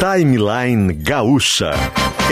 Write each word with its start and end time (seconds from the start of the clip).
Timeline 0.00 0.94
Gaúcha. 0.94 1.72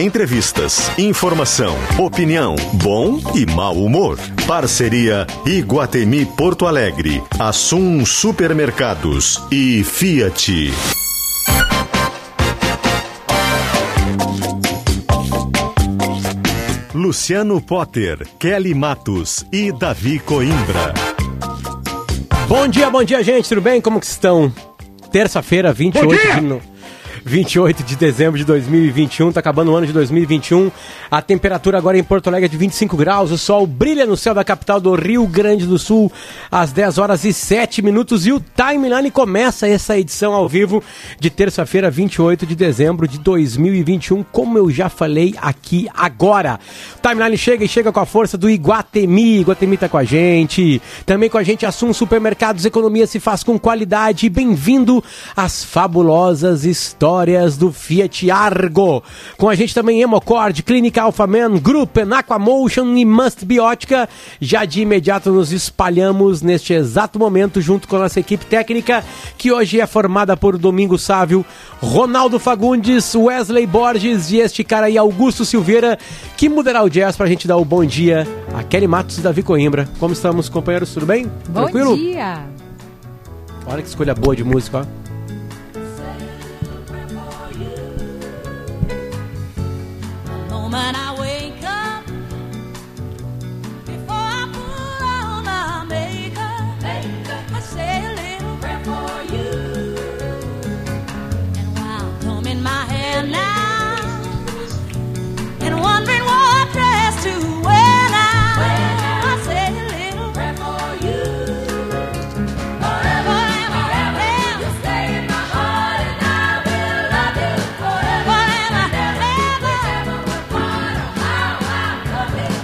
Entrevistas, 0.01 0.91
informação, 0.99 1.77
opinião, 1.99 2.57
bom 2.83 3.21
e 3.35 3.45
mau 3.45 3.75
humor. 3.75 4.19
Parceria 4.47 5.27
Iguatemi 5.45 6.25
Porto 6.25 6.67
Alegre, 6.67 7.23
Assum 7.39 8.07
Supermercados 8.07 9.39
e 9.51 9.85
Fiat. 9.85 10.73
Luciano 16.95 17.61
Potter, 17.61 18.27
Kelly 18.39 18.73
Matos 18.73 19.45
e 19.53 19.71
Davi 19.73 20.19
Coimbra. 20.21 20.95
Bom 22.49 22.67
dia, 22.67 22.89
bom 22.89 23.05
dia, 23.05 23.23
gente. 23.23 23.47
Tudo 23.47 23.61
bem? 23.61 23.79
Como 23.79 24.01
que 24.01 24.07
estão? 24.07 24.51
Terça-feira, 25.13 25.71
28 25.71 26.35
de 26.35 26.41
no... 26.41 26.78
28 27.29 27.85
de 27.85 27.95
dezembro 27.95 28.39
de 28.39 28.45
2021, 28.45 29.33
tá 29.33 29.41
acabando 29.41 29.71
o 29.71 29.77
ano 29.77 29.87
de 29.87 29.93
2021. 29.93 30.73
A 31.11 31.21
temperatura 31.21 31.77
agora 31.77 31.99
em 31.99 32.03
Porto 32.03 32.29
Alegre 32.29 32.47
é 32.47 32.49
de 32.49 32.57
25 32.57 32.97
graus, 32.97 33.31
o 33.31 33.37
sol 33.37 33.67
brilha 33.67 34.07
no 34.07 34.17
céu 34.17 34.33
da 34.33 34.43
capital 34.43 34.81
do 34.81 34.95
Rio 34.95 35.27
Grande 35.27 35.67
do 35.67 35.79
Sul 35.79 36.11
às 36.51 36.73
10 36.73 36.97
horas 36.97 37.25
e 37.25 37.33
7 37.33 37.83
minutos 37.83 38.27
e 38.27 38.33
o 38.33 38.41
Timeline 38.41 39.11
começa 39.11 39.69
essa 39.69 39.99
edição 39.99 40.33
ao 40.33 40.49
vivo 40.49 40.83
de 41.21 41.29
terça-feira, 41.29 41.91
28 41.91 42.47
de 42.47 42.57
dezembro 42.57 43.07
de 43.07 43.19
2021, 43.19 44.25
como 44.25 44.57
eu 44.57 44.71
já 44.71 44.89
falei 44.89 45.35
aqui 45.37 45.87
agora. 45.95 46.59
O 46.97 47.07
Timeline 47.07 47.37
chega 47.37 47.63
e 47.63 47.69
chega 47.69 47.93
com 47.93 48.01
a 48.01 48.07
força 48.07 48.39
do 48.39 48.49
Iguatemi, 48.49 49.41
Iguatemi 49.41 49.77
tá 49.77 49.89
com 49.89 49.99
a 49.99 50.05
gente, 50.05 50.81
também 51.05 51.29
com 51.29 51.37
a 51.37 51.43
gente 51.43 51.67
Assum 51.67 51.93
Supermercados, 51.93 52.65
economia 52.65 53.07
se 53.07 53.21
faz 53.21 53.43
com 53.43 53.59
qualidade. 53.59 54.31
Bem-vindo 54.31 55.05
às 55.37 55.63
fabulosas 55.63 56.65
histórias 56.65 57.18
histórias 57.19 57.57
do 57.57 57.73
Fiat 57.73 58.31
Argo. 58.31 59.03
Com 59.37 59.49
a 59.49 59.55
gente 59.57 59.75
também 59.75 60.01
Hemocord, 60.01 60.63
Clínica 60.63 61.03
Alphaman, 61.03 61.59
Group, 61.59 61.97
Aquamotion 62.17 62.97
e 62.97 63.05
Must 63.05 63.45
Biótica. 63.45 64.09
Já 64.41 64.65
de 64.65 64.83
imediato 64.83 65.33
nos 65.33 65.51
espalhamos 65.51 66.43
neste 66.43 66.73
exato 66.73 67.19
momento 67.19 67.61
junto 67.61 67.89
com 67.89 67.97
a 67.97 68.01
nossa 68.01 68.21
equipe 68.21 68.47
técnica, 68.47 69.05
que 69.37 69.51
hoje 69.51 69.81
é 69.81 69.87
formada 69.87 70.37
por 70.37 70.57
Domingo 70.57 70.97
Sávio, 70.97 71.45
Ronaldo 71.83 72.39
Fagundes, 72.39 73.13
Wesley 73.17 73.67
Borges 73.67 74.31
e 74.31 74.37
este 74.37 74.63
cara 74.63 74.87
aí, 74.87 74.97
Augusto 74.97 75.45
Silveira, 75.45 75.99
que 76.37 76.49
mudará 76.49 76.85
o 76.85 76.89
jazz 76.89 77.17
pra 77.17 77.27
gente 77.27 77.49
dar 77.49 77.57
o 77.57 77.65
bom 77.65 77.85
dia 77.85 78.29
a 78.55 78.63
Kelly 78.63 78.87
Matos 78.87 79.19
e 79.19 79.23
Davi 79.23 79.43
Coimbra. 79.43 79.89
Como 79.99 80.13
estamos, 80.13 80.49
companheiros? 80.49 80.95
Tudo 80.95 81.07
bem? 81.07 81.27
Bom 81.49 81.63
Tranquilo? 81.63 81.97
dia! 81.97 82.45
Olha 83.67 83.83
que 83.83 83.89
escolha 83.89 84.15
boa 84.15 84.37
de 84.37 84.45
música, 84.45 84.79
ó. 84.79 85.08
woman 90.69 90.97
I 90.97 91.18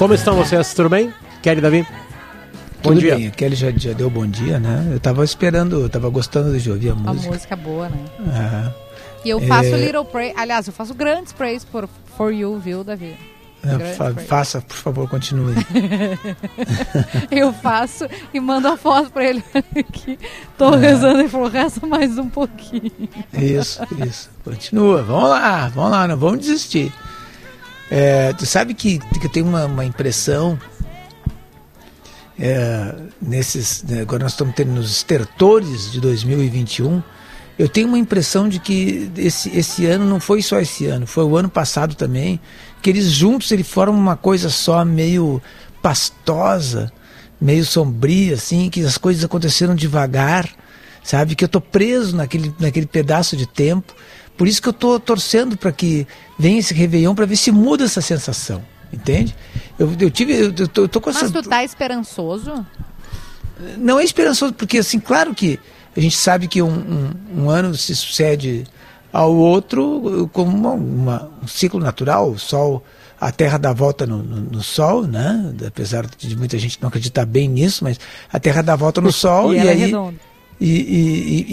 Como 0.05 0.13
estão 0.13 0.37
vocês? 0.37 0.75
Tudo 0.75 0.91
bem? 0.91 1.15
Kelly, 1.41 1.63
Davi? 1.63 1.83
Bom 2.83 2.91
Tudo 2.91 3.01
dia. 3.01 3.17
bem, 3.17 3.29
a 3.29 3.31
Kelly 3.31 3.57
já, 3.57 3.71
já 3.71 3.95
deu 3.95 4.11
bom 4.11 4.27
dia, 4.27 4.61
né? 4.61 4.87
Eu 4.93 5.01
tava 5.01 5.25
esperando, 5.25 5.81
eu 5.81 5.89
tava 5.89 6.11
gostando 6.11 6.55
de 6.61 6.71
ouvir 6.71 6.91
a 6.91 6.93
Uma 6.93 7.15
música. 7.15 7.33
música 7.33 7.57
boa, 7.57 7.89
né? 7.89 7.97
Aham. 8.21 8.75
E 9.25 9.31
eu 9.31 9.41
faço 9.41 9.71
É. 9.75 9.79
little 9.79 10.05
praise. 10.05 10.35
Aliás, 10.37 10.67
eu 10.67 10.75
faço 10.75 10.93
grandes 10.93 11.33
praise 11.33 11.65
por 11.65 11.89
For 12.19 12.31
You, 12.35 12.59
viu, 12.59 12.85
Davi? 12.85 13.17
É, 13.65 13.95
fa- 13.95 14.11
praise. 14.11 14.29
faça, 14.29 14.61
por 14.61 14.77
favor, 14.77 15.09
continue. 15.09 15.55
Eu 17.31 17.51
faço 17.55 18.07
e 18.35 18.39
mando 18.41 18.69
a 18.69 18.77
foto 18.77 19.11
pra 19.11 19.25
ele 19.25 19.43
que 19.91 20.19
tô 20.59 20.69
rezando 20.77 21.23
e 21.23 21.29
falou, 21.31 21.49
reza 21.49 21.81
mais 21.87 22.19
um 22.19 22.29
pouquinho. 22.29 22.93
isso, 23.33 23.81
isso. 24.07 24.29
Continua, 24.45 25.03
vamos 25.03 25.31
lá, 25.31 25.69
vamos 25.75 25.91
lá, 25.93 26.07
não 26.07 26.17
vamos 26.19 26.41
desistir. 26.41 26.93
É, 27.91 28.33
tu 28.33 28.47
sabe 28.47 28.75
que, 28.75 28.99
que 28.99 29.27
eu 29.27 29.31
tenho 29.31 29.47
uma, 29.47 29.67
uma 29.67 29.85
impressão 29.85 30.59
é, 32.39 32.95
nesses. 33.21 33.83
né, 33.85 34.01
agora 34.03 34.23
nós 34.23 34.33
estamos 34.33 34.55
tendo 34.55 34.73
nos 34.73 34.91
estertores 34.91 35.93
de 35.93 36.01
2021. 36.01 37.03
Eu 37.57 37.69
tenho 37.69 37.87
uma 37.87 37.99
impressão 37.99 38.49
de 38.49 38.59
que 38.59 39.11
esse, 39.17 39.57
esse 39.57 39.87
ano 39.87 40.05
não 40.05 40.19
foi 40.19 40.43
só 40.43 40.59
esse 40.59 40.87
ano, 40.87 41.07
foi 41.07 41.23
o 41.23 41.37
ano 41.37 41.49
passado 41.49 41.95
também, 41.95 42.41
que 42.83 42.91
eles 42.91 43.13
juntos 43.13 43.53
eles 43.53 43.69
formam 43.69 44.01
uma 44.01 44.17
coisa 44.17 44.51
só 44.51 44.85
meio 44.85 45.41
pastosa, 45.81 46.93
meio 47.41 47.65
sombria, 47.65 48.35
assim, 48.35 48.69
que 48.69 48.81
as 48.81 48.99
coisas 48.99 49.23
aconteceram 49.23 49.77
devagar, 49.77 50.49
sabe? 51.05 51.37
Que 51.37 51.45
eu 51.45 51.49
tô 51.49 51.61
preso 51.61 52.17
naquele, 52.17 52.53
naquele 52.59 52.87
pedaço 52.87 53.37
de 53.37 53.47
tempo. 53.47 53.95
Por 54.37 54.49
isso 54.49 54.61
que 54.61 54.69
eu 54.69 54.73
tô 54.73 54.99
torcendo 54.99 55.57
para 55.57 55.71
que 55.73 56.07
venha 56.39 56.59
esse 56.59 56.75
Réveillon 56.75 57.15
para 57.15 57.27
ver 57.27 57.37
se 57.37 57.51
muda 57.53 57.85
essa 57.85 58.01
sensação, 58.01 58.63
entende? 58.93 59.35
Eu, 59.79 59.93
eu 60.01 60.11
tive, 60.11 60.33
eu, 60.35 60.53
eu 60.57 60.69
tô, 60.69 60.83
eu 60.83 60.89
tô 60.89 61.01
com 61.01 61.11
essa 61.11 61.23
Mas 61.23 61.31
tu 61.31 61.43
tá 61.43 61.63
esperançoso? 61.63 62.67
não 63.79 63.99
é 64.01 64.05
esperançoso, 64.05 64.53
porque 64.53 64.79
assim, 64.79 64.99
claro 64.99 65.35
que 65.35 65.59
a 65.97 66.01
gente 66.01 66.17
sabe 66.17 66.49
que 66.49 66.61
um, 66.61 66.69
um, 67.35 67.43
um 67.45 67.51
ano 67.51 67.75
se 67.77 67.95
sucede 67.95 68.65
ao 69.13 69.33
outro 69.35 70.29
como 70.33 70.51
uma, 70.57 70.73
uma- 70.73 71.31
um 71.43 71.47
ciclo 71.47 71.79
natural, 71.79 72.31
o 72.31 72.39
Sol, 72.39 72.85
a 73.21 73.31
Terra 73.31 73.59
dá 73.59 73.73
volta 73.73 74.05
no, 74.05 74.19
no, 74.21 74.37
no 74.41 74.63
Sol, 74.63 75.07
né? 75.07 75.55
Apesar 75.65 76.05
de 76.19 76.37
muita 76.37 76.59
gente 76.59 76.79
não 76.83 76.89
acreditar 76.89 77.25
bem 77.25 77.49
nisso, 77.49 77.85
mas 77.85 77.99
a 78.33 78.41
Terra 78.41 78.61
dá 78.63 78.75
volta 78.75 79.01
no 79.01 79.13
Sol 79.15 79.55
E 79.55 79.59
e, 79.59 79.61
é 79.61 79.71
aí 79.71 79.79
redonda. 79.79 80.17
e, 80.61 80.69
e- 80.69 80.75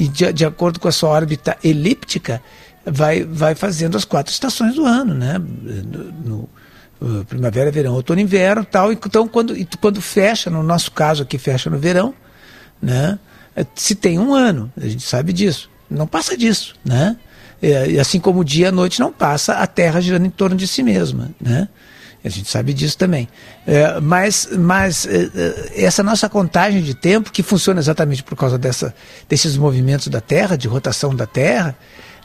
e- 0.01 0.03
e 0.05 0.07
de, 0.07 0.33
de 0.33 0.43
acordo 0.45 0.79
com 0.79 0.87
a 0.87 0.91
sua 0.91 1.09
órbita 1.11 1.55
elíptica 1.63 2.41
vai, 2.85 3.23
vai 3.23 3.55
fazendo 3.55 3.97
as 3.97 4.05
quatro 4.05 4.31
estações 4.31 4.75
do 4.75 4.85
ano, 4.85 5.13
né? 5.13 5.37
No, 5.39 6.03
no, 6.25 6.49
uh, 7.01 7.25
primavera, 7.25 7.71
verão, 7.71 7.93
outono, 7.93 8.19
inverno, 8.21 8.65
tal. 8.65 8.91
Então 8.91 9.27
quando 9.27 9.55
quando 9.79 10.01
fecha, 10.01 10.49
no 10.49 10.63
nosso 10.63 10.91
caso 10.91 11.23
aqui 11.23 11.37
fecha 11.37 11.69
no 11.69 11.77
verão, 11.77 12.13
né? 12.81 13.19
Eh, 13.55 13.65
Se 13.75 13.95
tem 13.95 14.17
um 14.19 14.33
ano, 14.33 14.71
a 14.77 14.87
gente 14.87 15.03
sabe 15.03 15.33
disso. 15.33 15.69
Não 15.89 16.07
passa 16.07 16.37
disso, 16.37 16.75
né? 16.85 17.17
Eh, 17.61 17.91
E 17.91 17.99
assim 17.99 18.19
como 18.19 18.39
o 18.39 18.43
dia 18.45 18.65
e 18.65 18.69
a 18.69 18.71
noite 18.71 18.99
não 18.99 19.11
passa, 19.11 19.53
a 19.55 19.67
Terra 19.67 19.99
girando 20.01 20.25
em 20.25 20.29
torno 20.29 20.55
de 20.55 20.67
si 20.67 20.81
mesma, 20.83 21.29
né? 21.39 21.67
A 22.23 22.29
gente 22.29 22.49
sabe 22.51 22.71
disso 22.71 22.95
também. 22.97 23.27
Eh, 23.65 23.99
mas 23.99 24.47
mas 24.57 25.07
eh, 25.07 25.29
eh, 25.35 25.71
essa 25.83 26.03
nossa 26.03 26.29
contagem 26.29 26.81
de 26.83 26.93
tempo, 26.93 27.31
que 27.31 27.41
funciona 27.41 27.79
exatamente 27.79 28.21
por 28.23 28.35
causa 28.35 28.57
dessa, 28.59 28.93
desses 29.27 29.57
movimentos 29.57 30.07
da 30.07 30.21
Terra, 30.21 30.55
de 30.55 30.67
rotação 30.67 31.15
da 31.15 31.25
Terra, 31.25 31.75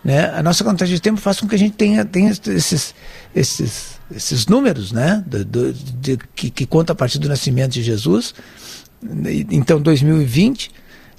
né? 0.07 0.31
a 0.31 0.43
nossa 0.43 0.63
contagem 0.63 0.95
de 0.95 1.01
tempo 1.01 1.21
faz 1.21 1.41
com 1.41 1.49
que 1.49 1.55
a 1.57 1.59
gente 1.59 1.75
tenha, 1.75 2.05
tenha 2.05 2.31
esses, 2.31 2.95
esses, 3.35 3.99
esses 4.15 4.47
números 4.47 4.93
né? 4.93 5.25
do, 5.27 5.45
do- 5.45 5.73
de- 5.73 6.19
que, 6.35 6.49
que 6.49 6.65
conta 6.65 6.93
a 6.93 6.97
partir 6.97 7.19
do 7.19 7.29
nascimento 7.29 7.73
de 7.73 7.83
Jesus. 7.83 8.33
Então, 9.51 9.81
2020, 9.81 10.71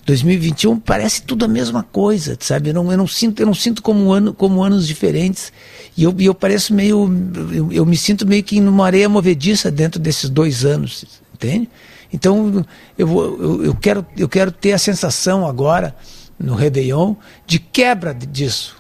2021 0.06 0.80
parece 0.80 1.22
tudo 1.22 1.44
a 1.44 1.48
mesma 1.50 1.84
coisa, 1.84 2.38
sabe? 2.40 2.70
Eu 2.70 2.74
não, 2.76 2.90
eu 2.90 2.98
não 2.98 3.08
sinto, 3.08 3.42
eu 3.42 3.46
não 3.46 3.54
sinto 3.54 3.82
como, 3.82 4.12
ano, 4.14 4.34
como 4.34 4.64
anos 4.64 4.88
diferentes. 4.88 5.52
E 5.98 6.04
eu, 6.04 6.16
eu 6.18 6.34
pareço 6.34 6.74
meio. 6.74 7.12
Eu, 7.54 7.72
eu 7.74 7.86
me 7.86 7.98
sinto 7.98 8.26
meio 8.26 8.42
que 8.42 8.62
numa 8.62 8.86
areia 8.86 9.10
movediça 9.10 9.70
dentro 9.70 10.00
desses 10.00 10.30
dois 10.30 10.64
anos, 10.64 11.04
entende? 11.34 11.70
Então, 12.14 12.66
eu, 12.98 13.08
eu, 13.10 13.64
eu, 13.66 13.76
quero, 13.76 14.06
eu 14.18 14.30
quero 14.30 14.50
ter 14.50 14.72
a 14.72 14.78
sensação 14.78 15.46
agora, 15.46 15.94
no 16.40 16.56
Réveillon, 16.56 17.16
de 17.46 17.60
quebra 17.60 18.14
disso, 18.14 18.77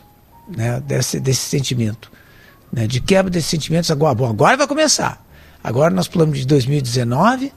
né? 0.55 0.79
desse, 0.79 1.19
desse 1.19 1.41
sentimento. 1.41 2.11
Né? 2.71 2.87
De 2.87 2.99
quebra 2.99 3.29
desses 3.29 3.49
sentimentos. 3.49 3.89
Agora, 3.91 4.13
bom, 4.13 4.29
agora 4.29 4.57
vai 4.57 4.67
começar. 4.67 5.25
Agora 5.63 5.93
nós 5.93 6.07
pulamos 6.07 6.37
de 6.37 6.45
2019 6.45 7.51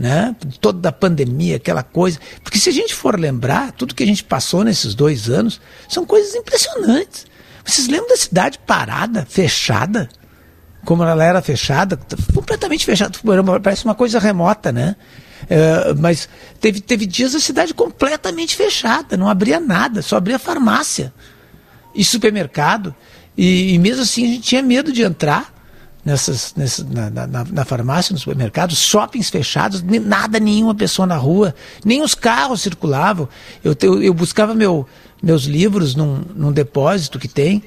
né? 0.00 0.34
Toda 0.62 0.88
a 0.88 0.92
pandemia, 0.92 1.56
aquela 1.56 1.82
coisa. 1.82 2.18
Porque 2.42 2.58
se 2.58 2.70
a 2.70 2.72
gente 2.72 2.94
for 2.94 3.20
lembrar, 3.20 3.70
tudo 3.72 3.94
que 3.94 4.02
a 4.02 4.06
gente 4.06 4.24
passou 4.24 4.64
nesses 4.64 4.94
dois 4.94 5.28
anos 5.28 5.60
são 5.90 6.06
coisas 6.06 6.34
impressionantes. 6.34 7.26
Vocês 7.62 7.86
lembram 7.86 8.08
da 8.08 8.16
cidade 8.16 8.58
parada, 8.66 9.26
fechada? 9.28 10.08
Como 10.86 11.04
ela 11.04 11.22
era 11.22 11.42
fechada, 11.42 11.98
completamente 12.34 12.86
fechada, 12.86 13.12
parece 13.62 13.84
uma 13.84 13.94
coisa 13.94 14.18
remota, 14.18 14.72
né? 14.72 14.96
É, 15.50 15.92
mas 15.92 16.26
teve, 16.58 16.80
teve 16.80 17.04
dias 17.04 17.34
a 17.34 17.40
cidade 17.40 17.74
completamente 17.74 18.56
fechada, 18.56 19.18
não 19.18 19.28
abria 19.28 19.60
nada, 19.60 20.00
só 20.00 20.16
abria 20.16 20.38
farmácia. 20.38 21.12
E 21.94 22.04
supermercado. 22.04 22.94
E, 23.36 23.74
e 23.74 23.78
mesmo 23.78 24.02
assim 24.02 24.24
a 24.24 24.28
gente 24.28 24.42
tinha 24.42 24.62
medo 24.62 24.92
de 24.92 25.02
entrar 25.02 25.52
nessas, 26.04 26.54
nessas 26.56 26.84
na, 26.88 27.10
na, 27.10 27.26
na- 27.44 27.64
farmácia, 27.64 28.12
no 28.12 28.18
supermercado, 28.18 28.74
shoppings 28.74 29.30
fechados, 29.30 29.82
nada, 29.82 30.40
nenhuma 30.40 30.74
pessoa 30.74 31.06
na 31.06 31.16
rua, 31.16 31.54
nem 31.84 32.02
os 32.02 32.14
carros 32.14 32.62
circulavam. 32.62 33.28
Eu, 33.62 33.76
eu, 33.82 34.02
eu 34.02 34.14
buscava 34.14 34.54
meu, 34.54 34.86
meus 35.22 35.44
livros 35.44 35.94
num, 35.94 36.22
num 36.34 36.52
depósito 36.52 37.18
que 37.18 37.28
tem, 37.28 37.62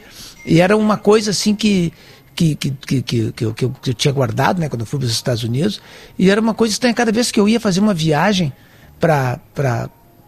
e 0.46 0.60
era 0.60 0.76
uma 0.76 0.98
coisa 0.98 1.32
assim 1.32 1.56
que. 1.56 1.94
Que, 2.36 2.56
que, 2.56 2.72
que, 2.72 3.02
que, 3.04 3.32
que 3.32 3.46
eu- 3.46 3.54
que 3.54 3.64
eu 3.92 3.94
tinha 3.94 4.12
guardado 4.12 4.60
né, 4.60 4.68
quando 4.68 4.80
eu 4.82 4.88
fui 4.88 4.98
para 4.98 5.06
os 5.06 5.12
Estados 5.12 5.44
Unidos, 5.44 5.80
e 6.18 6.32
era 6.32 6.42
uma 6.42 6.56
coisa 6.56 6.72
estranha. 6.74 6.92
Cada 6.92 7.12
vez 7.12 7.32
que 7.32 7.40
eu 7.40 7.48
ia 7.48 7.60
fazer 7.60 7.80
uma 7.80 7.94
viagem 7.94 8.52
para 9.00 9.40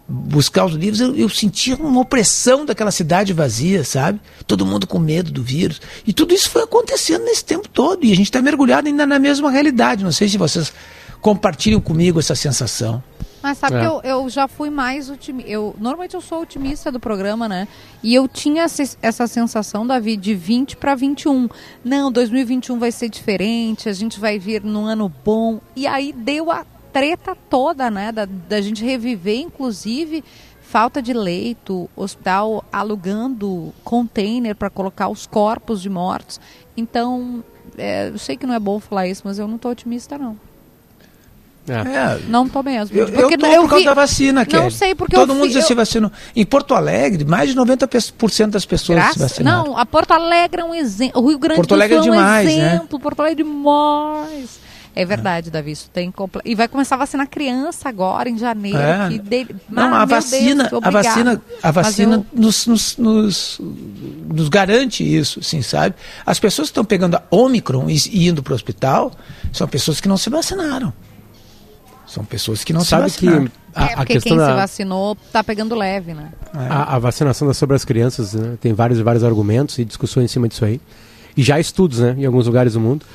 buscar 0.07 0.65
os 0.65 0.73
livros, 0.73 1.01
eu, 1.01 1.15
eu 1.15 1.27
sentia 1.29 1.75
uma 1.75 2.01
opressão 2.01 2.65
daquela 2.65 2.91
cidade 2.91 3.33
vazia, 3.33 3.83
sabe? 3.83 4.19
Todo 4.45 4.65
mundo 4.65 4.85
com 4.85 4.99
medo 4.99 5.31
do 5.31 5.41
vírus. 5.41 5.81
E 6.05 6.13
tudo 6.13 6.33
isso 6.33 6.49
foi 6.49 6.63
acontecendo 6.63 7.23
nesse 7.25 7.43
tempo 7.43 7.67
todo. 7.67 8.05
E 8.05 8.11
a 8.11 8.15
gente 8.15 8.27
está 8.27 8.41
mergulhado 8.41 8.87
ainda 8.87 9.05
na 9.05 9.17
mesma 9.17 9.49
realidade. 9.49 10.03
Não 10.03 10.11
sei 10.11 10.29
se 10.29 10.37
vocês 10.37 10.71
compartilham 11.21 11.81
comigo 11.81 12.19
essa 12.19 12.35
sensação. 12.35 13.01
Mas 13.41 13.59
sabe 13.59 13.75
É. 13.75 13.79
que 13.81 13.85
eu, 13.85 14.01
eu 14.03 14.29
já 14.29 14.47
fui 14.47 14.71
mais 14.71 15.07
otimista. 15.09 15.49
Eu, 15.49 15.75
normalmente 15.79 16.15
eu 16.15 16.21
sou 16.21 16.41
otimista 16.41 16.91
do 16.91 16.99
programa, 16.99 17.47
né? 17.47 17.67
E 18.01 18.13
eu 18.13 18.27
tinha 18.27 18.63
essa, 18.63 19.27
sensação, 19.27 19.85
Davi, 19.85 20.17
de 20.17 20.33
20 20.33 20.77
para 20.77 20.95
21. 20.95 21.47
Não, 21.83 22.11
2021 22.11 22.79
vai 22.79 22.91
ser 22.91 23.07
diferente, 23.09 23.87
a 23.87 23.93
gente 23.93 24.19
vai 24.19 24.39
vir 24.39 24.63
num 24.63 24.85
ano 24.85 25.11
bom. 25.23 25.59
E 25.75 25.85
aí 25.85 26.11
deu 26.11 26.51
a 26.51 26.65
treta 26.95 27.35
toda, 27.49 27.91
né? 27.91 28.09
Da, 28.13 28.25
da 28.25 28.61
gente 28.61 28.83
reviver, 28.85 29.37
inclusive, 29.41 30.23
falta 30.61 31.01
de 31.01 31.11
leito, 31.11 31.89
hospital 31.93 32.63
alugando 32.71 33.73
container 33.83 34.55
para 34.55 34.69
colocar 34.69 35.09
os 35.09 35.27
corpos 35.27 35.81
de 35.81 35.89
mortos. 35.89 36.39
Então, 36.77 37.43
é, 37.77 38.07
eu 38.13 38.17
sei 38.17 38.37
que 38.37 38.45
não 38.45 38.53
é 38.55 38.59
bom 38.59 38.79
falar 38.79 39.07
isso, 39.09 39.23
mas 39.25 39.37
eu 39.37 39.45
não 39.45 39.57
tô 39.57 39.69
otimista, 39.69 40.17
não. 40.17 40.37
É. 41.67 41.73
É, 41.73 42.19
Não 42.27 42.47
tô 42.47 42.61
mesmo. 42.61 42.95
eu, 42.95 43.07
eu 43.07 43.13
Porque 43.21 43.37
tô 43.39 43.45
eu 43.47 43.61
por 43.63 43.69
causa 43.69 43.79
vi- 43.79 43.85
da 43.85 43.93
vacina, 43.95 44.39
Não 44.41 44.45
Kelly. 44.45 44.71
sei, 44.71 44.93
porque 44.93 45.15
Todo 45.15 45.31
eu 45.31 45.35
mundo 45.35 45.47
fi- 45.47 45.53
já 45.53 45.59
eu- 45.61 45.65
se 45.65 45.73
vacinou. 45.73 46.11
Em 46.35 46.45
Porto 46.45 46.75
Alegre, 46.75 47.25
mais 47.25 47.49
de 47.49 47.55
90% 47.55 48.51
das 48.51 48.65
pessoas 48.65 48.99
se 48.99 49.03
Graças, 49.03 49.31
vacinaram. 49.31 49.63
não, 49.71 49.77
a 49.77 49.83
Porto 49.83 50.11
Alegre 50.11 50.61
é 50.61 50.63
um 50.63 50.75
exemplo. 50.75 51.23
O 51.23 51.27
Rio 51.27 51.39
Grande 51.39 51.55
Porto 51.57 51.69
do 51.69 51.73
Alegre 51.73 51.97
Sul 51.97 52.03
é 52.03 52.07
é 52.07 52.11
um 52.11 52.13
demais, 52.15 52.45
né? 52.55 52.75
exemplo. 52.75 52.99
Porto 52.99 53.19
Alegre 53.19 53.41
é 53.41 53.45
demais. 53.45 54.59
É 54.95 55.03
verdade, 55.03 55.51
Davi, 55.51 55.71
isso 55.71 55.89
tem 55.91 56.09
comple... 56.09 56.41
E 56.45 56.55
vai 56.55 56.69
começar 56.69 56.95
a 56.95 56.99
vacinar 56.99 57.27
criança 57.27 57.89
agora, 57.89 58.29
em 58.29 58.37
janeiro. 58.37 58.77
É. 58.77 59.09
Que 59.09 59.19
dele... 59.19 59.55
Não, 59.69 59.93
Ah, 59.93 60.03
a 60.03 60.05
vacina, 60.05 60.69
Deus, 60.69 60.83
a 60.83 60.89
vacina, 60.89 61.41
a 61.61 61.71
vacina 61.71 62.15
eu- 62.15 62.25
nos, 62.41 62.65
nos, 62.65 62.97
nos, 62.97 63.61
nos 64.33 64.47
garante 64.49 65.03
isso, 65.03 65.39
assim, 65.41 65.61
sabe? 65.61 65.95
As 66.25 66.39
pessoas 66.39 66.69
que 66.69 66.71
estão 66.71 66.85
pegando 66.85 67.15
a 67.15 67.23
Omicron 67.29 67.89
e, 67.89 67.97
e 68.09 68.27
indo 68.29 68.41
para 68.41 68.53
o 68.53 68.55
hospital 68.55 69.11
são 69.51 69.67
pessoas 69.67 69.99
que 69.99 70.07
não 70.07 70.15
se 70.15 70.29
vacinaram. 70.29 70.93
São 72.07 72.23
pessoas 72.23 72.63
que 72.63 72.71
não 72.71 72.81
Sabe 72.81 73.09
se 73.09 73.17
que 73.19 73.25
vacinaram. 73.25 73.51
a, 73.73 73.83
é, 73.83 73.93
a 73.93 73.97
porque 73.97 74.13
questão 74.13 74.37
quem 74.37 74.45
se 74.45 74.51
da 74.51 74.55
vacinou 74.55 75.17
tá 75.33 75.43
pegando 75.43 75.75
leve, 75.75 76.13
né? 76.13 76.29
a, 76.53 76.95
a 76.95 76.99
vacinação 76.99 77.51
sobre 77.53 77.75
as 77.75 77.83
crianças 77.83 78.33
né, 78.33 78.57
tem 78.61 78.73
vários 78.73 78.99
e 78.99 79.03
vários 79.03 79.23
argumentos 79.23 79.77
e 79.77 79.83
discussões 79.83 80.25
em 80.25 80.27
cima 80.27 80.47
disso 80.47 80.63
aí. 80.63 80.79
E 81.35 81.43
já 81.43 81.59
estudos 81.59 81.99
né, 81.99 82.15
em 82.17 82.25
alguns 82.25 82.45
lugares 82.47 82.73
do 82.73 82.79
mundo. 82.79 83.05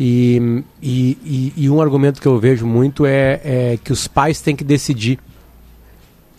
E, 0.00 0.62
e, 0.80 1.52
e- 1.56 1.70
um 1.70 1.80
argumento 1.80 2.20
que 2.20 2.26
eu 2.28 2.38
vejo 2.38 2.64
muito 2.66 3.04
é, 3.04 3.40
é 3.44 3.78
que 3.82 3.92
os 3.92 4.06
pais 4.06 4.40
têm 4.40 4.54
que 4.54 4.62
decidir 4.62 5.18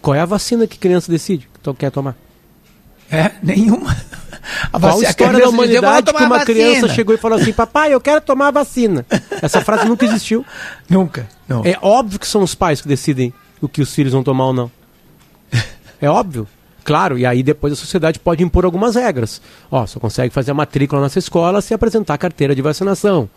qual 0.01 0.15
é 0.15 0.21
a 0.21 0.25
vacina 0.25 0.65
que 0.65 0.77
a 0.77 0.79
criança 0.79 1.11
decide 1.11 1.49
que 1.61 1.73
quer 1.73 1.91
tomar. 1.91 2.15
É, 3.11 3.31
nenhuma. 3.43 3.91
A 4.71 4.79
Qual 4.79 4.93
vaci- 4.93 5.05
a 5.05 5.07
a 5.07 5.11
história 5.11 5.33
criança 5.33 5.57
da 5.57 5.63
dizia, 5.63 5.77
"Eu 5.77 5.81
vou 5.81 5.89
humanidade 5.91 6.13
que 6.17 6.23
uma 6.23 6.29
vacina." 6.37 6.45
criança 6.45 6.87
chegou 6.89 7.13
e 7.13 7.17
falou 7.17 7.37
assim, 7.39 7.51
papai, 7.51 7.93
eu 7.93 7.99
quero 7.99 8.21
tomar 8.21 8.47
a 8.47 8.51
vacina. 8.51 9.05
Essa 9.41 9.61
frase 9.61 9.85
nunca 9.85 10.05
existiu. 10.05 10.45
Nunca. 10.89 11.27
Não. 11.47 11.61
É 11.65 11.77
óbvio 11.81 12.17
que 12.19 12.27
são 12.27 12.41
os 12.43 12.55
pais 12.55 12.81
que 12.81 12.87
decidem 12.87 13.33
o 13.59 13.67
que 13.67 13.81
os 13.81 13.93
filhos 13.93 14.13
vão 14.13 14.23
tomar 14.23 14.45
ou 14.45 14.53
não. 14.53 14.71
É 16.01 16.09
óbvio. 16.09 16.47
Claro, 16.89 17.19
e 17.19 17.23
aí 17.23 17.43
depois 17.43 17.71
a 17.71 17.75
sociedade 17.75 18.17
pode 18.17 18.43
impor 18.43 18.65
algumas 18.65 18.95
regras. 18.95 19.39
Ó, 19.69 19.85
só 19.85 19.99
consegue 19.99 20.33
fazer 20.33 20.49
a 20.49 20.55
matrícula 20.55 20.99
nessa 21.03 21.19
escola 21.19 21.61
se 21.61 21.71
apresentar 21.71 22.15
a 22.15 22.17
carteira 22.17 22.55
de 22.55 22.63
vacinação. 22.63 23.29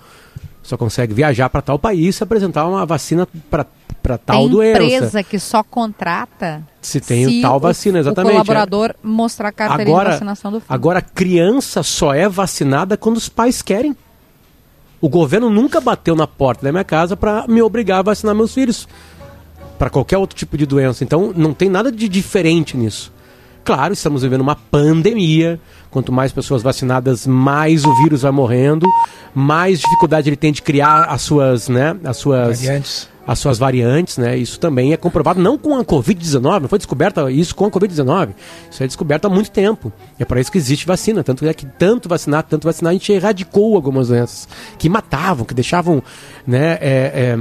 Só 0.63 0.79
consegue 0.79 1.13
viajar 1.13 1.51
para 1.51 1.61
tal 1.61 1.79
país 1.79 2.17
se 2.17 2.23
apresentar 2.25 2.67
uma 2.67 2.87
vacina 2.87 3.29
para 3.51 3.67
tal 4.17 4.41
tem 4.45 4.49
doença. 4.49 4.83
empresa 4.83 5.23
que 5.23 5.39
só 5.39 5.63
contrata 5.63 6.63
Se 6.81 6.99
tem 6.99 7.43
tal 7.43 7.59
o- 7.59 7.61
vacina, 7.61 7.99
exatamente. 7.99 8.31
O 8.31 8.35
colaborador 8.37 8.95
mostrar 9.03 9.51
a 9.51 9.53
carteirinha 9.53 9.85
de 9.85 9.91
Agora, 9.93 10.11
vacinação 10.13 10.51
do 10.51 10.61
filho. 10.61 10.73
agora, 10.75 11.03
criança 11.03 11.83
só 11.83 12.15
é 12.15 12.27
vacinada 12.31 12.97
quando 12.97 13.19
os 13.19 13.29
pais 13.29 13.61
querem. 13.61 13.95
O 14.99 15.11
governo 15.11 15.51
nunca 15.51 15.79
bateu 15.79 16.17
na 16.17 16.27
porta 16.27 16.65
da 16.65 16.73
minha 16.73 16.85
casa 16.85 17.19
para 17.19 17.47
me 17.47 17.61
obrigar 17.61 17.99
a 17.99 18.03
vacinar 18.03 18.35
meus 18.35 18.55
filhos 18.55 18.89
para 19.79 19.91
qualquer 19.91 20.17
outro 20.17 20.39
tipo 20.39 20.57
de 20.57 20.65
doença. 20.65 21.05
Então, 21.05 21.35
não 21.37 21.53
tem 21.53 21.69
nada 21.69 21.93
de 21.93 22.09
diferente 22.09 22.79
nisso. 22.79 23.13
Claro, 23.65 23.93
estamos 23.93 24.23
vivendo 24.23 24.41
uma 24.41 24.57
pandemia. 24.57 25.61
Quanto 25.91 26.11
mais 26.11 26.33
pessoas 26.33 26.63
vacinadas, 26.63 27.27
mais 27.27 27.85
o 27.85 27.95
vírus 28.03 28.23
vai 28.23 28.33
morrendo, 28.33 28.87
mais 29.35 29.79
dificuldade 29.79 30.29
ele 30.29 30.37
tem 30.37 30.51
de 30.51 30.63
criar 30.63 31.05
as 31.05 31.23
suas, 31.23 31.69
né, 31.69 31.95
as 32.03 32.17
suas 32.17 32.63
Variantes. 32.63 33.09
as 33.27 33.39
suas 33.39 33.59
variantes, 33.59 34.17
né? 34.17 34.37
Isso 34.37 34.59
também 34.59 34.95
é 34.95 34.97
comprovado 34.97 35.41
não 35.41 35.59
com 35.59 35.79
a 35.79 35.85
Covid-19, 35.85 36.63
não 36.63 36.69
foi 36.69 36.79
descoberta 36.79 37.31
isso 37.31 37.55
com 37.55 37.67
a 37.67 37.71
Covid-19. 37.71 38.31
Isso 38.71 38.83
é 38.83 38.87
descoberto 38.87 39.27
há 39.27 39.29
muito 39.29 39.51
tempo. 39.51 39.93
E 40.19 40.23
é 40.23 40.25
para 40.25 40.41
isso 40.41 40.51
que 40.51 40.57
existe 40.57 40.87
vacina. 40.87 41.23
Tanto 41.23 41.47
é 41.47 41.53
que 41.53 41.67
tanto 41.67 42.09
vacinar, 42.09 42.43
tanto 42.45 42.65
vacinar, 42.65 42.91
a 42.91 42.95
gente 42.95 43.13
erradicou 43.13 43.77
algumas 43.77 44.09
doenças 44.09 44.49
que 44.79 44.89
matavam, 44.89 45.45
que 45.45 45.55
deixavam, 45.55 46.03
né? 46.47 46.79
é, 46.81 47.13
é, 47.15 47.39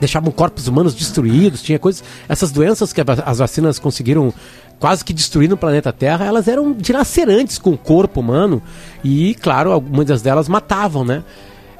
deixavam 0.00 0.30
corpos 0.30 0.68
humanos 0.68 0.94
destruídos, 0.94 1.62
tinha 1.62 1.78
coisas. 1.78 2.04
Essas 2.28 2.50
doenças 2.50 2.92
que 2.92 3.00
as 3.24 3.38
vacinas 3.38 3.78
conseguiram 3.78 4.32
quase 4.78 5.04
que 5.04 5.12
destruir 5.12 5.48
no 5.48 5.56
planeta 5.56 5.92
Terra, 5.92 6.24
elas 6.26 6.48
eram 6.48 6.72
dilacerantes 6.72 7.58
com 7.58 7.70
o 7.70 7.78
corpo 7.78 8.20
humano 8.20 8.62
e, 9.02 9.34
claro, 9.36 9.72
algumas 9.72 10.20
delas 10.22 10.48
matavam, 10.48 11.04
né? 11.04 11.22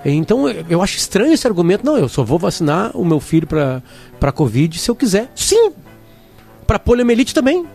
Então 0.04 0.48
eu- 0.48 0.82
acho 0.82 0.96
estranho 0.96 1.32
esse 1.32 1.46
argumento. 1.46 1.84
Não, 1.84 1.96
eu 1.96 2.08
só 2.08 2.22
vou 2.22 2.38
vacinar 2.38 2.90
o 2.94 3.04
meu 3.04 3.18
filho 3.20 3.46
para 3.46 3.82
para 4.20 4.30
Covid 4.32 4.78
se 4.78 4.88
eu 4.90 4.94
quiser. 4.94 5.30
Sim! 5.34 5.72
Para 6.66 6.78
poliomielite 6.78 7.34
também. 7.34 7.66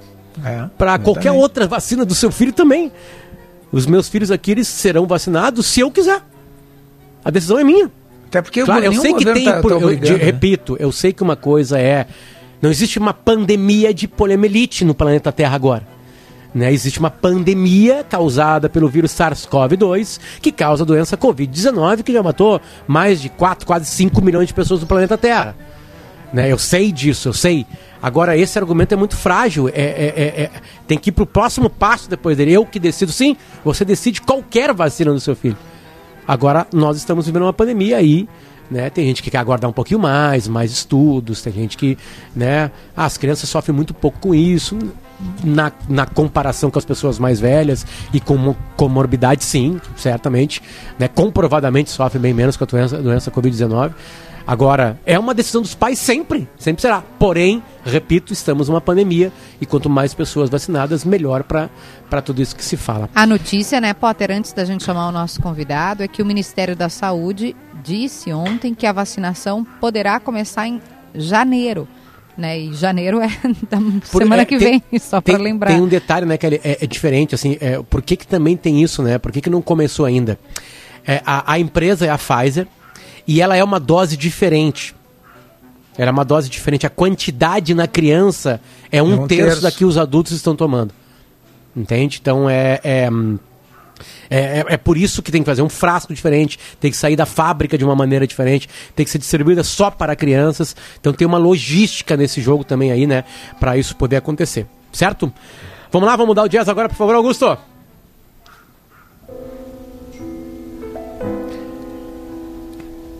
É, 0.45 0.65
Para 0.77 0.97
qualquer 0.97 1.31
outra 1.31 1.67
vacina 1.67 2.05
do 2.05 2.15
seu 2.15 2.31
filho 2.31 2.53
também. 2.53 2.91
Os 3.71 3.85
meus 3.85 4.07
filhos 4.09 4.31
aqui 4.31 4.51
eles 4.51 4.67
serão 4.67 5.05
vacinados 5.05 5.65
se 5.65 5.81
eu 5.81 5.91
quiser. 5.91 6.21
A 7.23 7.29
decisão 7.29 7.59
é 7.59 7.63
minha. 7.63 7.91
Até 8.27 8.41
porque 8.41 8.63
Claro, 8.63 8.83
eu 8.85 8.93
sei 8.93 9.13
que 9.13 9.25
tem. 9.25 9.43
tá- 9.45 9.61
por- 9.61 9.73
eu 9.73 9.95
de- 9.95 10.11
né? 10.13 10.17
repito, 10.23 10.77
eu 10.79 10.89
sei 10.91 11.11
que 11.11 11.21
uma 11.21 11.35
coisa 11.35 11.77
é. 11.79 12.07
Não 12.61 12.69
existe 12.69 12.99
uma 12.99 13.13
pandemia 13.13 13.93
de 13.93 14.07
poliomielite 14.07 14.85
no 14.85 14.93
planeta 14.93 15.31
Terra 15.31 15.55
agora. 15.55 15.87
Né? 16.53 16.71
Existe 16.71 16.99
uma 16.99 17.09
pandemia 17.09 18.03
causada 18.07 18.69
pelo 18.69 18.89
vírus 18.89 19.11
SARS-CoV-2 19.11 20.19
que 20.41 20.51
causa 20.51 20.83
a 20.83 20.85
doença 20.85 21.17
Covid-19, 21.17 22.03
que 22.03 22.11
já 22.11 22.21
matou 22.21 22.59
mais 22.85 23.21
de 23.21 23.29
4, 23.29 23.65
quase 23.65 23.85
5 23.85 24.21
milhões 24.21 24.47
de 24.47 24.53
pessoas 24.53 24.81
no 24.81 24.87
planeta 24.87 25.17
Terra. 25.17 25.55
Né? 26.33 26.51
Eu 26.51 26.57
sei 26.57 26.91
disso, 26.91 27.29
eu 27.29 27.33
sei. 27.33 27.65
Agora, 28.01 28.37
esse 28.37 28.57
argumento 28.57 28.93
é 28.93 28.97
muito 28.97 29.15
frágil. 29.15 29.69
É, 29.69 29.71
é- 29.73 30.13
é- 30.15 30.41
é- 30.43 30.51
tem 30.87 30.97
que 30.97 31.09
ir 31.09 31.13
para 31.13 31.23
o 31.23 31.27
próximo 31.27 31.69
passo 31.69 32.09
depois 32.09 32.37
dele. 32.37 32.53
Eu 32.53 32.65
que 32.65 32.79
decido. 32.79 33.11
Sim, 33.11 33.35
você 33.63 33.85
decide 33.85 34.21
qualquer 34.21 34.73
vacina 34.73 35.11
do 35.11 35.19
seu 35.19 35.35
filho. 35.35 35.57
Agora, 36.27 36.67
nós 36.73 36.97
estamos 36.97 37.25
vivendo 37.25 37.43
uma 37.43 37.53
pandemia 37.53 37.97
aí. 37.97 38.27
Né? 38.69 38.89
Tem 38.89 39.05
gente 39.05 39.21
que 39.21 39.29
quer 39.29 39.37
aguardar 39.39 39.69
um 39.69 39.73
pouquinho 39.73 39.99
mais, 39.99 40.47
mais 40.47 40.71
estudos. 40.71 41.41
Tem 41.41 41.51
gente 41.51 41.77
que. 41.77 41.97
Né? 42.35 42.71
Ah, 42.95 43.05
as 43.05 43.17
crianças 43.17 43.49
sofrem 43.49 43.75
muito 43.75 43.93
pouco 43.93 44.19
com 44.19 44.35
isso. 44.35 44.77
Na, 45.43 45.71
na 45.87 46.05
comparação 46.07 46.71
com 46.71 46.79
as 46.79 46.85
pessoas 46.85 47.19
mais 47.19 47.39
velhas 47.39 47.85
e 48.11 48.19
com 48.19 48.35
mo- 48.37 48.57
comorbidade, 48.75 49.43
sim, 49.43 49.79
certamente. 49.95 50.63
Né? 50.97 51.07
Comprovadamente 51.07 51.91
sofrem 51.91 52.21
bem 52.21 52.33
menos 52.33 52.57
com 52.57 52.63
a 52.63 52.67
doença, 52.67 52.97
doença 53.01 53.29
Covid-19. 53.29 53.91
Agora, 54.45 54.99
é 55.05 55.17
uma 55.17 55.33
decisão 55.33 55.61
dos 55.61 55.75
pais 55.75 55.99
sempre, 55.99 56.47
sempre 56.57 56.81
será. 56.81 57.01
Porém, 57.19 57.61
repito, 57.85 58.33
estamos 58.33 58.67
numa 58.69 58.81
pandemia 58.81 59.31
e 59.59 59.65
quanto 59.65 59.89
mais 59.89 60.13
pessoas 60.13 60.49
vacinadas, 60.49 61.05
melhor 61.05 61.43
para 61.43 62.21
tudo 62.23 62.41
isso 62.41 62.55
que 62.55 62.63
se 62.65 62.75
fala. 62.77 63.09
A 63.15 63.25
notícia, 63.25 63.79
né, 63.79 63.93
Potter, 63.93 64.31
antes 64.31 64.53
da 64.53 64.65
gente 64.65 64.83
chamar 64.83 65.07
o 65.07 65.11
nosso 65.11 65.41
convidado, 65.41 66.03
é 66.03 66.07
que 66.07 66.21
o 66.21 66.25
Ministério 66.25 66.75
da 66.75 66.89
Saúde 66.89 67.55
disse 67.83 68.31
ontem 68.33 68.73
que 68.73 68.85
a 68.85 68.91
vacinação 68.91 69.65
poderá 69.79 70.19
começar 70.19 70.67
em 70.67 70.81
janeiro. 71.15 71.87
Né? 72.37 72.59
E 72.59 72.73
janeiro 72.73 73.19
é 73.21 73.27
da 73.69 73.77
Por- 74.11 74.21
semana 74.23 74.41
é, 74.43 74.45
que 74.45 74.57
tem- 74.57 74.81
vem, 74.89 74.99
só 74.99 75.19
para 75.21 75.37
lembrar. 75.37 75.67
tem 75.71 75.81
um 75.81 75.87
detalhe, 75.87 76.25
né, 76.25 76.37
que 76.37 76.45
é, 76.47 76.59
é 76.81 76.87
diferente, 76.87 77.35
assim, 77.35 77.57
é, 77.59 77.81
por 77.81 78.01
que, 78.01 78.15
que 78.15 78.25
também 78.25 78.55
tem 78.57 78.81
isso, 78.81 79.03
né? 79.03 79.17
Por 79.17 79.31
que, 79.31 79.41
que 79.41 79.49
não 79.49 79.61
começou 79.61 80.05
ainda? 80.05 80.39
É, 81.05 81.21
a, 81.25 81.53
a 81.53 81.59
empresa 81.59 82.05
é 82.05 82.09
a 82.09 82.17
Pfizer 82.17 82.67
e 83.27 83.41
ela 83.41 83.55
é 83.55 83.63
uma 83.63 83.79
dose 83.79 84.15
diferente. 84.17 84.95
Ela 85.97 86.09
é 86.09 86.11
uma 86.13 86.25
dose 86.25 86.49
diferente. 86.49 86.85
A 86.85 86.89
quantidade 86.89 87.73
na 87.73 87.87
criança 87.87 88.61
é 88.91 89.01
um, 89.03 89.23
um 89.23 89.27
terço, 89.27 89.45
terço. 89.45 89.61
da 89.61 89.71
que 89.71 89.85
os 89.85 89.97
adultos 89.97 90.31
estão 90.33 90.55
tomando. 90.55 90.93
Entende? 91.75 92.19
Então 92.21 92.49
é, 92.49 92.79
é, 92.83 93.09
é, 94.29 94.39
é- 94.59 94.65
é 94.69 94.77
por 94.77 94.97
isso 94.97 95.21
que 95.21 95.31
tem 95.31 95.41
que 95.41 95.45
fazer 95.49 95.61
um 95.61 95.69
frasco 95.69 96.13
diferente, 96.13 96.57
tem 96.79 96.89
que 96.91 96.97
sair 96.97 97.15
da 97.15 97.25
fábrica 97.25 97.77
de 97.77 97.85
uma 97.85 97.95
maneira 97.95 98.25
diferente, 98.25 98.67
tem 98.95 99.05
que 99.05 99.11
ser 99.11 99.17
distribuída 99.19 99.63
só 99.63 99.91
para 99.91 100.15
crianças. 100.15 100.75
Então 100.99 101.13
tem 101.13 101.27
uma 101.27 101.37
logística 101.37 102.17
nesse 102.17 102.41
jogo 102.41 102.63
também 102.63 102.91
aí, 102.91 103.05
né? 103.05 103.23
Para 103.59 103.77
isso 103.77 103.95
poder 103.95 104.15
acontecer. 104.17 104.65
Certo? 104.91 105.31
Vamos 105.91 106.07
lá, 106.07 106.15
vamos 106.15 106.29
mudar 106.29 106.43
o 106.43 106.49
jazz 106.49 106.67
agora, 106.67 106.89
por 106.89 106.95
favor, 106.95 107.15
Augusto. 107.15 107.57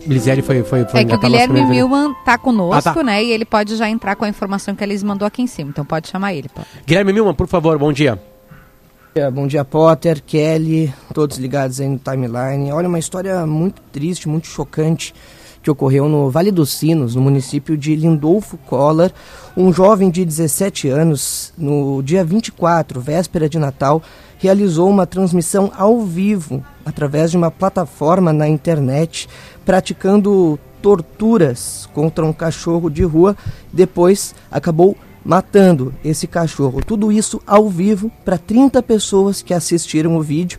Lisieri 0.06 0.42
foi, 0.42 0.62
foi, 0.62 0.84
foi 0.84 1.00
É 1.00 1.04
que 1.04 1.14
o 1.14 1.18
Guilherme 1.18 1.64
Milman 1.64 2.14
tá 2.24 2.36
conosco, 2.38 2.88
Ah, 2.90 2.94
tá. 2.94 3.02
né? 3.02 3.22
E 3.24 3.30
ele 3.30 3.44
pode 3.44 3.76
já 3.76 3.88
entrar 3.88 4.16
com 4.16 4.24
a 4.24 4.28
informação 4.28 4.74
que 4.74 4.82
a 4.82 4.86
Liz 4.86 5.02
mandou 5.02 5.26
aqui 5.26 5.42
em 5.42 5.46
cima. 5.46 5.70
Então 5.70 5.84
pode 5.84 6.08
chamar 6.08 6.34
ele. 6.34 6.48
pô. 6.48 6.62
Guilherme 6.86 7.12
Milman, 7.12 7.34
por 7.34 7.46
favor, 7.46 7.78
bom 7.78 7.92
dia. 7.92 8.18
Bom 9.34 9.46
dia, 9.46 9.62
Potter, 9.62 10.22
Kelly, 10.26 10.92
todos 11.12 11.36
ligados 11.36 11.78
aí 11.80 11.86
no 11.88 11.98
timeline. 11.98 12.72
Olha, 12.72 12.88
uma 12.88 12.98
história 12.98 13.44
muito 13.46 13.82
triste, 13.92 14.26
muito 14.26 14.46
chocante 14.46 15.14
que 15.62 15.70
ocorreu 15.70 16.08
no 16.08 16.28
Vale 16.30 16.50
dos 16.50 16.70
Sinos, 16.70 17.14
no 17.14 17.20
município 17.20 17.76
de 17.76 17.94
Lindolfo 17.94 18.56
Collor. 18.66 19.12
Um 19.56 19.70
jovem 19.72 20.10
de 20.10 20.24
17 20.24 20.88
anos, 20.88 21.52
no 21.58 22.02
dia 22.02 22.24
24, 22.24 23.00
véspera 23.02 23.48
de 23.50 23.58
Natal, 23.58 24.02
realizou 24.42 24.90
uma 24.90 25.06
transmissão 25.06 25.70
ao 25.76 26.00
vivo 26.00 26.64
através 26.84 27.30
de 27.30 27.36
uma 27.36 27.48
plataforma 27.48 28.32
na 28.32 28.48
internet, 28.48 29.28
praticando 29.64 30.58
torturas 30.82 31.88
contra 31.94 32.24
um 32.26 32.32
cachorro 32.32 32.90
de 32.90 33.04
rua. 33.04 33.36
Depois 33.72 34.34
acabou 34.50 34.96
matando 35.24 35.94
esse 36.04 36.26
cachorro. 36.26 36.82
Tudo 36.84 37.12
isso 37.12 37.40
ao 37.46 37.68
vivo 37.68 38.10
para 38.24 38.36
30 38.36 38.82
pessoas 38.82 39.42
que 39.42 39.54
assistiram 39.54 40.16
o 40.16 40.20
vídeo. 40.20 40.58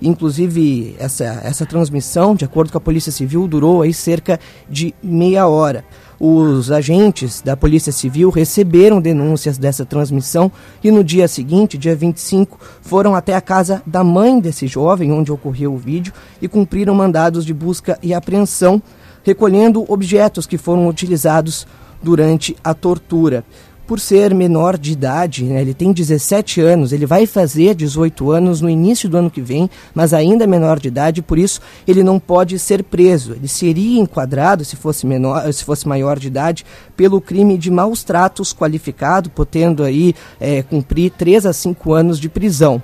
Inclusive, 0.00 0.94
essa, 0.98 1.24
essa 1.42 1.64
transmissão, 1.64 2.34
de 2.34 2.44
acordo 2.44 2.70
com 2.70 2.78
a 2.78 2.80
Polícia 2.80 3.10
Civil, 3.10 3.48
durou 3.48 3.82
aí 3.82 3.94
cerca 3.94 4.38
de 4.68 4.94
meia 5.02 5.46
hora. 5.46 5.84
Os 6.18 6.70
agentes 6.70 7.42
da 7.42 7.56
Polícia 7.56 7.92
Civil 7.92 8.30
receberam 8.30 9.00
denúncias 9.00 9.58
dessa 9.58 9.84
transmissão 9.84 10.50
e 10.82 10.90
no 10.90 11.04
dia 11.04 11.28
seguinte, 11.28 11.76
dia 11.76 11.94
25, 11.94 12.58
foram 12.80 13.14
até 13.14 13.34
a 13.34 13.40
casa 13.40 13.82
da 13.86 14.02
mãe 14.02 14.40
desse 14.40 14.66
jovem, 14.66 15.12
onde 15.12 15.30
ocorreu 15.30 15.74
o 15.74 15.78
vídeo, 15.78 16.12
e 16.40 16.48
cumpriram 16.48 16.94
mandados 16.94 17.44
de 17.44 17.52
busca 17.52 17.98
e 18.02 18.14
apreensão, 18.14 18.82
recolhendo 19.22 19.84
objetos 19.92 20.46
que 20.46 20.56
foram 20.56 20.88
utilizados 20.88 21.66
durante 22.02 22.56
a 22.62 22.72
tortura 22.72 23.44
por 23.86 24.00
ser 24.00 24.34
menor 24.34 24.76
de 24.76 24.92
idade, 24.92 25.44
né, 25.44 25.60
ele 25.60 25.72
tem 25.72 25.92
17 25.92 26.60
anos, 26.60 26.92
ele 26.92 27.06
vai 27.06 27.26
fazer 27.26 27.74
18 27.74 28.30
anos 28.30 28.60
no 28.60 28.68
início 28.68 29.08
do 29.08 29.16
ano 29.16 29.30
que 29.30 29.40
vem, 29.40 29.70
mas 29.94 30.12
ainda 30.12 30.44
é 30.44 30.46
menor 30.46 30.80
de 30.80 30.88
idade, 30.88 31.22
por 31.22 31.38
isso 31.38 31.60
ele 31.86 32.02
não 32.02 32.18
pode 32.18 32.58
ser 32.58 32.82
preso. 32.82 33.32
Ele 33.32 33.48
seria 33.48 34.00
enquadrado, 34.00 34.64
se 34.64 34.76
fosse 34.76 35.06
menor, 35.06 35.52
se 35.52 35.64
fosse 35.64 35.86
maior 35.86 36.18
de 36.18 36.26
idade, 36.26 36.66
pelo 36.96 37.20
crime 37.20 37.56
de 37.56 37.70
maus 37.70 38.02
tratos 38.02 38.52
qualificado, 38.52 39.30
podendo 39.30 39.84
aí 39.84 40.14
eh, 40.40 40.62
cumprir 40.62 41.10
3 41.10 41.46
a 41.46 41.52
5 41.52 41.92
anos 41.92 42.18
de 42.18 42.28
prisão 42.28 42.82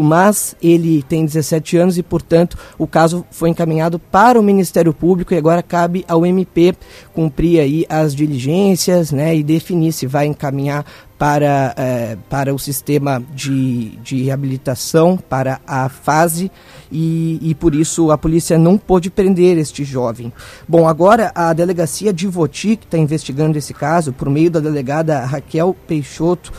mas 0.00 0.54
ele 0.62 1.02
tem 1.02 1.24
17 1.24 1.76
anos 1.76 1.98
e, 1.98 2.02
portanto, 2.02 2.58
o 2.76 2.86
caso 2.86 3.24
foi 3.30 3.50
encaminhado 3.50 3.98
para 3.98 4.38
o 4.38 4.42
Ministério 4.42 4.92
Público 4.92 5.32
e 5.32 5.36
agora 5.36 5.62
cabe 5.62 6.04
ao 6.08 6.26
MP 6.26 6.74
cumprir 7.14 7.60
aí 7.60 7.86
as 7.88 8.14
diligências 8.14 9.12
né, 9.12 9.34
e 9.36 9.42
definir 9.42 9.92
se 9.92 10.06
vai 10.06 10.26
encaminhar 10.26 10.84
para, 11.18 11.74
eh, 11.76 12.16
para 12.30 12.54
o 12.54 12.58
sistema 12.58 13.20
de, 13.34 13.96
de 14.04 14.22
reabilitação, 14.22 15.18
para 15.18 15.60
a 15.66 15.88
fase, 15.88 16.50
e, 16.92 17.38
e 17.42 17.54
por 17.56 17.74
isso 17.74 18.12
a 18.12 18.16
polícia 18.16 18.56
não 18.56 18.78
pôde 18.78 19.10
prender 19.10 19.58
este 19.58 19.82
jovem. 19.82 20.32
Bom, 20.66 20.86
agora 20.86 21.32
a 21.34 21.52
delegacia 21.52 22.12
de 22.12 22.28
Voti, 22.28 22.76
que 22.76 22.84
está 22.84 22.96
investigando 22.96 23.58
esse 23.58 23.74
caso, 23.74 24.12
por 24.12 24.30
meio 24.30 24.50
da 24.50 24.60
delegada 24.60 25.24
Raquel 25.24 25.76
Peixoto, 25.86 26.52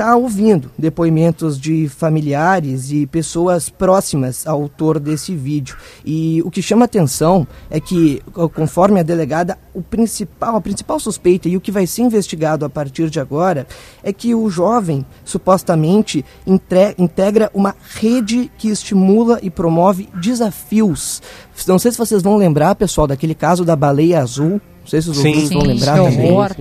está 0.00 0.16
ouvindo 0.16 0.70
depoimentos 0.78 1.60
de 1.60 1.86
familiares 1.86 2.90
e 2.90 3.06
pessoas 3.06 3.68
próximas 3.68 4.46
ao 4.46 4.62
autor 4.62 4.98
desse 4.98 5.36
vídeo. 5.36 5.76
E 6.02 6.40
o 6.42 6.50
que 6.50 6.62
chama 6.62 6.86
atenção 6.86 7.46
é 7.68 7.78
que, 7.78 8.22
conforme 8.54 8.98
a 8.98 9.02
delegada, 9.02 9.58
o 9.74 9.82
principal, 9.82 10.56
a 10.56 10.60
principal 10.62 10.98
suspeita 10.98 11.50
e 11.50 11.56
o 11.56 11.60
que 11.60 11.70
vai 11.70 11.86
ser 11.86 12.00
investigado 12.00 12.64
a 12.64 12.70
partir 12.70 13.10
de 13.10 13.20
agora 13.20 13.66
é 14.02 14.10
que 14.10 14.34
o 14.34 14.48
jovem 14.48 15.04
supostamente 15.22 16.24
entre- 16.46 16.94
integra 16.96 17.50
uma 17.52 17.76
rede 17.96 18.50
que 18.56 18.68
estimula 18.70 19.38
e 19.42 19.50
promove 19.50 20.08
desafios. 20.14 21.20
Não 21.68 21.78
sei 21.78 21.92
se 21.92 21.98
vocês 21.98 22.22
vão 22.22 22.38
lembrar, 22.38 22.74
pessoal, 22.74 23.06
daquele 23.06 23.34
caso 23.34 23.66
da 23.66 23.76
baleia 23.76 24.20
azul. 24.22 24.62
Não 24.80 24.86
sei 24.86 25.02
se 25.02 25.10
os 25.10 25.18
Sim. 25.18 25.28
ouvintes 25.28 25.50
vão 25.50 25.60
Sim, 25.60 25.66
lembrar 25.68 25.98
que 25.98 26.10
também. 26.10 26.30
horror. 26.32 26.56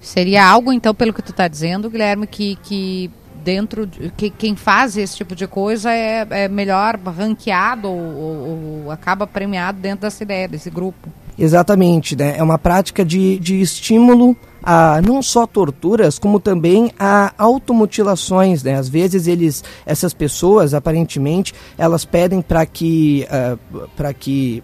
Seria 0.00 0.46
algo, 0.46 0.72
então, 0.72 0.94
pelo 0.94 1.12
que 1.12 1.22
tu 1.22 1.30
está 1.30 1.46
dizendo, 1.46 1.90
Guilherme, 1.90 2.26
que, 2.26 2.56
que 2.62 3.10
dentro 3.44 3.86
de, 3.86 4.10
que 4.16 4.30
quem 4.30 4.56
faz 4.56 4.96
esse 4.96 5.16
tipo 5.16 5.34
de 5.34 5.46
coisa 5.46 5.92
é, 5.92 6.26
é 6.30 6.48
melhor 6.48 6.98
ranqueado 6.98 7.88
ou, 7.88 7.98
ou- 7.98 8.82
ou 8.84 8.90
acaba 8.90 9.26
premiado 9.26 9.78
dentro 9.78 10.02
dessa 10.02 10.22
ideia, 10.22 10.48
desse 10.48 10.70
grupo. 10.70 11.08
Exatamente, 11.38 12.16
né? 12.16 12.34
É 12.36 12.42
uma 12.42 12.58
prática 12.58 13.04
de, 13.04 13.38
de 13.38 13.60
estímulo 13.60 14.36
a 14.62 15.00
não 15.00 15.22
só 15.22 15.46
torturas, 15.46 16.18
como 16.18 16.38
também 16.38 16.92
a 16.98 17.32
automutilações, 17.38 18.62
né? 18.62 18.74
Às 18.74 18.88
vezes 18.90 19.26
eles, 19.26 19.64
essas 19.86 20.12
pessoas, 20.12 20.74
aparentemente, 20.74 21.54
elas 21.78 22.04
pedem 22.04 22.42
para 22.42 22.66
que, 22.66 23.26
para 23.96 24.12
que 24.12 24.62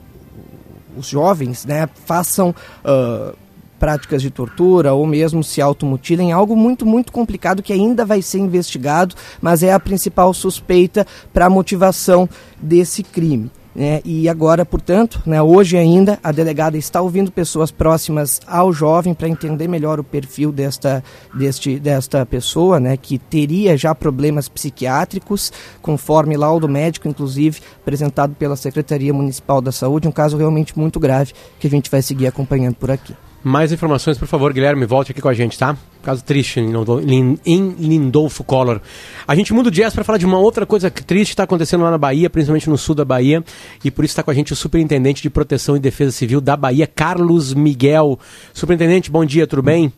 os 0.99 1.07
jovens, 1.09 1.65
né, 1.65 1.89
façam 2.07 2.55
ah, 2.85 3.33
práticas 3.79 4.23
de 4.23 4.31
tortura 4.31 4.93
ou 4.93 5.07
mesmo 5.07 5.43
se 5.43 5.61
automutilem, 5.61 6.33
algo 6.33 6.57
muito, 6.57 6.85
muito 6.85 7.13
complicado 7.13 7.63
que 7.63 7.73
ainda 7.73 8.05
vai 8.05 8.23
ser 8.23 8.39
investigado, 8.39 9.15
mas 9.41 9.63
é 9.63 9.73
a 9.73 9.81
principal 9.81 10.33
suspeita 10.35 11.07
para 11.33 11.47
a 11.47 11.51
motivação 11.51 12.29
desse 12.61 13.03
crime. 13.03 13.51
né? 13.75 14.01
e 14.05 14.27
agora, 14.27 14.65
portanto, 14.65 15.23
né, 15.27 15.41
hoje 15.43 15.77
ainda, 15.77 16.19
a 16.23 16.33
delegada 16.33 16.79
está 16.79 17.03
ouvindo 17.03 17.31
pessoas 17.31 17.71
próximas 17.71 18.41
ao 18.47 18.73
jovem 18.73 19.13
para 19.13 19.29
entender 19.29 19.69
melhor 19.69 20.01
o 20.01 20.05
perfil 20.05 20.51
desta, 20.51 21.05
deste, 21.35 21.79
desta 21.79 22.25
pessoa, 22.25 22.81
né, 22.81 22.97
que 22.97 23.19
teria 23.19 23.77
já 23.77 23.95
problemas 23.95 24.49
psiquiátricos, 24.49 25.53
conforme 25.83 26.37
laudo 26.37 26.67
médico, 26.69 27.07
inclusive, 27.07 27.61
apresentado 27.83 28.35
pela 28.35 28.57
Secretaria 28.57 29.13
Municipal 29.13 29.61
da 29.61 29.71
Saúde, 29.71 30.09
um 30.09 30.13
caso 30.13 30.39
realmente 30.39 30.77
muito 30.79 30.99
grave 30.99 31.35
que 31.61 31.67
a 31.67 31.71
gente 31.71 31.91
vai 31.91 32.01
seguir 32.01 32.27
acompanhando 32.27 32.77
por 32.77 32.91
aqui. 32.91 33.15
Mais 33.49 33.71
informações, 33.71 34.19
por 34.19 34.27
favor, 34.27 34.53
Guilherme, 34.53 34.85
volte 34.87 35.13
aqui 35.13 35.23
com 35.23 35.29
a 35.29 35.33
gente, 35.33 35.57
tá? 35.57 35.77
Caso 36.03 36.25
triste 36.25 36.59
em 36.59 36.67
Lindo- 36.67 36.99
Lin- 36.99 37.39
em 37.47 37.69
Lindolfo 37.79 38.43
Collor. 38.43 38.81
A 39.25 39.37
gente 39.37 39.55
muda 39.55 39.69
o 39.69 39.71
jazz 39.71 39.95
para 39.95 40.03
falar 40.03 40.19
de 40.19 40.27
uma 40.27 40.37
outra 40.37 40.67
coisa 40.67 40.91
que 40.91 41.01
triste 41.05 41.31
está 41.31 41.45
acontecendo 41.45 41.85
lá 41.85 41.93
na 41.93 41.97
Bahia, 41.97 42.29
principalmente 42.29 42.69
no 42.69 42.77
sul 42.77 42.97
da 42.97 43.05
Bahia, 43.05 43.45
e 43.85 43.91
por 43.93 44.05
isso 44.05 44.11
está 44.11 44.25
com 44.25 44.33
a 44.33 44.35
gente 44.35 44.53
o 44.53 44.57
Superintendente 44.57 45.23
de 45.23 45.31
Proteção 45.31 45.77
e 45.77 45.79
Defesa 45.79 46.11
Civil 46.11 46.41
da 46.41 46.57
Bahia, 46.57 46.89
Carlos 46.89 47.55
Miguel. 47.55 48.19
Superintendente, 48.53 49.13
bom 49.13 49.25
dia, 49.25 49.47
tudo 49.47 49.63
bem? 49.63 49.93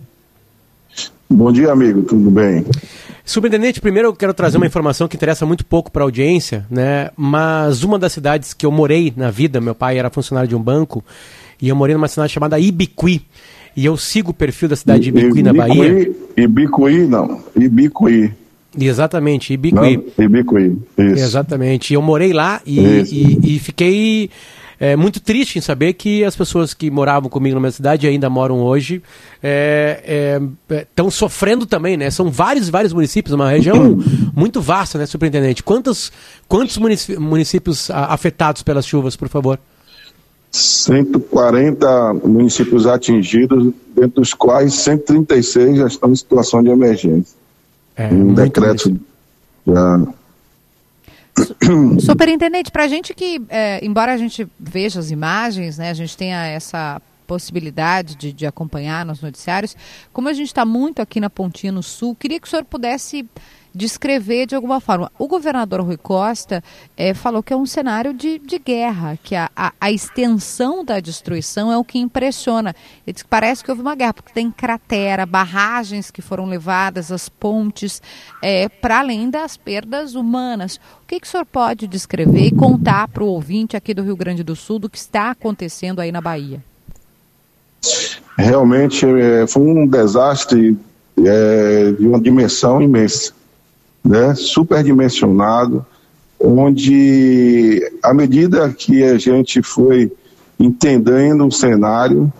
Bom 1.30 1.50
dia, 1.50 1.72
amigo, 1.72 2.02
tudo 2.02 2.30
bem? 2.30 2.66
Superintendente, 3.24 3.80
primeiro 3.80 4.08
eu 4.08 4.12
quero 4.14 4.34
trazer 4.34 4.58
uma 4.58 4.66
informação 4.66 5.08
que 5.08 5.16
interessa 5.16 5.46
muito 5.46 5.64
pouco 5.64 5.90
para 5.90 6.02
a 6.02 6.04
audiência, 6.04 6.66
né? 6.70 7.10
Mas 7.16 7.82
uma 7.82 7.98
das 7.98 8.12
cidades 8.12 8.52
que 8.52 8.66
eu 8.66 8.70
morei 8.70 9.10
na 9.16 9.30
vida, 9.30 9.58
meu 9.58 9.74
pai 9.74 9.98
era 9.98 10.10
funcionário 10.10 10.48
de 10.50 10.54
um 10.54 10.62
banco, 10.62 11.02
e 11.60 11.68
eu 11.68 11.76
morei 11.76 11.94
numa 11.94 12.08
cidade 12.08 12.32
chamada 12.32 12.58
Ibiqui. 12.58 13.22
E 13.76 13.84
eu 13.84 13.96
sigo 13.96 14.30
o 14.32 14.34
perfil 14.34 14.68
da 14.68 14.76
cidade 14.76 15.02
de 15.02 15.08
Ibiqui 15.10 15.42
na 15.42 15.52
Bahia. 15.52 16.10
Ibicuí, 16.36 17.06
não. 17.06 17.40
Ibicuí. 17.56 18.32
Exatamente, 18.78 19.56
Não, 19.72 19.84
Ibiqui. 19.84 20.22
Ibicuí, 20.22 20.76
isso. 20.98 21.24
Exatamente. 21.24 21.92
E 21.92 21.94
eu 21.94 22.02
morei 22.02 22.32
lá 22.32 22.60
e, 22.66 22.78
e- 22.80 23.54
e 23.54 23.58
fiquei 23.58 24.30
é, 24.80 24.94
muito 24.94 25.20
triste 25.20 25.58
em 25.58 25.62
saber 25.62 25.94
que 25.94 26.22
as 26.24 26.36
pessoas 26.36 26.74
que 26.74 26.90
moravam 26.90 27.28
comigo 27.30 27.54
na 27.54 27.60
minha 27.60 27.72
cidade 27.72 28.06
e 28.06 28.10
ainda 28.10 28.28
moram 28.30 28.60
hoje 28.60 29.02
estão 30.68 31.10
sofrendo 31.10 31.66
também, 31.66 31.96
né? 31.96 32.10
São 32.10 32.30
vários, 32.30 32.68
vários 32.68 32.92
municípios, 32.92 33.34
uma 33.34 33.50
região 33.50 33.98
muito 34.34 34.60
vasta, 34.60 34.98
né, 34.98 35.06
superintendente? 35.06 35.62
Quantos, 35.62 36.12
quantos 36.46 36.78
municípios 37.18 37.90
afetados 37.90 38.62
pelas 38.62 38.86
chuvas, 38.86 39.16
por 39.16 39.28
favor? 39.28 39.58
140 40.50 42.14
municípios 42.24 42.86
atingidos, 42.86 43.72
dentro 43.94 44.20
dos 44.20 44.32
quais 44.32 44.74
136 44.74 45.78
já 45.78 45.86
estão 45.86 46.10
em 46.10 46.16
situação 46.16 46.62
de 46.62 46.70
emergência. 46.70 47.36
É, 47.96 48.08
um 48.08 48.32
decreto 48.32 48.98
já 49.66 50.00
Superintendente, 52.00 52.70
para 52.70 52.84
a 52.84 52.88
gente 52.88 53.14
que, 53.14 53.40
é, 53.48 53.84
embora 53.84 54.12
a 54.12 54.16
gente 54.16 54.46
veja 54.58 54.98
as 54.98 55.10
imagens, 55.10 55.78
né, 55.78 55.90
a 55.90 55.94
gente 55.94 56.16
tenha 56.16 56.46
essa 56.46 57.00
possibilidade 57.26 58.16
de, 58.16 58.32
de 58.32 58.46
acompanhar 58.46 59.04
nos 59.04 59.20
noticiários, 59.20 59.76
como 60.12 60.28
a 60.28 60.32
gente 60.32 60.48
está 60.48 60.64
muito 60.64 61.02
aqui 61.02 61.20
na 61.20 61.28
Pontinha 61.28 61.70
no 61.70 61.82
Sul, 61.82 62.16
queria 62.18 62.40
que 62.40 62.46
o 62.46 62.50
senhor 62.50 62.64
pudesse 62.64 63.28
descrever 63.74 64.46
de 64.46 64.54
alguma 64.54 64.80
forma. 64.80 65.10
O 65.18 65.26
governador 65.26 65.80
Rui 65.80 65.96
Costa 65.96 66.62
eh, 66.96 67.14
falou 67.14 67.42
que 67.42 67.52
é 67.52 67.56
um 67.56 67.66
cenário 67.66 68.12
de, 68.12 68.38
de 68.38 68.58
guerra, 68.58 69.18
que 69.22 69.34
a, 69.34 69.50
a, 69.54 69.72
a 69.80 69.92
extensão 69.92 70.84
da 70.84 71.00
destruição 71.00 71.70
é 71.72 71.76
o 71.76 71.84
que 71.84 71.98
impressiona. 71.98 72.74
Ele 73.06 73.14
disse 73.14 73.24
que 73.24 73.30
parece 73.30 73.62
que 73.62 73.70
houve 73.70 73.82
uma 73.82 73.94
guerra, 73.94 74.14
porque 74.14 74.32
tem 74.32 74.50
cratera, 74.50 75.26
barragens 75.26 76.10
que 76.10 76.22
foram 76.22 76.46
levadas, 76.46 77.12
as 77.12 77.28
pontes, 77.28 78.02
eh, 78.42 78.68
para 78.68 78.98
além 78.98 79.30
das 79.30 79.56
perdas 79.56 80.14
humanas. 80.14 80.80
O 81.02 81.06
que, 81.06 81.20
que 81.20 81.26
o 81.26 81.30
senhor 81.30 81.46
pode 81.46 81.86
descrever 81.86 82.46
e 82.46 82.50
contar 82.50 83.08
para 83.08 83.24
o 83.24 83.28
ouvinte 83.28 83.76
aqui 83.76 83.94
do 83.94 84.02
Rio 84.02 84.16
Grande 84.16 84.42
do 84.42 84.54
Sul 84.54 84.78
do 84.78 84.90
que 84.90 84.98
está 84.98 85.30
acontecendo 85.30 86.00
aí 86.00 86.12
na 86.12 86.20
Bahia? 86.20 86.62
Realmente 88.36 89.06
é, 89.06 89.46
foi 89.46 89.62
um 89.62 89.86
desastre 89.86 90.76
é, 91.24 91.92
de 91.92 92.06
uma 92.06 92.20
dimensão 92.20 92.80
imensa, 92.80 93.32
né? 94.04 94.34
superdimensionado, 94.34 95.84
onde 96.40 97.82
à 98.02 98.14
medida 98.14 98.72
que 98.72 99.02
a 99.02 99.18
gente 99.18 99.62
foi 99.62 100.12
entendendo 100.58 101.46
o 101.46 101.52
cenário, 101.52 102.32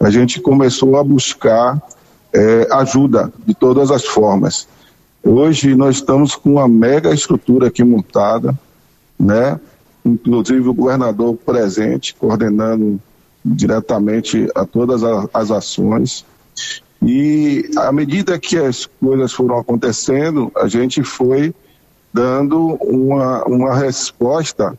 a 0.00 0.10
gente 0.10 0.40
começou 0.40 0.96
a 0.96 1.04
buscar 1.04 1.80
é, 2.32 2.68
ajuda 2.72 3.32
de 3.46 3.54
todas 3.54 3.90
as 3.90 4.04
formas. 4.04 4.68
Hoje 5.22 5.74
nós 5.74 5.96
estamos 5.96 6.34
com 6.34 6.52
uma 6.52 6.68
mega 6.68 7.12
estrutura 7.12 7.66
aqui 7.66 7.82
montada, 7.82 8.56
né? 9.18 9.58
inclusive 10.04 10.68
o 10.68 10.74
governador 10.74 11.36
presente, 11.36 12.14
coordenando 12.14 13.00
diretamente 13.44 14.48
a 14.54 14.64
todas 14.64 15.02
as 15.32 15.50
ações. 15.50 16.24
E 17.00 17.70
à 17.76 17.92
medida 17.92 18.38
que 18.38 18.56
as 18.56 18.86
coisas 18.86 19.32
foram 19.32 19.58
acontecendo, 19.58 20.50
a 20.56 20.66
gente 20.66 21.02
foi 21.02 21.54
dando 22.12 22.74
uma, 22.82 23.44
uma 23.44 23.74
resposta 23.76 24.76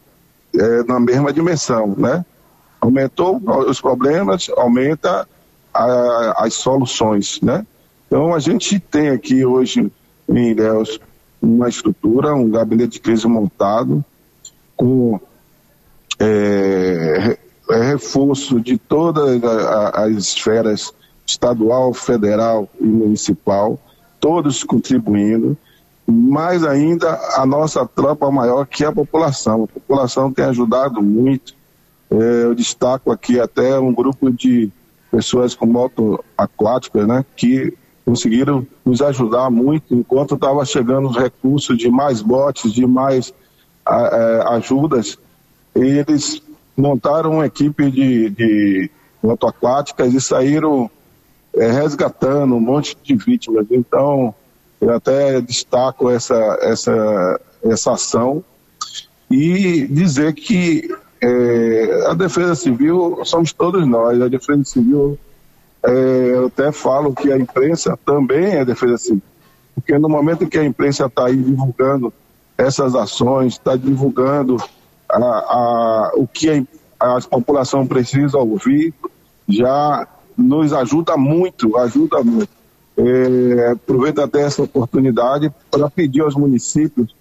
é, 0.54 0.84
na 0.84 1.00
mesma 1.00 1.32
dimensão, 1.32 1.96
né? 1.98 2.26
Aumentou 2.82 3.42
os 3.68 3.80
problemas, 3.80 4.50
aumenta 4.58 5.28
a, 5.74 6.46
as 6.46 6.54
soluções, 6.56 7.40
né? 7.42 7.66
Então 8.08 8.34
a 8.34 8.40
gente 8.40 8.80
tem 8.80 9.10
aqui 9.10 9.46
hoje 9.46 9.92
em 10.28 10.52
Ilhéus 10.52 11.00
uma 11.42 11.70
estrutura, 11.70 12.34
um 12.34 12.50
gabinete 12.50 12.94
de 12.94 13.00
crise 13.00 13.28
montado 13.28 14.04
com 14.76 15.20
é, 16.20 17.38
é, 17.70 17.82
reforço 17.84 18.60
de 18.60 18.78
todas 18.78 19.42
as 19.94 20.12
esferas 20.18 20.94
estadual, 21.30 21.94
federal 21.94 22.68
e 22.80 22.86
municipal, 22.86 23.80
todos 24.20 24.64
contribuindo, 24.64 25.58
mais 26.08 26.64
ainda 26.64 27.20
a 27.36 27.46
nossa 27.46 27.86
tropa 27.86 28.32
maior, 28.32 28.66
que 28.66 28.84
é 28.84 28.88
a 28.88 28.92
população. 28.92 29.64
A 29.64 29.68
população 29.68 30.32
tem 30.32 30.46
ajudado 30.46 31.02
muito. 31.02 31.54
É, 32.10 32.44
eu 32.44 32.56
destaco 32.56 33.12
aqui 33.12 33.40
até 33.40 33.80
um 33.80 33.94
grupo 33.94 34.32
de 34.32 34.72
pessoas 35.12 35.54
com 35.54 35.68
moto 35.68 36.24
aquática, 36.38 37.06
né, 37.06 37.24
que 37.36 37.74
conseguiram 38.04 38.66
nos 38.84 39.02
ajudar 39.02 39.52
muito 39.52 39.94
enquanto 39.94 40.34
estava 40.34 40.66
chegando 40.66 41.10
os 41.10 41.16
recursos 41.16 41.78
de 41.78 41.90
mais 41.90 42.22
botes, 42.24 42.74
de 42.74 42.86
mais 42.88 43.32
é, 43.88 44.44
ajudas. 44.48 45.20
Eles 45.76 46.42
montaram 46.76 47.34
uma 47.34 47.46
equipe 47.46 47.92
de, 47.92 48.30
de 48.32 48.92
motoaquáticas 49.22 50.14
e 50.14 50.20
saíram 50.20 50.90
é, 51.56 51.72
resgatando 51.72 52.56
um 52.56 52.60
monte 52.60 52.96
de 53.04 53.16
vítimas. 53.16 53.66
Então, 53.72 54.34
eu 54.80 54.94
até 54.94 55.42
destaco 55.42 56.10
essa, 56.10 56.58
essa, 56.62 57.42
essa 57.64 57.94
ação 57.94 58.44
e 59.30 59.88
dizer 59.88 60.34
que 60.34 60.90
é, 61.22 62.08
a 62.08 62.14
Defesa 62.14 62.56
Civil 62.56 63.20
somos 63.24 63.52
todos 63.52 63.86
nós. 63.86 64.22
A 64.22 64.28
Defesa 64.28 64.64
Civil, 64.64 65.18
é, 65.84 65.92
eu 66.34 66.48
até 66.48 66.72
falo 66.72 67.14
que 67.14 67.32
a 67.32 67.38
imprensa 67.38 67.98
também 68.06 68.56
é 68.56 68.66
Defesa 68.66 68.98
Civil. 68.98 69.22
Porque 69.76 69.98
no 69.98 70.10
momento 70.10 70.44
em 70.44 70.50
que 70.50 70.58
a 70.58 70.66
imprensa 70.66 71.06
está 71.06 71.28
aí 71.28 71.38
divulgando 71.38 72.14
essas 72.58 72.96
ações, 72.96 73.54
está 73.54 73.76
divulgando 73.76 74.58
a, 75.10 75.18
a, 75.18 76.12
o 76.16 76.28
que 76.28 76.66
a, 77.00 77.18
a 77.18 77.22
população 77.22 77.88
precisa 77.88 78.38
ouvir, 78.38 78.94
já 79.48 80.08
nos 80.40 80.74
ajuda 80.74 81.18
muito, 81.18 81.78
ajuda 81.78 82.24
muito. 82.24 82.50
É, 82.98 83.72
aproveito 83.72 84.20
até 84.20 84.42
essa 84.42 84.64
oportunidade 84.64 85.52
para 85.72 85.90
pedir 85.90 86.22
aos 86.22 86.36
municípios 86.36 87.16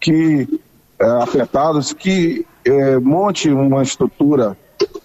que 0.00 0.60
é, 0.98 1.04
afetados 1.22 1.92
que 1.92 2.46
é, 2.64 2.98
monte 2.98 3.50
uma 3.50 3.82
estrutura 3.82 4.56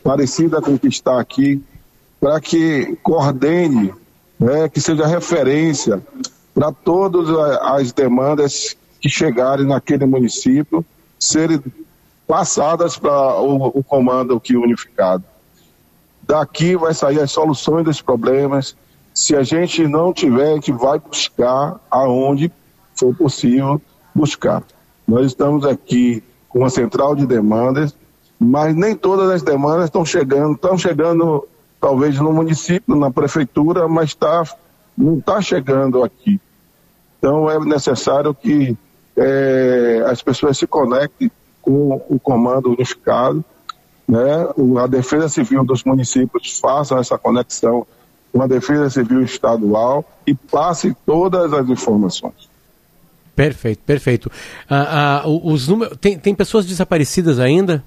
parecida 0.03 0.61
com 0.61 0.73
o 0.73 0.79
que 0.79 0.87
está 0.87 1.19
aqui, 1.19 1.63
para 2.19 2.39
que 2.39 2.97
coordene, 3.01 3.93
né, 4.39 4.69
que 4.69 4.79
seja 4.79 5.07
referência 5.07 6.01
para 6.53 6.71
todas 6.71 7.29
as 7.61 7.91
demandas 7.91 8.75
que 9.01 9.09
chegarem 9.09 9.65
naquele 9.65 10.05
município 10.05 10.85
serem 11.19 11.61
passadas 12.27 12.97
para 12.97 13.41
o, 13.41 13.67
o 13.67 13.83
comando 13.83 14.35
aqui 14.35 14.55
unificado. 14.55 15.23
Daqui 16.25 16.75
vai 16.75 16.93
sair 16.93 17.19
as 17.19 17.31
soluções 17.31 17.83
dos 17.83 18.01
problemas. 18.01 18.75
Se 19.13 19.35
a 19.35 19.43
gente 19.43 19.85
não 19.87 20.13
tiver, 20.13 20.53
gente 20.53 20.71
vai 20.71 20.97
buscar 20.99 21.79
aonde 21.91 22.51
for 22.95 23.13
possível 23.15 23.81
buscar. 24.15 24.63
Nós 25.07 25.27
estamos 25.27 25.65
aqui 25.65 26.23
com 26.47 26.59
uma 26.59 26.69
central 26.69 27.15
de 27.15 27.25
demandas, 27.25 27.95
mas 28.39 28.75
nem 28.75 28.95
todas 28.95 29.29
as 29.29 29.41
demandas 29.41 29.85
estão 29.85 30.05
chegando, 30.05 30.53
estão 30.53 30.77
chegando 30.77 31.47
talvez 31.79 32.17
no 32.17 32.31
município, 32.31 32.95
na 32.95 33.11
prefeitura, 33.11 33.87
mas 33.87 34.15
tá, 34.15 34.43
não 34.97 35.17
está 35.17 35.41
chegando 35.41 36.03
aqui. 36.03 36.39
Então 37.19 37.49
é 37.49 37.59
necessário 37.59 38.33
que 38.33 38.77
é, 39.17 40.03
as 40.07 40.21
pessoas 40.21 40.57
se 40.57 40.65
conectem 40.65 41.29
com 41.61 42.01
o 42.09 42.19
comando 42.19 42.71
unificado 42.71 43.43
né, 44.07 44.47
a 44.81 44.87
Defesa 44.87 45.29
Civil 45.29 45.63
dos 45.63 45.83
municípios 45.83 46.59
faça 46.59 46.95
essa 46.95 47.17
conexão 47.17 47.85
com 48.31 48.41
a 48.41 48.47
Defesa 48.47 48.89
Civil 48.89 49.21
estadual 49.21 50.03
e 50.25 50.33
passe 50.33 50.95
todas 51.05 51.53
as 51.53 51.69
informações. 51.69 52.49
Perfeito, 53.35 53.81
perfeito. 53.85 54.31
Ah, 54.69 55.21
ah, 55.23 55.27
os 55.27 55.67
números, 55.67 55.97
tem, 55.99 56.17
tem 56.19 56.35
pessoas 56.35 56.65
desaparecidas 56.65 57.39
ainda? 57.39 57.83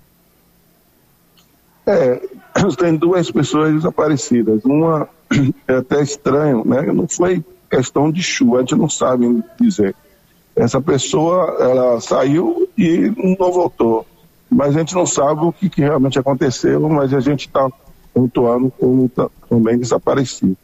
É, 1.86 2.20
tem 2.78 2.96
duas 2.96 3.30
pessoas 3.30 3.72
desaparecidas. 3.72 4.64
Uma 4.64 5.08
é 5.68 5.74
até 5.76 6.02
estranho, 6.02 6.64
né? 6.64 6.82
Não 6.92 7.06
foi 7.06 7.44
questão 7.70 8.10
de 8.10 8.22
chuva, 8.22 8.58
a 8.58 8.60
gente 8.60 8.74
não 8.74 8.88
sabe 8.88 9.42
dizer. 9.60 9.94
Essa 10.54 10.80
pessoa, 10.80 11.56
ela 11.60 12.00
saiu 12.00 12.68
e 12.76 13.12
não 13.16 13.52
voltou 13.52 14.06
mas 14.50 14.76
a 14.76 14.78
gente 14.78 14.94
não 14.94 15.06
sabe 15.06 15.40
o 15.40 15.52
que, 15.52 15.68
que 15.68 15.80
realmente 15.80 16.18
aconteceu, 16.18 16.88
mas 16.88 17.12
a 17.12 17.20
gente 17.20 17.46
está 17.46 17.68
pontuando 18.14 18.70
como 18.70 19.08
tá, 19.08 19.28
também 19.48 19.78
desaparecido. 19.78 20.56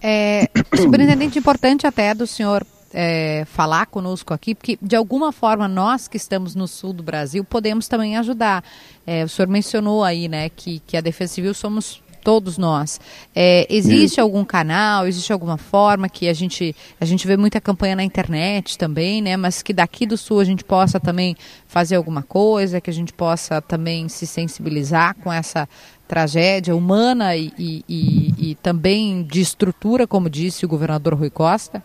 É, 0.00 0.48
superintendente, 0.76 1.38
importante 1.38 1.86
até 1.86 2.14
do 2.14 2.26
senhor 2.26 2.66
é, 2.92 3.44
falar 3.46 3.86
conosco 3.86 4.34
aqui, 4.34 4.54
porque 4.54 4.78
de 4.80 4.94
alguma 4.96 5.32
forma 5.32 5.66
nós 5.66 6.08
que 6.08 6.16
estamos 6.16 6.54
no 6.54 6.68
sul 6.68 6.92
do 6.92 7.02
Brasil 7.02 7.44
podemos 7.44 7.88
também 7.88 8.16
ajudar. 8.16 8.62
É, 9.06 9.24
o 9.24 9.28
senhor 9.28 9.48
mencionou 9.48 10.04
aí, 10.04 10.28
né, 10.28 10.48
que, 10.48 10.80
que 10.86 10.96
a 10.96 11.00
Defesa 11.00 11.34
Civil 11.34 11.54
somos 11.54 12.01
todos 12.22 12.56
nós. 12.56 13.00
É, 13.34 13.66
existe 13.68 14.20
algum 14.20 14.44
canal, 14.44 15.06
existe 15.06 15.32
alguma 15.32 15.56
forma 15.56 16.08
que 16.08 16.28
a 16.28 16.32
gente 16.32 16.74
a 17.00 17.04
gente 17.04 17.26
vê 17.26 17.36
muita 17.36 17.60
campanha 17.60 17.96
na 17.96 18.04
internet 18.04 18.78
também, 18.78 19.20
né? 19.20 19.36
Mas 19.36 19.62
que 19.62 19.72
daqui 19.72 20.06
do 20.06 20.16
sul 20.16 20.40
a 20.40 20.44
gente 20.44 20.64
possa 20.64 21.00
também 21.00 21.36
fazer 21.66 21.96
alguma 21.96 22.22
coisa, 22.22 22.80
que 22.80 22.90
a 22.90 22.92
gente 22.92 23.12
possa 23.12 23.60
também 23.60 24.08
se 24.08 24.26
sensibilizar 24.26 25.16
com 25.16 25.32
essa 25.32 25.68
tragédia 26.06 26.76
humana 26.76 27.36
e, 27.36 27.52
e, 27.58 27.84
e, 27.88 28.50
e 28.50 28.54
também 28.56 29.22
de 29.22 29.40
estrutura, 29.40 30.06
como 30.06 30.28
disse 30.30 30.64
o 30.64 30.68
governador 30.68 31.14
Rui 31.14 31.30
Costa. 31.30 31.82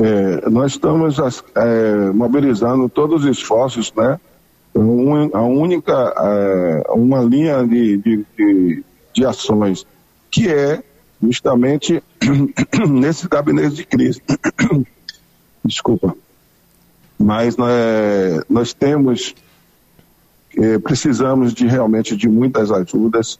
É, 0.00 0.48
nós 0.48 0.72
estamos 0.72 1.16
é, 1.56 2.10
mobilizando 2.12 2.88
todos 2.88 3.24
os 3.24 3.38
esforços, 3.38 3.92
né? 3.96 4.18
A 5.32 5.42
única 5.42 6.14
é, 6.16 6.92
uma 6.92 7.20
linha 7.20 7.66
de, 7.66 7.96
de, 7.96 8.24
de, 8.36 8.84
de 9.12 9.24
ações 9.24 9.86
que 10.30 10.48
é 10.48 10.82
justamente 11.22 12.02
nesse 12.88 13.28
gabinete 13.28 13.74
de 13.74 13.84
crise. 13.84 14.22
Desculpa. 15.64 16.14
Mas 17.18 17.56
né, 17.56 17.66
nós 18.48 18.72
temos, 18.72 19.34
eh, 20.56 20.78
precisamos 20.78 21.52
de 21.52 21.66
realmente 21.66 22.16
de 22.16 22.28
muitas 22.28 22.70
ajudas 22.70 23.38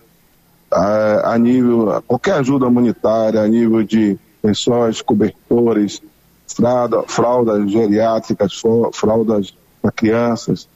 a, 0.70 1.34
a 1.34 1.38
nível, 1.38 2.02
qualquer 2.06 2.34
ajuda 2.34 2.66
humanitária, 2.66 3.40
a 3.40 3.48
nível 3.48 3.84
de 3.84 4.18
pessoas, 4.42 5.00
cobertores, 5.00 6.02
fralda, 6.46 7.02
fraldas 7.06 7.70
geriátricas, 7.70 8.60
fraldas 8.92 9.54
para 9.80 9.92
crianças, 9.92 10.68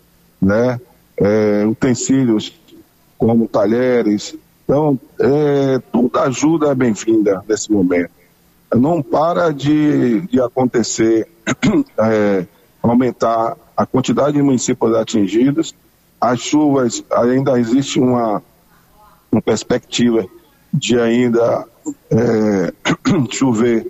né? 0.43 0.81
É, 1.17 1.65
utensílios 1.65 2.53
como 3.17 3.47
talheres. 3.47 4.35
Então, 4.65 4.99
é, 5.21 5.79
toda 5.93 6.23
ajuda 6.23 6.71
é 6.71 6.75
bem-vinda 6.75 7.45
nesse 7.49 7.71
momento. 7.71 8.11
Não 8.75 9.01
para 9.01 9.53
de, 9.53 10.23
de 10.23 10.41
acontecer, 10.41 11.29
é, 11.99 12.47
aumentar 12.83 13.57
a 13.77 13.87
quantidade 13.87 14.33
de 14.33 14.43
municípios 14.43 14.95
atingidos. 14.97 15.75
As 16.21 16.41
chuvas, 16.41 17.05
ainda 17.13 17.59
existe 17.59 18.01
uma, 18.01 18.43
uma 19.31 19.43
perspectiva 19.43 20.27
de 20.73 20.99
ainda 20.99 21.67
é, 22.11 22.73
chover 23.31 23.87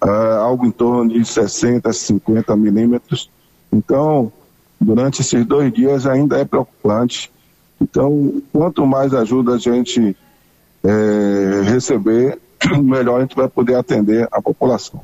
ah, 0.00 0.36
algo 0.36 0.66
em 0.66 0.70
torno 0.70 1.10
de 1.10 1.24
60, 1.24 1.90
50 1.92 2.54
milímetros. 2.56 3.30
Então, 3.72 4.30
durante 4.84 5.22
esses 5.22 5.44
dois 5.44 5.72
dias 5.72 6.06
ainda 6.06 6.38
é 6.38 6.44
preocupante. 6.44 7.30
Então, 7.80 8.42
quanto 8.52 8.86
mais 8.86 9.12
ajuda 9.12 9.54
a 9.54 9.58
gente 9.58 10.16
eh, 10.84 11.62
receber, 11.64 12.38
melhor 12.82 13.18
a 13.18 13.20
gente 13.22 13.34
vai 13.34 13.48
poder 13.48 13.74
atender 13.74 14.28
a 14.30 14.40
população. 14.40 15.00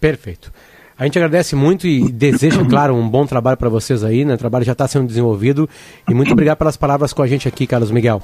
Perfeito. 0.00 0.52
A 0.98 1.04
gente 1.04 1.18
agradece 1.18 1.56
muito 1.56 1.86
e 1.86 2.12
deseja, 2.12 2.62
claro, 2.68 2.94
um 2.94 3.08
bom 3.08 3.24
trabalho 3.24 3.56
para 3.56 3.68
vocês 3.68 4.04
aí, 4.04 4.24
né? 4.24 4.34
O 4.34 4.38
trabalho 4.38 4.64
já 4.64 4.72
está 4.72 4.86
sendo 4.86 5.06
desenvolvido. 5.06 5.68
E 6.08 6.12
muito 6.12 6.32
obrigado 6.32 6.58
pelas 6.58 6.76
palavras 6.76 7.12
com 7.12 7.22
a 7.22 7.26
gente 7.26 7.48
aqui, 7.48 7.66
Carlos 7.66 7.90
Miguel. 7.90 8.22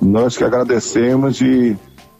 Nós 0.00 0.36
que 0.36 0.44
agradecemos 0.44 1.40
e 1.40 1.76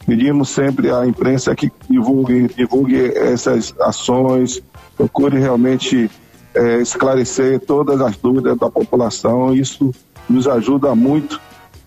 pedimos 0.06 0.48
sempre 0.48 0.90
à 0.90 1.06
imprensa 1.06 1.54
que 1.54 1.70
divulgue, 1.88 2.48
divulgue 2.56 3.16
essas 3.16 3.74
ações, 3.80 4.62
procure 4.96 5.38
realmente 5.38 6.10
eh, 6.54 6.80
esclarecer 6.80 7.60
todas 7.60 8.00
as 8.00 8.16
dúvidas 8.16 8.56
da 8.58 8.70
população. 8.70 9.54
Isso 9.54 9.90
nos 10.28 10.46
ajuda 10.46 10.94
muito, 10.94 11.40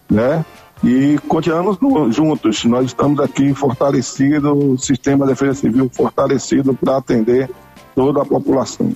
né? 0.10 0.46
E 0.84 1.18
continuamos 1.28 1.80
no- 1.80 2.12
juntos. 2.12 2.64
Nós 2.66 2.86
estamos 2.88 3.20
aqui 3.20 3.54
fortalecidos, 3.54 4.52
o 4.52 4.78
sistema 4.78 5.26
de 5.26 5.32
defesa 5.32 5.54
civil 5.56 5.90
fortalecido 5.92 6.74
para 6.74 6.98
atender 6.98 7.50
toda 7.96 8.22
a 8.22 8.26
população. 8.26 8.94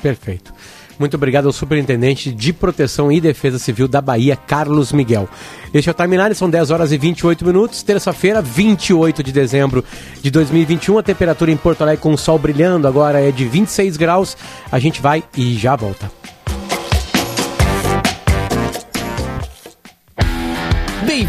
Perfeito. 0.00 0.52
Muito 0.98 1.16
obrigado 1.16 1.46
ao 1.46 1.52
Superintendente 1.52 2.32
de 2.32 2.52
Proteção 2.52 3.12
e 3.12 3.20
Defesa 3.20 3.58
Civil 3.58 3.86
da 3.86 4.00
Bahia, 4.00 4.34
Carlos 4.36 4.92
Miguel. 4.92 5.28
Este 5.72 5.88
é 5.88 5.92
o 5.92 5.94
Timeline, 5.94 6.34
são 6.34 6.50
10 6.50 6.70
horas 6.70 6.92
e 6.92 6.98
28 6.98 7.44
minutos, 7.44 7.82
terça-feira, 7.82 8.42
28 8.42 9.22
de 9.22 9.32
dezembro 9.32 9.84
de 10.22 10.30
2021. 10.30 10.98
A 10.98 11.02
temperatura 11.02 11.50
em 11.50 11.56
Porto 11.56 11.82
Alegre 11.82 12.02
com 12.02 12.12
o 12.12 12.18
sol 12.18 12.38
brilhando 12.38 12.88
agora 12.88 13.20
é 13.20 13.30
de 13.30 13.44
26 13.44 13.96
graus. 13.96 14.36
A 14.72 14.78
gente 14.78 15.00
vai 15.00 15.22
e 15.36 15.54
já 15.54 15.76
volta. 15.76 16.10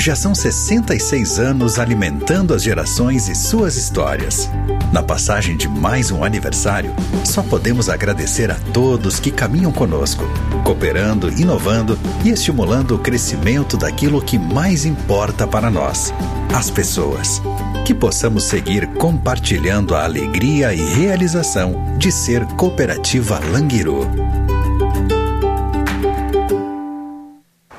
Já 0.00 0.16
são 0.16 0.34
66 0.34 1.38
anos 1.38 1.78
alimentando 1.78 2.54
as 2.54 2.62
gerações 2.62 3.28
e 3.28 3.34
suas 3.34 3.76
histórias. 3.76 4.48
Na 4.94 5.02
passagem 5.02 5.58
de 5.58 5.68
mais 5.68 6.10
um 6.10 6.24
aniversário, 6.24 6.94
só 7.22 7.42
podemos 7.42 7.90
agradecer 7.90 8.50
a 8.50 8.54
todos 8.72 9.20
que 9.20 9.30
caminham 9.30 9.70
conosco, 9.70 10.24
cooperando, 10.64 11.30
inovando 11.38 11.98
e 12.24 12.30
estimulando 12.30 12.94
o 12.94 12.98
crescimento 12.98 13.76
daquilo 13.76 14.22
que 14.22 14.38
mais 14.38 14.86
importa 14.86 15.46
para 15.46 15.70
nós, 15.70 16.14
as 16.54 16.70
pessoas. 16.70 17.42
Que 17.84 17.92
possamos 17.92 18.44
seguir 18.44 18.86
compartilhando 18.94 19.94
a 19.94 20.04
alegria 20.04 20.72
e 20.72 20.82
realização 20.94 21.98
de 21.98 22.10
ser 22.10 22.46
Cooperativa 22.56 23.38
Languiru. 23.52 24.08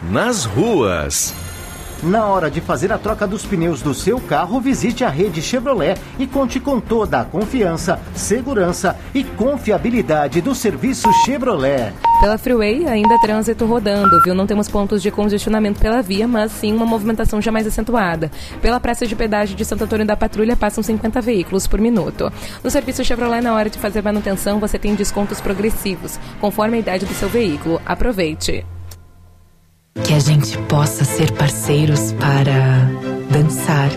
Nas 0.03 0.45
ruas. 0.45 1.34
Na 2.03 2.25
hora 2.25 2.49
de 2.49 2.59
fazer 2.59 2.91
a 2.91 2.97
troca 2.97 3.27
dos 3.27 3.45
pneus 3.45 3.83
do 3.83 3.93
seu 3.93 4.19
carro, 4.19 4.59
visite 4.59 5.03
a 5.03 5.09
rede 5.09 5.39
Chevrolet 5.39 5.95
e 6.17 6.25
conte 6.25 6.59
com 6.59 6.79
toda 6.79 7.21
a 7.21 7.25
confiança, 7.25 7.99
segurança 8.15 8.97
e 9.13 9.23
confiabilidade 9.23 10.41
do 10.41 10.55
serviço 10.55 11.13
Chevrolet. 11.23 11.93
Pela 12.19 12.39
Freeway, 12.39 12.87
ainda 12.87 13.19
trânsito 13.19 13.65
rodando, 13.65 14.19
viu? 14.23 14.33
Não 14.33 14.47
temos 14.47 14.67
pontos 14.67 14.99
de 14.99 15.11
congestionamento 15.11 15.79
pela 15.79 16.01
via, 16.01 16.27
mas 16.27 16.51
sim 16.51 16.73
uma 16.73 16.87
movimentação 16.87 17.39
já 17.39 17.51
mais 17.51 17.67
acentuada. 17.67 18.31
Pela 18.63 18.79
praça 18.79 19.05
de 19.05 19.15
pedágio 19.15 19.55
de 19.55 19.63
Santo 19.63 19.83
Antônio 19.83 20.05
da 20.05 20.17
Patrulha, 20.17 20.57
passam 20.57 20.83
50 20.83 21.21
veículos 21.21 21.67
por 21.67 21.79
minuto. 21.79 22.33
No 22.63 22.71
serviço 22.71 23.05
Chevrolet, 23.05 23.41
na 23.41 23.53
hora 23.53 23.69
de 23.69 23.77
fazer 23.77 24.01
manutenção, 24.01 24.59
você 24.59 24.79
tem 24.79 24.95
descontos 24.95 25.39
progressivos, 25.39 26.19
conforme 26.39 26.77
a 26.77 26.79
idade 26.79 27.05
do 27.05 27.13
seu 27.13 27.29
veículo. 27.29 27.79
Aproveite! 27.85 28.65
Que 29.95 30.13
a 30.13 30.19
gente 30.19 30.58
possa 30.69 31.04
ser 31.04 31.32
parceiros 31.34 32.13
para 32.13 32.89
dançar, 33.30 33.89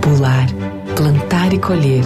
pular, 0.00 0.46
plantar 0.94 1.52
e 1.52 1.58
colher, 1.58 2.04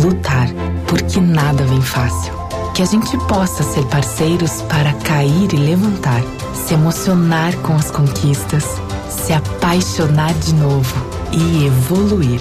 lutar, 0.00 0.48
porque 0.86 1.20
nada 1.20 1.64
vem 1.64 1.82
fácil. 1.82 2.32
Que 2.72 2.82
a 2.82 2.84
gente 2.84 3.16
possa 3.26 3.64
ser 3.64 3.84
parceiros 3.86 4.62
para 4.62 4.92
cair 4.92 5.52
e 5.52 5.56
levantar, 5.56 6.22
se 6.54 6.74
emocionar 6.74 7.54
com 7.58 7.74
as 7.74 7.90
conquistas, 7.90 8.64
se 9.08 9.32
apaixonar 9.32 10.32
de 10.34 10.54
novo 10.54 10.94
e 11.32 11.66
evoluir. 11.66 12.40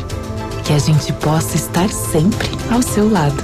Que 0.64 0.74
a 0.74 0.80
gente 0.80 1.12
possa 1.14 1.56
estar 1.56 1.90
sempre 1.90 2.50
ao 2.72 2.82
seu 2.82 3.12
lado. 3.12 3.42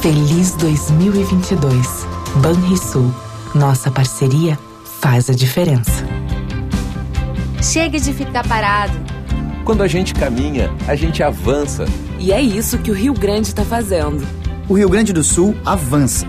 Feliz 0.00 0.54
2022. 0.56 2.06
Banrisul. 2.36 3.14
Nossa 3.54 3.90
parceria 3.90 4.58
faz 5.00 5.30
a 5.30 5.32
diferença. 5.32 6.04
Chega 7.62 7.98
de 7.98 8.12
ficar 8.12 8.46
parado. 8.46 8.92
Quando 9.64 9.82
a 9.82 9.88
gente 9.88 10.12
caminha, 10.12 10.70
a 10.86 10.94
gente 10.94 11.22
avança. 11.22 11.86
E 12.18 12.32
é 12.32 12.40
isso 12.40 12.76
que 12.78 12.90
o 12.90 12.94
Rio 12.94 13.14
Grande 13.14 13.48
está 13.48 13.64
fazendo. 13.64 14.26
O 14.68 14.74
Rio 14.74 14.90
Grande 14.90 15.12
do 15.12 15.24
Sul 15.24 15.56
avança. 15.64 16.26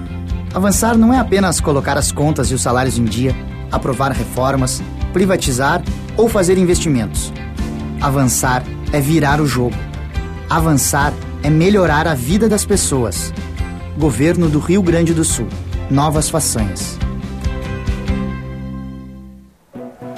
Avançar 0.53 0.97
não 0.97 1.13
é 1.13 1.19
apenas 1.19 1.60
colocar 1.60 1.97
as 1.97 2.13
contas 2.13 2.49
e 2.49 2.53
os 2.53 2.62
salários 2.62 2.97
em 2.97 3.03
dia, 3.03 3.36
aprovar 3.69 4.12
reformas, 4.12 4.81
privatizar 5.12 5.84
ou 6.15 6.29
fazer 6.29 6.57
investimentos. 6.57 7.31
Avançar 7.99 8.63
é 8.93 9.01
virar 9.01 9.41
o 9.41 9.45
jogo. 9.45 9.75
Avançar 10.49 11.13
é 11.43 11.49
melhorar 11.49 12.07
a 12.07 12.13
vida 12.13 12.47
das 12.47 12.63
pessoas. 12.63 13.34
Governo 13.97 14.47
do 14.47 14.60
Rio 14.60 14.81
Grande 14.81 15.13
do 15.13 15.25
Sul. 15.25 15.47
Novas 15.89 16.29
façanhas. 16.29 16.97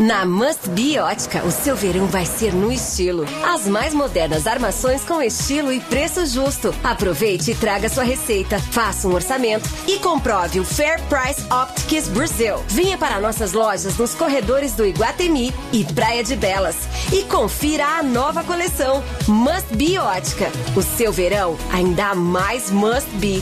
Na 0.03 0.25
Must 0.25 0.69
Be 0.71 0.99
Ótica, 0.99 1.41
o 1.45 1.49
seu 1.49 1.77
verão 1.77 2.07
vai 2.07 2.25
ser 2.25 2.53
no 2.53 2.69
estilo. 2.73 3.23
As 3.41 3.65
mais 3.65 3.93
modernas 3.93 4.45
armações 4.45 5.01
com 5.05 5.21
estilo 5.21 5.71
e 5.71 5.79
preço 5.79 6.25
justo. 6.25 6.75
Aproveite 6.83 7.51
e 7.51 7.55
traga 7.55 7.87
sua 7.87 8.03
receita, 8.03 8.59
faça 8.59 9.07
um 9.07 9.13
orçamento 9.13 9.69
e 9.87 9.97
comprove 9.99 10.59
o 10.59 10.65
Fair 10.65 10.99
Price 11.03 11.41
Optics 11.49 12.09
Brasil. 12.09 12.55
Venha 12.67 12.97
para 12.97 13.21
nossas 13.21 13.53
lojas 13.53 13.97
nos 13.97 14.13
corredores 14.13 14.73
do 14.73 14.85
Iguatemi 14.85 15.53
e 15.71 15.85
Praia 15.85 16.21
de 16.21 16.35
Belas 16.35 16.75
e 17.13 17.23
confira 17.23 17.85
a 17.85 18.03
nova 18.03 18.43
coleção 18.43 19.01
Must 19.25 19.73
Be 19.73 19.97
Ótica. 19.97 20.51
O 20.75 20.81
seu 20.81 21.13
verão 21.13 21.57
ainda 21.71 22.13
mais 22.13 22.69
Must 22.69 23.09
Be. 23.19 23.41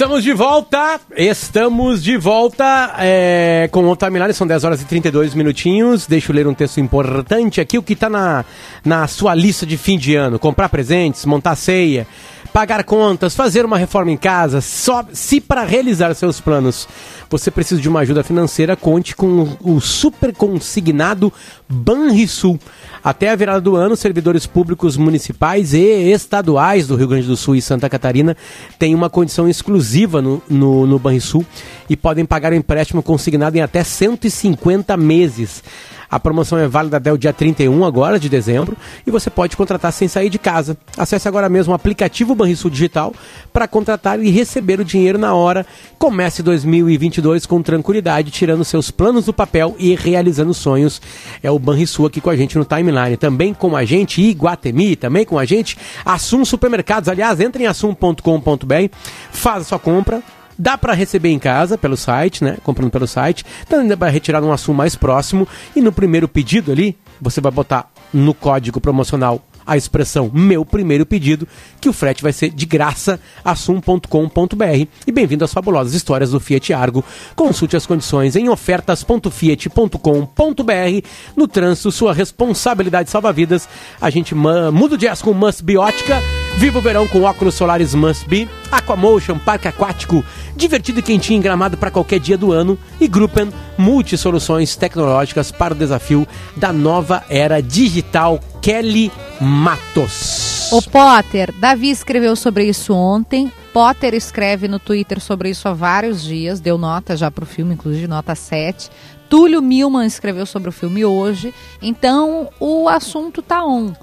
Estamos 0.00 0.24
de 0.24 0.32
volta, 0.32 0.98
estamos 1.14 2.02
de 2.02 2.16
volta 2.16 2.94
é, 3.00 3.68
com 3.70 3.86
o 3.86 3.94
timeline, 3.94 4.32
são 4.32 4.46
10 4.46 4.64
horas 4.64 4.80
e 4.80 4.86
32 4.86 5.34
minutinhos. 5.34 6.06
Deixa 6.06 6.32
eu 6.32 6.36
ler 6.36 6.46
um 6.46 6.54
texto 6.54 6.80
importante 6.80 7.60
aqui, 7.60 7.76
o 7.76 7.82
que 7.82 7.92
está 7.92 8.08
na, 8.08 8.42
na 8.82 9.06
sua 9.06 9.34
lista 9.34 9.66
de 9.66 9.76
fim 9.76 9.98
de 9.98 10.16
ano: 10.16 10.38
comprar 10.38 10.70
presentes, 10.70 11.26
montar 11.26 11.54
ceia, 11.54 12.06
pagar 12.52 12.84
contas, 12.84 13.34
fazer 13.34 13.64
uma 13.64 13.78
reforma 13.78 14.10
em 14.10 14.16
casa. 14.16 14.60
Só 14.60 15.04
se 15.12 15.40
para 15.40 15.62
realizar 15.62 16.14
seus 16.14 16.40
planos 16.40 16.88
você 17.28 17.50
precisa 17.50 17.80
de 17.80 17.88
uma 17.88 18.00
ajuda 18.00 18.24
financeira, 18.24 18.74
conte 18.74 19.14
com 19.14 19.56
o 19.60 19.80
super 19.80 20.34
consignado 20.34 21.32
Banrisul. 21.68 22.58
Até 23.04 23.30
a 23.30 23.36
virada 23.36 23.60
do 23.60 23.76
ano, 23.76 23.96
servidores 23.96 24.46
públicos 24.46 24.96
municipais 24.96 25.72
e 25.72 26.10
estaduais 26.10 26.88
do 26.88 26.96
Rio 26.96 27.06
Grande 27.06 27.28
do 27.28 27.36
Sul 27.36 27.54
e 27.54 27.62
Santa 27.62 27.88
Catarina 27.88 28.36
têm 28.78 28.94
uma 28.94 29.08
condição 29.08 29.48
exclusiva 29.48 30.20
no, 30.20 30.42
no, 30.50 30.86
no 30.86 30.98
Banrisul 30.98 31.46
e 31.88 31.96
podem 31.96 32.24
pagar 32.24 32.52
o 32.52 32.56
empréstimo 32.56 33.02
consignado 33.02 33.56
em 33.56 33.60
até 33.60 33.84
150 33.84 34.96
meses. 34.96 35.62
A 36.10 36.18
promoção 36.18 36.58
é 36.58 36.66
válida 36.66 36.96
até 36.96 37.12
o 37.12 37.18
dia 37.18 37.32
31 37.32 37.84
agora 37.84 38.18
de 38.18 38.28
dezembro 38.28 38.76
e 39.06 39.10
você 39.10 39.30
pode 39.30 39.56
contratar 39.56 39.92
sem 39.92 40.08
sair 40.08 40.28
de 40.28 40.38
casa. 40.38 40.76
Acesse 40.98 41.28
agora 41.28 41.48
mesmo 41.48 41.72
o 41.72 41.76
aplicativo 41.76 42.34
Banrisul 42.34 42.70
Digital 42.70 43.14
para 43.52 43.68
contratar 43.68 44.20
e 44.20 44.28
receber 44.30 44.80
o 44.80 44.84
dinheiro 44.84 45.18
na 45.18 45.34
hora. 45.34 45.64
Comece 45.98 46.42
2022 46.42 47.46
com 47.46 47.62
tranquilidade, 47.62 48.30
tirando 48.30 48.64
seus 48.64 48.90
planos 48.90 49.26
do 49.26 49.32
papel 49.32 49.76
e 49.78 49.94
realizando 49.94 50.52
sonhos. 50.52 51.00
É 51.42 51.50
o 51.50 51.58
Banrisul 51.58 52.06
aqui 52.06 52.20
com 52.20 52.30
a 52.30 52.36
gente 52.36 52.58
no 52.58 52.64
timeline. 52.64 53.16
Também 53.16 53.54
com 53.54 53.76
a 53.76 53.84
gente 53.84 54.20
Iguatemi, 54.20 54.96
também 54.96 55.24
com 55.24 55.38
a 55.38 55.44
gente 55.44 55.78
Assum 56.04 56.44
Supermercados. 56.44 57.08
Aliás, 57.08 57.38
entre 57.40 57.64
em 57.64 57.66
assum.com.br, 57.66 58.94
faça 59.30 59.64
sua 59.64 59.78
compra 59.78 60.22
Dá 60.60 60.76
para 60.76 60.92
receber 60.92 61.30
em 61.30 61.38
casa 61.38 61.78
pelo 61.78 61.96
site, 61.96 62.44
né? 62.44 62.58
Comprando 62.62 62.90
pelo 62.90 63.06
site. 63.06 63.46
Também 63.66 63.88
dá 63.88 63.96
para 63.96 64.10
retirar 64.10 64.42
num 64.42 64.52
assunto 64.52 64.76
mais 64.76 64.94
próximo. 64.94 65.48
E 65.74 65.80
no 65.80 65.90
primeiro 65.90 66.28
pedido 66.28 66.70
ali, 66.70 66.98
você 67.18 67.40
vai 67.40 67.50
botar 67.50 67.90
no 68.12 68.34
código 68.34 68.78
promocional 68.78 69.42
a 69.66 69.74
expressão 69.74 70.30
meu 70.34 70.62
primeiro 70.62 71.06
pedido, 71.06 71.48
que 71.80 71.88
o 71.88 71.94
frete 71.94 72.22
vai 72.22 72.32
ser 72.32 72.50
de 72.50 72.66
graça, 72.66 73.18
assum.com.br. 73.42 74.86
E 75.06 75.12
bem-vindo 75.12 75.46
às 75.46 75.52
fabulosas 75.52 75.94
histórias 75.94 76.32
do 76.32 76.40
Fiat 76.40 76.74
Argo. 76.74 77.02
Consulte 77.34 77.74
as 77.74 77.86
condições 77.86 78.36
em 78.36 78.50
ofertas.fiat.com.br. 78.50 81.06
No 81.34 81.48
trânsito, 81.48 81.90
sua 81.90 82.12
responsabilidade 82.12 83.08
salva 83.08 83.32
vidas. 83.32 83.66
A 83.98 84.10
gente 84.10 84.34
muda 84.34 84.94
o 84.94 84.98
jazz 84.98 85.22
com 85.22 85.32
Must 85.32 85.64
Biótica. 85.64 86.20
Viva 86.60 86.78
o 86.78 86.82
verão 86.82 87.08
com 87.08 87.22
óculos 87.22 87.54
solares 87.54 87.94
Must 87.94 88.28
Be. 88.28 88.46
Aquamotion, 88.70 89.38
parque 89.38 89.66
aquático, 89.66 90.22
divertido 90.54 91.00
e 91.00 91.02
quentinho 91.02 91.38
em 91.38 91.40
gramado 91.40 91.78
para 91.78 91.90
qualquer 91.90 92.20
dia 92.20 92.36
do 92.36 92.52
ano. 92.52 92.78
E 93.00 93.08
Gruppen, 93.08 93.50
multisoluções 93.78 94.76
tecnológicas 94.76 95.50
para 95.50 95.72
o 95.72 95.76
desafio 95.76 96.28
da 96.54 96.70
nova 96.70 97.24
era 97.30 97.62
digital. 97.62 98.38
Kelly 98.60 99.10
Matos. 99.40 100.70
O 100.70 100.82
Potter, 100.82 101.50
Davi 101.58 101.88
escreveu 101.88 102.36
sobre 102.36 102.66
isso 102.66 102.92
ontem. 102.92 103.50
Potter 103.72 104.12
escreve 104.12 104.68
no 104.68 104.78
Twitter 104.78 105.18
sobre 105.18 105.48
isso 105.48 105.66
há 105.66 105.72
vários 105.72 106.22
dias, 106.22 106.60
deu 106.60 106.76
nota 106.76 107.16
já 107.16 107.30
para 107.30 107.44
o 107.44 107.46
filme, 107.46 107.72
inclusive 107.72 108.06
nota 108.06 108.34
7. 108.34 108.90
Túlio 109.30 109.62
Milman 109.62 110.06
escreveu 110.06 110.44
sobre 110.44 110.68
o 110.68 110.72
filme 110.72 111.06
hoje. 111.06 111.54
Então 111.80 112.50
o 112.60 112.86
assunto 112.86 113.40
tá 113.40 113.64
on. 113.64 113.94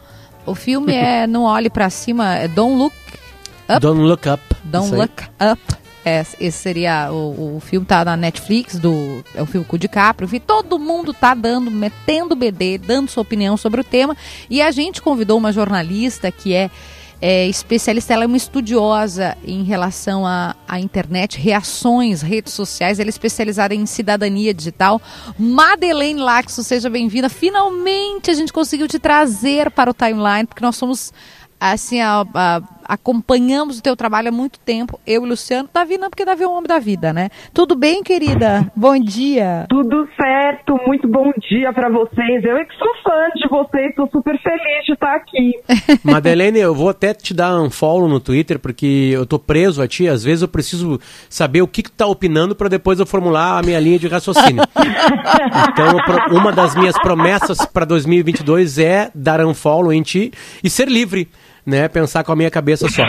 O 0.47 0.55
filme 0.55 0.95
é 0.95 1.27
Não 1.27 1.43
Olhe 1.43 1.69
para 1.69 1.89
Cima, 1.89 2.35
é 2.35 2.47
Don't 2.47 2.75
Look 2.77 2.95
Up. 3.69 3.79
Don't 3.81 4.01
Look 4.01 4.29
Up. 4.29 4.41
Don't 4.63 4.95
Look 4.95 5.23
Up. 5.51 5.61
É, 6.05 6.21
esse 6.39 6.51
seria 6.53 7.11
o, 7.11 7.57
o 7.57 7.59
filme 7.59 7.85
tá 7.85 8.05
na 8.05 8.15
Netflix 8.15 8.79
do 8.79 9.21
é 9.35 9.41
o 9.41 9.45
filme 9.45 9.67
com 9.67 9.75
o 9.75 9.79
DiCaprio. 9.79 10.25
Enfim, 10.25 10.39
todo 10.39 10.79
mundo 10.79 11.13
tá 11.13 11.33
dando, 11.33 11.69
metendo 11.69 12.33
BD, 12.33 12.77
dando 12.77 13.11
sua 13.11 13.23
opinião 13.23 13.57
sobre 13.57 13.81
o 13.81 13.83
tema. 13.83 14.15
E 14.49 14.61
a 14.61 14.71
gente 14.71 15.01
convidou 15.01 15.37
uma 15.37 15.51
jornalista 15.51 16.31
que 16.31 16.53
é, 16.53 16.71
é 17.21 17.47
especialista, 17.47 18.13
ela 18.13 18.23
é 18.23 18.27
uma 18.27 18.37
estudiosa 18.37 19.35
em 19.43 19.63
relação 19.63 20.25
à, 20.25 20.55
à 20.67 20.79
internet, 20.79 21.39
reações, 21.39 22.21
redes 22.21 22.53
sociais. 22.53 22.99
Ela 22.99 23.09
é 23.09 23.09
especializada 23.09 23.73
em 23.73 23.85
cidadania 23.85 24.53
digital. 24.53 25.01
Madeleine 25.37 26.19
Laxo, 26.19 26.63
seja 26.63 26.89
bem-vinda. 26.89 27.29
Finalmente 27.29 28.29
a 28.29 28.33
gente 28.33 28.53
conseguiu 28.53 28.87
te 28.87 28.99
trazer 28.99 29.71
para 29.71 29.89
o 29.89 29.93
timeline, 29.93 30.45
porque 30.45 30.63
nós 30.63 30.75
somos 30.75 31.11
assim, 31.59 32.01
a, 32.01 32.25
a, 32.33 32.61
acompanhamos 32.87 33.79
o 33.79 33.83
teu 33.83 33.95
trabalho 33.95 34.29
há 34.29 34.31
muito 34.31 34.59
tempo, 34.59 34.99
eu 35.05 35.25
e 35.25 35.29
Luciano. 35.29 35.69
Davi 35.73 35.97
não, 35.97 36.09
porque 36.09 36.25
Davi 36.25 36.43
é 36.43 36.47
um 36.47 36.53
homem 36.53 36.67
da 36.67 36.79
vida, 36.79 37.11
né? 37.11 37.29
Tudo 37.53 37.75
bem, 37.75 38.03
querida? 38.03 38.71
Bom 38.75 38.97
dia. 38.99 39.65
Tudo 39.69 40.07
certo, 40.19 40.79
muito 40.85 41.07
bom 41.07 41.31
dia 41.49 41.73
para 41.73 41.89
vocês. 41.89 42.43
Eu 42.43 42.57
é 42.57 42.65
que 42.65 42.75
sou 42.77 42.87
fã 43.03 43.27
de 43.35 43.47
vocês, 43.49 43.95
tô 43.95 44.07
super 44.07 44.39
feliz 44.41 44.85
de 44.85 44.93
estar 44.93 45.15
aqui. 45.15 45.51
Madeleine, 46.03 46.59
eu 46.59 46.73
vou 46.73 46.89
até 46.89 47.13
te 47.13 47.33
dar 47.33 47.59
um 47.59 47.69
follow 47.69 48.07
no 48.07 48.19
Twitter, 48.19 48.59
porque 48.59 49.11
eu 49.13 49.25
tô 49.25 49.39
preso 49.39 49.81
a 49.81 49.87
ti, 49.87 50.07
às 50.07 50.23
vezes 50.23 50.41
eu 50.41 50.47
preciso 50.47 50.99
saber 51.29 51.61
o 51.61 51.67
que 51.67 51.83
que 51.83 51.91
tu 51.91 51.97
tá 51.97 52.07
opinando 52.07 52.55
para 52.55 52.69
depois 52.69 52.99
eu 52.99 53.05
formular 53.05 53.59
a 53.59 53.61
minha 53.61 53.79
linha 53.79 53.99
de 53.99 54.07
raciocínio. 54.07 54.63
então, 55.69 56.37
uma 56.37 56.51
das 56.51 56.75
minhas 56.75 56.97
promessas 56.99 57.65
para 57.65 57.85
2022 57.85 58.79
é 58.79 59.11
dar 59.13 59.45
um 59.45 59.53
follow 59.53 59.91
em 59.91 60.01
ti 60.01 60.31
e 60.63 60.69
ser 60.69 60.87
livre 60.87 61.27
né, 61.67 61.89
pensar 61.89 62.23
com 62.23 62.31
a 62.31 62.35
minha 62.35 62.49
cabeça 62.49 62.87
só. 62.87 63.03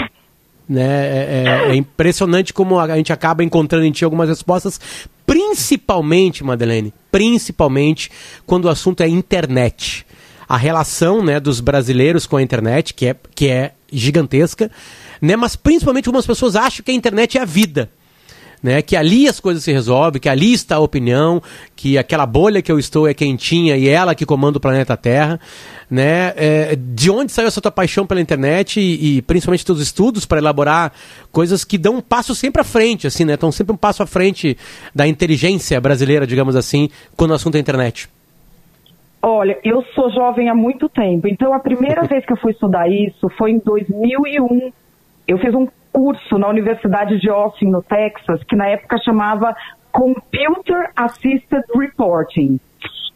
Né? 0.68 0.82
É, 0.82 1.44
é, 1.46 1.70
é, 1.70 1.74
impressionante 1.76 2.52
como 2.52 2.78
a 2.78 2.96
gente 2.96 3.12
acaba 3.12 3.44
encontrando 3.44 3.86
em 3.86 3.92
ti 3.92 4.04
algumas 4.04 4.28
respostas, 4.28 4.80
principalmente, 5.24 6.42
Madeleine, 6.42 6.92
principalmente 7.10 8.10
quando 8.44 8.64
o 8.64 8.68
assunto 8.68 9.00
é 9.00 9.08
internet. 9.08 10.04
A 10.48 10.56
relação 10.56 11.24
né, 11.24 11.38
dos 11.38 11.60
brasileiros 11.60 12.26
com 12.26 12.36
a 12.36 12.42
internet, 12.42 12.92
que 12.94 13.06
é, 13.06 13.16
que 13.34 13.48
é 13.48 13.72
gigantesca, 13.92 14.70
né, 15.22 15.36
mas 15.36 15.54
principalmente 15.54 16.08
algumas 16.08 16.26
pessoas 16.26 16.56
acham 16.56 16.84
que 16.84 16.90
a 16.90 16.94
internet 16.94 17.38
é 17.38 17.42
a 17.42 17.44
vida 17.44 17.90
né? 18.62 18.82
Que 18.82 18.96
ali 18.96 19.28
as 19.28 19.40
coisas 19.40 19.62
se 19.62 19.72
resolvem, 19.72 20.20
que 20.20 20.28
ali 20.28 20.52
está 20.52 20.76
a 20.76 20.80
opinião, 20.80 21.42
que 21.76 21.96
aquela 21.96 22.26
bolha 22.26 22.62
que 22.62 22.70
eu 22.70 22.78
estou 22.78 23.08
é 23.08 23.14
quentinha 23.14 23.76
e 23.76 23.88
ela 23.88 24.14
que 24.14 24.26
comanda 24.26 24.58
o 24.58 24.60
planeta 24.60 24.96
Terra, 24.96 25.40
né? 25.90 26.32
É, 26.36 26.76
de 26.76 27.10
onde 27.10 27.32
saiu 27.32 27.48
essa 27.48 27.60
tua 27.60 27.70
paixão 27.70 28.06
pela 28.06 28.20
internet 28.20 28.80
e, 28.80 29.18
e 29.18 29.22
principalmente 29.22 29.64
teus 29.64 29.80
estudos 29.80 30.26
para 30.26 30.38
elaborar 30.38 30.92
coisas 31.30 31.64
que 31.64 31.78
dão 31.78 31.96
um 31.96 32.00
passo 32.00 32.34
sempre 32.34 32.60
à 32.60 32.64
frente, 32.64 33.06
assim, 33.06 33.24
né? 33.24 33.34
Estão 33.34 33.52
sempre 33.52 33.72
um 33.72 33.76
passo 33.76 34.02
à 34.02 34.06
frente 34.06 34.56
da 34.94 35.06
inteligência 35.06 35.80
brasileira, 35.80 36.26
digamos 36.26 36.56
assim, 36.56 36.88
quando 37.16 37.30
o 37.30 37.34
assunto 37.34 37.56
é 37.56 37.58
internet. 37.58 38.08
Olha, 39.20 39.58
eu 39.64 39.82
sou 39.94 40.10
jovem 40.12 40.48
há 40.48 40.54
muito 40.54 40.88
tempo, 40.88 41.26
então 41.26 41.52
a 41.52 41.58
primeira 41.58 42.02
vez 42.06 42.24
que 42.24 42.32
eu 42.32 42.36
fui 42.36 42.52
estudar 42.52 42.88
isso 42.88 43.28
foi 43.36 43.52
em 43.52 43.58
2001. 43.58 44.72
Eu 45.26 45.38
fiz 45.38 45.52
um 45.54 45.66
curso 45.92 46.38
na 46.38 46.48
Universidade 46.48 47.18
de 47.18 47.28
Austin, 47.28 47.66
no 47.66 47.82
Texas, 47.82 48.42
que 48.44 48.56
na 48.56 48.68
época 48.68 48.98
chamava 49.04 49.54
Computer 49.92 50.90
Assisted 50.96 51.64
Reporting. 51.74 52.60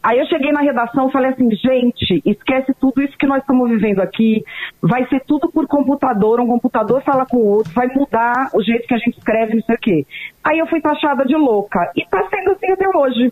Aí 0.03 0.19
eu 0.19 0.25
cheguei 0.25 0.51
na 0.51 0.59
redação 0.59 1.07
e 1.07 1.11
falei 1.13 1.31
assim, 1.31 1.49
gente, 1.51 2.21
esquece 2.25 2.73
tudo 2.73 3.01
isso 3.01 3.17
que 3.17 3.25
nós 3.25 3.39
estamos 3.39 3.69
vivendo 3.69 4.01
aqui, 4.01 4.43
vai 4.81 5.07
ser 5.07 5.21
tudo 5.25 5.49
por 5.49 5.65
computador, 5.65 6.41
um 6.41 6.47
computador 6.47 7.01
fala 7.03 7.25
com 7.25 7.37
o 7.37 7.47
outro, 7.47 7.71
vai 7.71 7.87
mudar 7.87 8.49
o 8.53 8.61
jeito 8.61 8.85
que 8.85 8.93
a 8.93 8.97
gente 8.97 9.17
escreve, 9.17 9.55
não 9.55 9.61
sei 9.61 9.75
o 9.75 9.79
quê. 9.79 10.05
Aí 10.43 10.59
eu 10.59 10.67
fui 10.67 10.81
taxada 10.81 11.23
de 11.23 11.35
louca, 11.35 11.89
e 11.95 12.05
tá 12.05 12.21
sendo 12.29 12.51
assim 12.51 12.69
até 12.69 12.85
hoje. 12.97 13.31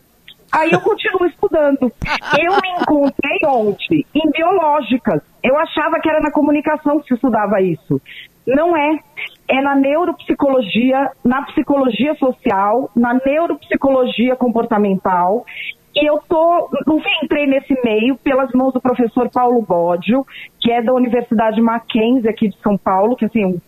Aí 0.51 0.71
eu 0.71 0.81
continuo 0.81 1.25
estudando. 1.27 1.91
Eu 2.37 2.51
me 2.61 2.81
encontrei 2.81 3.39
ontem 3.45 4.05
em 4.13 4.31
biológicas. 4.31 5.21
Eu 5.41 5.57
achava 5.57 5.99
que 6.01 6.09
era 6.09 6.19
na 6.19 6.31
comunicação 6.31 6.99
que 6.99 7.07
se 7.07 7.13
estudava 7.13 7.61
isso. 7.61 8.01
Não 8.45 8.75
é. 8.75 8.99
É 9.47 9.61
na 9.61 9.75
neuropsicologia, 9.75 11.11
na 11.23 11.43
psicologia 11.43 12.15
social, 12.15 12.89
na 12.95 13.13
neuropsicologia 13.25 14.35
comportamental. 14.35 15.45
E 15.93 16.09
eu 16.09 16.21
tô, 16.27 16.69
no 16.87 16.99
fim, 17.01 17.09
entrei 17.23 17.45
nesse 17.45 17.73
meio 17.83 18.15
pelas 18.17 18.51
mãos 18.53 18.73
do 18.73 18.79
professor 18.79 19.29
Paulo 19.29 19.61
Bódio, 19.61 20.25
que 20.59 20.71
é 20.71 20.81
da 20.81 20.93
Universidade 20.93 21.61
Mackenzie 21.61 22.29
aqui 22.29 22.47
de 22.47 22.57
São 22.59 22.77
Paulo, 22.77 23.15
que 23.15 23.25
assim, 23.25 23.59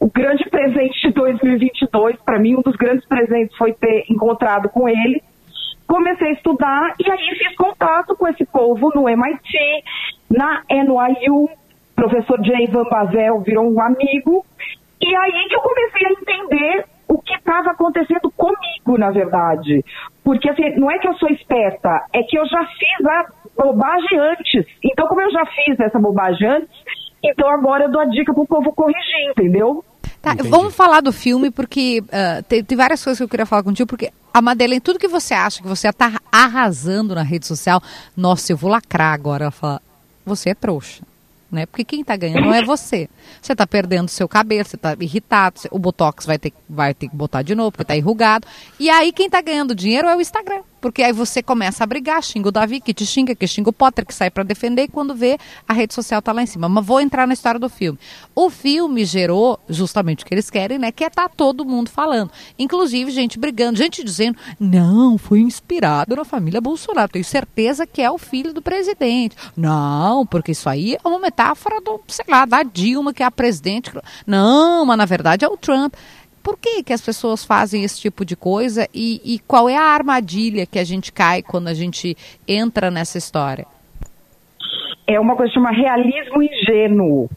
o 0.00 0.10
grande 0.10 0.48
presente 0.48 1.08
de 1.08 1.12
2022, 1.12 2.16
para 2.24 2.38
mim, 2.38 2.56
um 2.56 2.62
dos 2.62 2.76
grandes 2.76 3.06
presentes 3.06 3.56
foi 3.56 3.72
ter 3.72 4.04
encontrado 4.08 4.68
com 4.70 4.88
ele. 4.88 5.22
Comecei 5.86 6.28
a 6.28 6.32
estudar 6.32 6.94
e 6.98 7.10
aí 7.10 7.36
fiz 7.36 7.56
contato 7.56 8.16
com 8.16 8.28
esse 8.28 8.44
povo 8.46 8.90
no 8.94 9.08
MIT, 9.08 9.58
na 10.30 10.62
NYU, 10.70 11.50
professor 11.98 12.38
Jay 12.44 12.68
Van 12.68 12.84
Bazel 12.84 13.40
virou 13.40 13.68
um 13.68 13.80
amigo, 13.80 14.46
e 15.00 15.16
aí 15.16 15.48
que 15.48 15.56
eu 15.56 15.60
comecei 15.60 16.06
a 16.06 16.12
entender 16.12 16.84
o 17.08 17.18
que 17.18 17.34
estava 17.34 17.70
acontecendo 17.70 18.30
comigo, 18.36 18.96
na 18.96 19.10
verdade. 19.10 19.84
Porque 20.22 20.48
assim, 20.48 20.76
não 20.76 20.90
é 20.90 20.98
que 20.98 21.08
eu 21.08 21.14
sou 21.14 21.28
esperta, 21.30 22.04
é 22.12 22.22
que 22.22 22.38
eu 22.38 22.46
já 22.46 22.64
fiz 22.66 23.06
a 23.06 23.26
bobagem 23.64 24.18
antes. 24.18 24.66
Então, 24.84 25.08
como 25.08 25.20
eu 25.22 25.30
já 25.32 25.44
fiz 25.46 25.80
essa 25.80 25.98
bobagem 25.98 26.46
antes, 26.46 26.70
então 27.24 27.48
agora 27.50 27.84
eu 27.84 27.90
dou 27.90 28.00
a 28.00 28.04
dica 28.04 28.32
pro 28.32 28.46
povo 28.46 28.72
corrigir, 28.72 29.30
entendeu? 29.30 29.84
Tá, 30.22 30.34
Entendi. 30.34 30.50
vamos 30.50 30.74
falar 30.74 31.00
do 31.00 31.12
filme, 31.12 31.50
porque 31.50 32.02
ah, 32.12 32.42
tem, 32.48 32.62
tem 32.62 32.76
várias 32.76 33.02
coisas 33.02 33.18
que 33.18 33.24
eu 33.24 33.28
queria 33.28 33.46
falar 33.46 33.62
contigo, 33.64 33.88
porque 33.88 34.12
a 34.32 34.40
Madeleine, 34.40 34.80
tudo 34.80 34.98
que 34.98 35.08
você 35.08 35.34
acha 35.34 35.60
que 35.60 35.68
você 35.68 35.92
tá 35.92 36.12
arrasando 36.30 37.14
na 37.14 37.22
rede 37.22 37.46
social, 37.46 37.80
nossa, 38.16 38.52
eu 38.52 38.56
vou 38.56 38.70
lacrar 38.70 39.12
agora. 39.12 39.44
Ela 39.44 39.50
fala, 39.50 39.80
você 40.24 40.50
é 40.50 40.54
trouxa. 40.54 41.02
Né? 41.50 41.64
Porque 41.64 41.82
quem 41.82 42.04
tá 42.04 42.14
ganhando 42.14 42.44
não 42.44 42.54
é 42.54 42.62
você. 42.62 43.08
Você 43.40 43.56
tá 43.56 43.66
perdendo 43.66 44.08
seu 44.08 44.28
cabelo, 44.28 44.66
você 44.66 44.76
tá 44.76 44.94
irritado, 45.00 45.60
o 45.70 45.78
Botox 45.78 46.26
vai 46.26 46.38
ter, 46.38 46.52
vai 46.68 46.92
ter 46.92 47.08
que 47.08 47.16
botar 47.16 47.40
de 47.40 47.54
novo, 47.54 47.72
porque 47.72 47.84
tá 47.84 47.96
enrugado. 47.96 48.46
E 48.78 48.90
aí 48.90 49.12
quem 49.12 49.30
tá 49.30 49.40
ganhando 49.40 49.74
dinheiro 49.74 50.08
é 50.08 50.16
o 50.16 50.20
Instagram. 50.20 50.60
Porque 50.80 51.02
aí 51.02 51.12
você 51.12 51.42
começa 51.42 51.84
a 51.84 51.86
brigar, 51.86 52.22
xinga 52.22 52.48
o 52.48 52.52
Davi, 52.52 52.80
que 52.80 52.94
te 52.94 53.04
xinga, 53.04 53.34
que 53.34 53.46
xinga 53.46 53.70
o 53.70 53.72
Potter, 53.72 54.06
que 54.06 54.14
sai 54.14 54.30
pra 54.30 54.42
defender, 54.42 54.84
e 54.84 54.88
quando 54.88 55.14
vê, 55.14 55.38
a 55.66 55.72
rede 55.72 55.94
social 55.94 56.22
tá 56.22 56.32
lá 56.32 56.42
em 56.42 56.46
cima. 56.46 56.68
Mas 56.68 56.84
vou 56.84 57.00
entrar 57.00 57.26
na 57.26 57.34
história 57.34 57.58
do 57.58 57.68
filme. 57.68 57.98
O 58.34 58.50
filme 58.50 59.04
gerou 59.04 59.58
justamente 59.68 60.24
o 60.24 60.26
que 60.26 60.34
eles 60.34 60.50
querem, 60.50 60.78
né? 60.78 60.92
Que 60.92 61.04
é 61.04 61.10
tá 61.10 61.28
todo 61.28 61.64
mundo 61.64 61.90
falando. 61.90 62.30
Inclusive, 62.58 63.10
gente 63.10 63.38
brigando, 63.38 63.78
gente 63.78 64.04
dizendo, 64.04 64.38
não, 64.58 65.18
foi 65.18 65.40
inspirado 65.40 66.14
na 66.14 66.24
família 66.24 66.60
Bolsonaro. 66.60 67.10
Tenho 67.10 67.24
certeza 67.24 67.86
que 67.86 68.02
é 68.02 68.10
o 68.10 68.18
filho 68.18 68.52
do 68.52 68.62
presidente. 68.62 69.36
Não, 69.56 70.26
porque 70.26 70.52
isso 70.52 70.68
aí 70.68 70.96
é 71.02 71.08
uma 71.08 71.18
metáfora 71.18 71.80
do, 71.80 72.00
sei 72.06 72.24
lá, 72.28 72.44
da 72.44 72.62
Dilma, 72.62 73.12
que 73.12 73.22
é 73.22 73.26
a 73.26 73.30
presidente. 73.30 73.90
Não, 74.26 74.84
mas 74.84 74.98
na 74.98 75.04
verdade 75.04 75.44
é 75.44 75.48
o 75.48 75.56
Trump. 75.56 75.94
Por 76.42 76.58
que, 76.58 76.82
que 76.82 76.92
as 76.92 77.00
pessoas 77.00 77.44
fazem 77.44 77.84
esse 77.84 78.00
tipo 78.00 78.24
de 78.24 78.36
coisa 78.36 78.88
e, 78.94 79.20
e 79.24 79.38
qual 79.40 79.68
é 79.68 79.76
a 79.76 79.82
armadilha 79.82 80.66
que 80.66 80.78
a 80.78 80.84
gente 80.84 81.12
cai 81.12 81.42
quando 81.42 81.68
a 81.68 81.74
gente 81.74 82.16
entra 82.46 82.90
nessa 82.90 83.18
história? 83.18 83.66
é 85.08 85.18
uma 85.18 85.34
coisa 85.34 85.50
que 85.50 85.54
chama 85.54 85.70
realismo 85.70 86.42
ingênuo. 86.42 87.30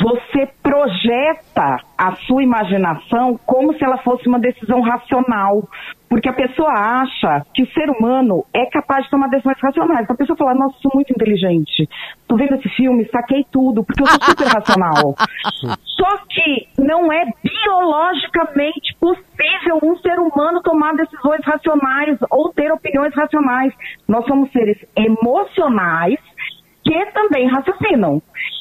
Você 0.00 0.48
projeta 0.62 1.76
a 1.98 2.16
sua 2.26 2.42
imaginação 2.42 3.38
como 3.46 3.74
se 3.74 3.84
ela 3.84 3.98
fosse 3.98 4.26
uma 4.26 4.40
decisão 4.40 4.80
racional. 4.80 5.68
Porque 6.08 6.28
a 6.28 6.32
pessoa 6.32 6.70
acha 6.70 7.42
que 7.54 7.62
o 7.62 7.72
ser 7.72 7.88
humano 7.88 8.44
é 8.52 8.66
capaz 8.66 9.04
de 9.04 9.10
tomar 9.10 9.28
decisões 9.28 9.56
racionais. 9.62 10.10
A 10.10 10.14
pessoa 10.14 10.36
fala, 10.36 10.54
nossa, 10.54 10.76
sou 10.80 10.90
muito 10.94 11.10
inteligente. 11.10 11.88
Tô 12.28 12.36
vendo 12.36 12.54
esse 12.54 12.68
filme, 12.70 13.08
saquei 13.10 13.46
tudo, 13.50 13.82
porque 13.82 14.02
eu 14.02 14.06
sou 14.06 14.22
super 14.22 14.46
racional. 14.46 15.14
Só 15.96 16.18
que 16.28 16.68
não 16.78 17.10
é 17.10 17.24
biologicamente 17.42 18.94
possível 19.00 19.78
um 19.82 19.96
ser 19.98 20.18
humano 20.18 20.60
tomar 20.62 20.94
decisões 20.94 21.40
racionais 21.44 22.18
ou 22.30 22.52
ter 22.52 22.70
opiniões 22.70 23.14
racionais. 23.14 23.72
Nós 24.06 24.26
somos 24.26 24.50
seres 24.52 24.78
emocionais 24.94 26.18
que 26.84 27.06
também 27.12 27.46
raciocinam. 27.46 28.20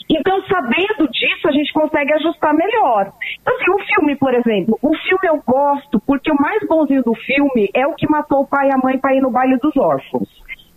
Então, 0.10 0.42
sabendo 0.44 1.10
disso, 1.10 1.48
a 1.48 1.52
gente 1.52 1.72
consegue 1.74 2.14
ajustar 2.14 2.54
melhor. 2.54 3.12
Então, 3.42 3.56
assim, 3.56 3.72
o 3.72 3.86
filme, 3.86 4.16
por 4.16 4.34
exemplo, 4.34 4.78
o 4.82 4.96
filme 4.96 5.28
eu 5.28 5.42
gosto 5.46 6.00
porque 6.06 6.32
o 6.32 6.42
mais 6.42 6.62
bonzinho 6.68 7.04
do 7.04 7.16
filme 7.16 7.70
é 7.74 7.88
o 7.88 7.96
que 7.96 8.10
matou 8.10 8.42
o 8.42 8.48
pai 8.48 8.68
e 8.68 8.74
a 8.74 8.78
mãe 8.78 9.00
para 9.00 9.16
ir 9.16 9.22
no 9.22 9.32
baile 9.32 9.58
dos 9.58 9.76
órfãos. 9.78 10.28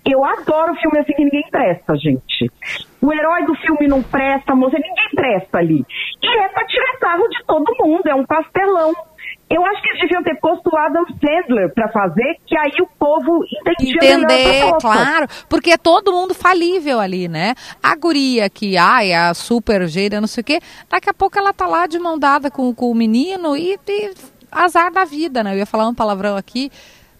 Eu 0.06 0.22
adoro 0.22 0.74
filme 0.76 0.98
assim 0.98 1.14
que 1.14 1.24
ninguém 1.24 1.48
presta, 1.50 1.96
gente. 1.96 2.50
O 3.00 3.12
herói 3.12 3.44
do 3.46 3.54
filme 3.54 3.88
não 3.88 4.02
presta, 4.02 4.54
moça, 4.54 4.76
ninguém 4.76 5.08
presta 5.14 5.58
ali. 5.58 5.84
E 6.22 6.38
é 6.38 6.48
pra 6.48 6.66
tirar 6.66 6.98
sarro 7.00 7.26
de 7.28 7.42
todo 7.46 7.76
mundo, 7.80 8.06
é 8.06 8.14
um 8.14 8.26
pastelão. 8.26 8.92
Eu 9.48 9.64
acho 9.66 9.82
que 9.82 9.88
eles 9.90 10.00
deviam 10.00 10.22
ter 10.22 10.34
posto 10.40 10.68
o 10.72 10.76
Adam 10.76 11.04
Sandler 11.06 11.72
pra 11.74 11.88
fazer, 11.88 12.36
que 12.46 12.56
aí 12.56 12.72
o 12.80 12.88
povo 12.98 13.44
entendia 13.44 13.96
melhor 14.00 14.30
a 14.30 14.34
Entender, 14.34 14.74
claro, 14.80 15.26
porque 15.48 15.72
é 15.72 15.76
todo 15.76 16.12
mundo 16.12 16.34
falível 16.34 16.98
ali, 16.98 17.28
né? 17.28 17.54
A 17.82 17.94
guria 17.94 18.48
que, 18.48 18.76
ai, 18.76 19.12
a 19.12 19.34
super 19.34 19.86
gênia, 19.86 20.20
não 20.20 20.26
sei 20.26 20.40
o 20.40 20.44
quê, 20.44 20.60
daqui 20.88 21.10
a 21.10 21.14
pouco 21.14 21.38
ela 21.38 21.52
tá 21.52 21.66
lá 21.66 21.86
de 21.86 21.98
mão 21.98 22.18
dada 22.18 22.50
com, 22.50 22.74
com 22.74 22.90
o 22.90 22.94
menino 22.94 23.56
e, 23.56 23.78
e 23.86 24.14
azar 24.50 24.90
da 24.92 25.04
vida, 25.04 25.42
né? 25.42 25.52
Eu 25.52 25.58
ia 25.58 25.66
falar 25.66 25.88
um 25.88 25.94
palavrão 25.94 26.36
aqui, 26.36 26.70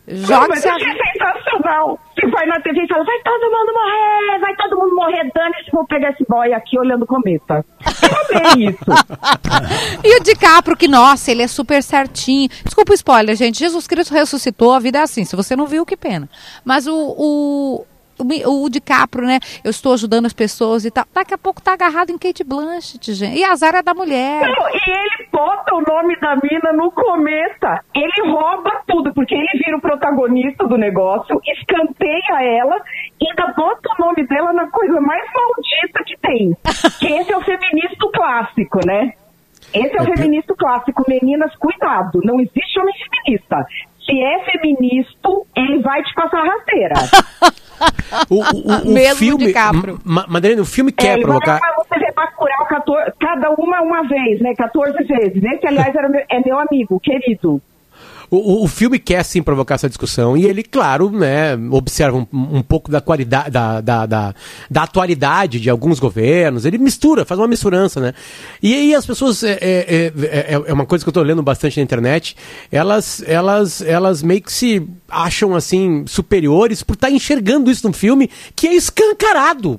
Joga 0.07 0.49
mas 0.49 0.61
se 0.61 0.69
a 0.69 0.77
isso 0.77 0.87
é 0.87 1.13
sensacional. 1.13 1.99
Que 2.15 2.27
vai 2.29 2.47
na 2.47 2.61
TV 2.61 2.85
e 2.85 2.89
fala, 2.89 3.05
vai 3.05 3.19
todo 3.25 3.51
mundo 3.51 3.73
morrer, 3.73 4.39
vai 4.39 4.57
todo 4.57 4.79
mundo 4.79 4.95
morrer, 4.95 5.31
dane-se, 5.35 5.71
vou 5.73 5.87
pegar 5.87 6.11
esse 6.11 6.25
boy 6.29 6.53
aqui 6.53 6.79
olhando 6.79 7.03
o 7.03 7.07
cometa. 7.07 7.65
Eu 8.03 8.39
amei 8.39 8.69
isso. 8.69 8.85
E 10.05 10.21
o 10.21 10.23
DiCaprio, 10.23 10.77
que, 10.77 10.87
nossa, 10.87 11.31
ele 11.31 11.43
é 11.43 11.49
super 11.49 11.83
certinho. 11.83 12.49
Desculpa 12.63 12.93
o 12.93 12.95
spoiler, 12.95 13.35
gente. 13.35 13.59
Jesus 13.59 13.87
Cristo 13.87 14.13
ressuscitou, 14.13 14.73
a 14.73 14.79
vida 14.79 14.99
é 14.99 15.03
assim. 15.03 15.25
Se 15.25 15.35
você 15.35 15.57
não 15.57 15.67
viu, 15.67 15.87
que 15.87 15.97
pena. 15.97 16.29
Mas 16.63 16.87
o, 16.87 16.95
o, 16.95 17.87
o, 18.19 18.65
o 18.65 18.71
DiCaprio, 18.71 19.27
né? 19.27 19.39
Eu 19.63 19.71
estou 19.71 19.95
ajudando 19.95 20.27
as 20.27 20.33
pessoas 20.33 20.85
e 20.85 20.91
tal. 20.91 21.05
Daqui 21.13 21.35
a 21.35 21.39
pouco 21.39 21.63
tá 21.63 21.73
agarrado 21.73 22.11
em 22.11 22.19
Kate 22.19 22.45
Blanchett, 22.45 23.13
gente. 23.13 23.39
E 23.39 23.45
azar 23.45 23.75
é 23.75 23.83
da 23.83 23.95
mulher. 23.95 24.43
Não, 24.43 24.69
e 24.69 24.91
ele 24.91 25.29
bota 25.33 25.75
o 25.75 25.83
nome 25.83 26.19
da 26.21 26.37
mina 26.37 26.73
no 26.73 26.91
cometa. 26.91 27.81
Ele 27.95 28.31
rouba 28.31 28.83
tudo, 28.87 29.13
porque 29.15 29.35
ele 29.35 29.65
vira 29.65 29.77
o 29.77 29.81
protagonista 29.81 30.67
do 30.67 30.77
negócio, 30.77 31.41
escanteia 31.47 32.59
ela 32.61 32.77
e 33.21 33.29
ainda 33.29 33.53
bota 33.57 33.89
o 33.99 34.05
nome 34.05 34.27
dela 34.27 34.53
na 34.53 34.69
coisa 34.69 35.01
mais 35.01 35.25
maldita 35.35 36.05
que 36.05 36.17
tem. 36.19 36.57
Que 36.99 37.07
esse 37.07 37.33
é 37.33 37.37
o 37.37 37.41
feminista 37.41 38.09
clássico, 38.15 38.81
né? 38.87 39.13
Esse 39.73 39.97
é 39.97 40.03
o 40.03 40.05
feminista 40.05 40.55
clássico. 40.57 41.05
Meninas, 41.09 41.55
cuidado. 41.57 42.21
Não 42.23 42.41
existe 42.41 42.79
homem 42.79 42.95
feminista. 42.95 43.67
Se 44.05 44.21
é 44.23 44.45
feminista, 44.51 45.29
ele 45.57 45.81
vai 45.81 46.03
te 46.03 46.15
passar 46.15 46.45
rasteira. 46.45 46.95
O, 48.31 48.35
o, 48.35 48.39
o, 48.41 48.91
o 48.91 48.93
Mesmo 48.93 49.17
filme. 49.17 49.47
DiCaprio. 49.47 49.99
Ma- 50.05 50.27
Madeleine, 50.29 50.61
o 50.61 50.65
filme 50.67 50.91
É, 50.97 51.01
quer 51.03 51.13
vai 51.15 51.21
provocar. 51.23 51.59
você 51.77 52.13
Bacurau 52.15 52.67
14, 52.69 53.13
cada 53.19 53.51
uma 53.51 53.81
uma 53.83 54.03
vez, 54.07 54.41
né? 54.41 54.55
14 54.57 55.03
vezes. 55.05 55.43
Esse, 55.43 55.67
aliás, 55.67 55.95
era 55.95 56.09
meu- 56.09 56.25
é 56.31 56.41
meu 56.45 56.59
amigo, 56.59 57.01
querido. 57.01 57.61
O, 58.35 58.65
o- 58.65 58.69
filme 58.69 58.99
quer 58.99 59.25
sim 59.25 59.43
provocar 59.43 59.77
essa 59.77 59.89
discussão 59.89 60.37
e 60.37 60.45
ele, 60.45 60.63
claro, 60.63 61.11
né, 61.11 61.57
observa 61.71 62.17
um, 62.17 62.27
um 62.33 62.63
pouco 62.63 62.91
da 62.91 63.01
qualidade, 63.01 63.51
da, 63.51 63.81
da, 63.81 64.07
da, 64.07 64.35
da 64.71 64.83
atualidade 64.83 65.61
de 65.61 65.71
alguns 65.71 65.99
governos. 66.01 66.65
Ele 66.65 66.79
mistura, 66.79 67.25
faz 67.25 67.39
uma 67.39 67.47
misturança, 67.49 68.01
né? 68.01 68.15
E 68.63 68.75
aí 68.75 68.95
as 68.95 69.07
pessoas, 69.07 69.43
é, 69.43 69.53
é, 69.61 69.61
é, 69.61 70.13
é- 70.55 70.63
é 70.67 70.73
uma 70.73 70.87
coisa 70.87 71.05
que 71.05 71.09
eu 71.09 71.13
tô 71.13 71.23
lendo 71.23 71.43
bastante 71.43 71.77
na 71.79 71.83
internet, 71.85 72.37
elas, 72.71 73.23
elas, 73.27 73.81
elas 73.83 74.23
meio 74.23 74.43
que 74.43 74.53
se 74.53 74.83
acham 75.09 75.55
assim 75.55 76.05
superiores 76.07 76.83
por 76.83 76.95
estar 76.95 77.11
enxergando 77.11 77.71
isso 77.71 77.87
num 77.87 77.93
filme 77.93 78.31
que 78.57 78.67
é 78.67 78.75
escancarado. 78.75 79.79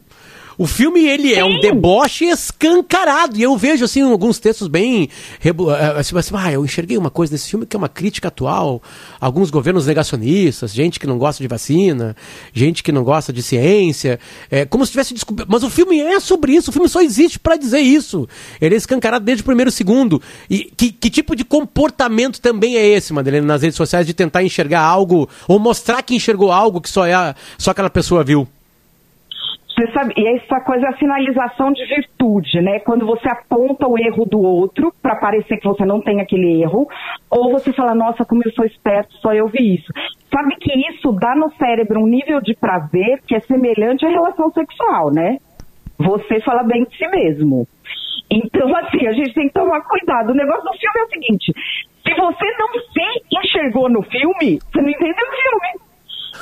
O 0.58 0.66
filme, 0.66 1.06
ele 1.06 1.34
é 1.34 1.44
um 1.44 1.60
deboche 1.60 2.26
escancarado. 2.26 3.38
E 3.38 3.44
eu 3.44 3.56
vejo, 3.58 3.84
assim, 3.86 4.02
alguns 4.02 4.40
textos 4.40 4.68
bem... 4.68 5.10
rebu- 5.40 5.72
eh, 5.72 5.96
Assim, 5.98 6.18
assim, 6.18 6.34
ah, 6.38 6.52
eu 6.52 6.64
enxerguei 6.64 6.98
uma 6.98 7.10
coisa 7.10 7.34
nesse 7.34 7.50
filme 7.50 7.66
que 7.66 7.76
é 7.76 7.80
uma 7.80 7.90
crítica 7.90 8.28
atual. 8.30 8.82
Alguns 9.20 9.50
governos 9.50 9.86
negacionistas, 9.88 10.74
gente 10.74 11.00
que 11.00 11.08
não 11.08 11.18
gosta 11.18 11.42
de 11.44 11.48
vacina, 11.48 12.16
gente 12.54 12.84
que 12.84 12.92
não 12.92 13.04
gosta 13.04 13.32
de 13.34 13.42
ciência. 13.44 14.20
É, 14.50 14.66
como 14.66 14.86
se 14.86 14.92
tivesse 14.92 15.14
descoberto... 15.14 15.48
Mas 15.52 15.64
o 15.64 15.70
filme 15.70 16.00
é 16.00 16.20
sobre 16.20 16.54
isso. 16.54 16.70
O 16.70 16.74
filme 16.74 16.88
só 16.90 17.02
existe 17.02 17.38
para 17.40 17.56
dizer 17.56 17.80
isso. 17.80 18.28
Ele 18.62 18.76
é 18.76 18.78
escancarado 18.78 19.26
desde 19.26 19.42
o 19.42 19.46
primeiro 19.46 19.72
segundo. 19.72 20.22
E 20.50 20.66
que, 20.76 20.92
que 20.92 21.10
tipo 21.10 21.36
de 21.36 21.44
comportamento 21.44 22.40
também 22.40 22.78
é 22.78 22.86
esse, 22.88 23.12
Madeleine, 23.14 23.46
nas 23.46 23.62
redes 23.62 23.78
sociais, 23.78 24.06
de 24.08 24.14
tentar 24.14 24.44
enxergar 24.44 24.82
algo, 24.82 25.28
ou 25.48 25.60
mostrar 25.60 26.02
que 26.02 26.16
enxergou 26.16 26.52
algo 26.52 26.80
que 26.82 26.90
só, 26.90 27.06
é 27.06 27.14
a- 27.14 27.36
só 27.58 27.72
aquela 27.72 27.90
pessoa 27.90 28.24
viu? 28.24 28.48
Você 29.76 29.92
sabe, 29.92 30.14
e 30.16 30.26
essa 30.38 30.62
coisa 30.62 30.86
é 30.86 30.90
a 30.90 30.98
sinalização 30.98 31.74
de 31.74 31.86
virtude, 31.86 32.62
né? 32.62 32.80
Quando 32.80 33.06
você 33.06 33.28
aponta 33.28 33.86
o 33.86 34.00
erro 34.00 34.26
do 34.26 34.40
outro 34.40 34.94
para 35.02 35.18
parecer 35.18 35.58
que 35.58 35.68
você 35.68 35.86
não 35.86 36.00
tem 36.00 36.22
aquele 36.22 36.62
erro, 36.62 36.88
ou 37.30 37.52
você 37.52 37.74
fala, 37.74 37.94
nossa, 37.94 38.24
como 38.24 38.42
eu 38.46 38.52
sou 38.54 38.64
esperto, 38.64 39.14
só 39.18 39.34
eu 39.34 39.48
vi 39.48 39.76
isso. 39.76 39.92
Sabe 40.34 40.56
que 40.56 40.72
isso 40.90 41.12
dá 41.12 41.36
no 41.36 41.52
cérebro 41.56 42.00
um 42.00 42.08
nível 42.08 42.40
de 42.40 42.56
prazer 42.56 43.22
que 43.28 43.36
é 43.36 43.40
semelhante 43.42 44.06
à 44.06 44.10
relação 44.10 44.50
sexual, 44.52 45.12
né? 45.12 45.40
Você 45.98 46.40
fala 46.42 46.64
bem 46.64 46.86
de 46.86 46.98
si 46.98 47.08
mesmo. 47.10 47.68
Então, 48.32 48.74
assim, 48.78 49.08
a 49.08 49.12
gente 49.12 49.34
tem 49.34 49.48
que 49.48 49.54
tomar 49.54 49.82
cuidado. 49.82 50.32
O 50.32 50.36
negócio 50.36 50.64
do 50.64 50.78
filme 50.78 51.00
é 51.00 51.04
o 51.04 51.10
seguinte: 51.10 51.54
se 52.06 52.14
você 52.14 52.58
não 52.58 52.68
se 52.74 53.38
enxergou 53.40 53.90
no 53.90 54.02
filme, 54.04 54.60
você 54.72 54.82
não 54.82 54.90
entendeu 54.90 55.26
o 55.28 55.36
filme. 55.36 55.85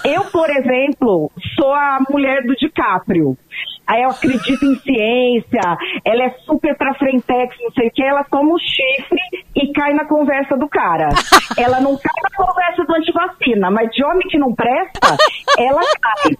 Eu, 0.03 0.25
por 0.25 0.49
exemplo, 0.49 1.31
sou 1.55 1.73
a 1.73 1.99
mulher 2.09 2.43
do 2.43 2.55
DiCaprio. 2.55 3.37
Aí 3.85 4.01
eu 4.01 4.11
acredito 4.11 4.65
em 4.65 4.79
ciência, 4.79 5.61
ela 6.05 6.23
é 6.23 6.29
super 6.45 6.75
pra 6.77 6.93
frentex, 6.93 7.55
não 7.61 7.71
sei 7.71 7.87
o 7.87 7.91
que, 7.91 8.01
ela 8.01 8.23
toma 8.23 8.53
um 8.53 8.57
chifre 8.57 9.19
e 9.55 9.73
cai 9.73 9.93
na 9.93 10.05
conversa 10.05 10.55
do 10.55 10.69
cara. 10.69 11.09
Ela 11.57 11.79
não 11.79 11.95
cai 11.97 12.23
na 12.23 12.45
conversa 12.45 12.83
do 12.83 12.95
antivacina, 12.95 13.69
mas 13.69 13.91
de 13.91 14.03
homem 14.03 14.27
que 14.27 14.39
não 14.39 14.55
presta, 14.55 15.15
ela 15.57 15.81
cai. 16.01 16.37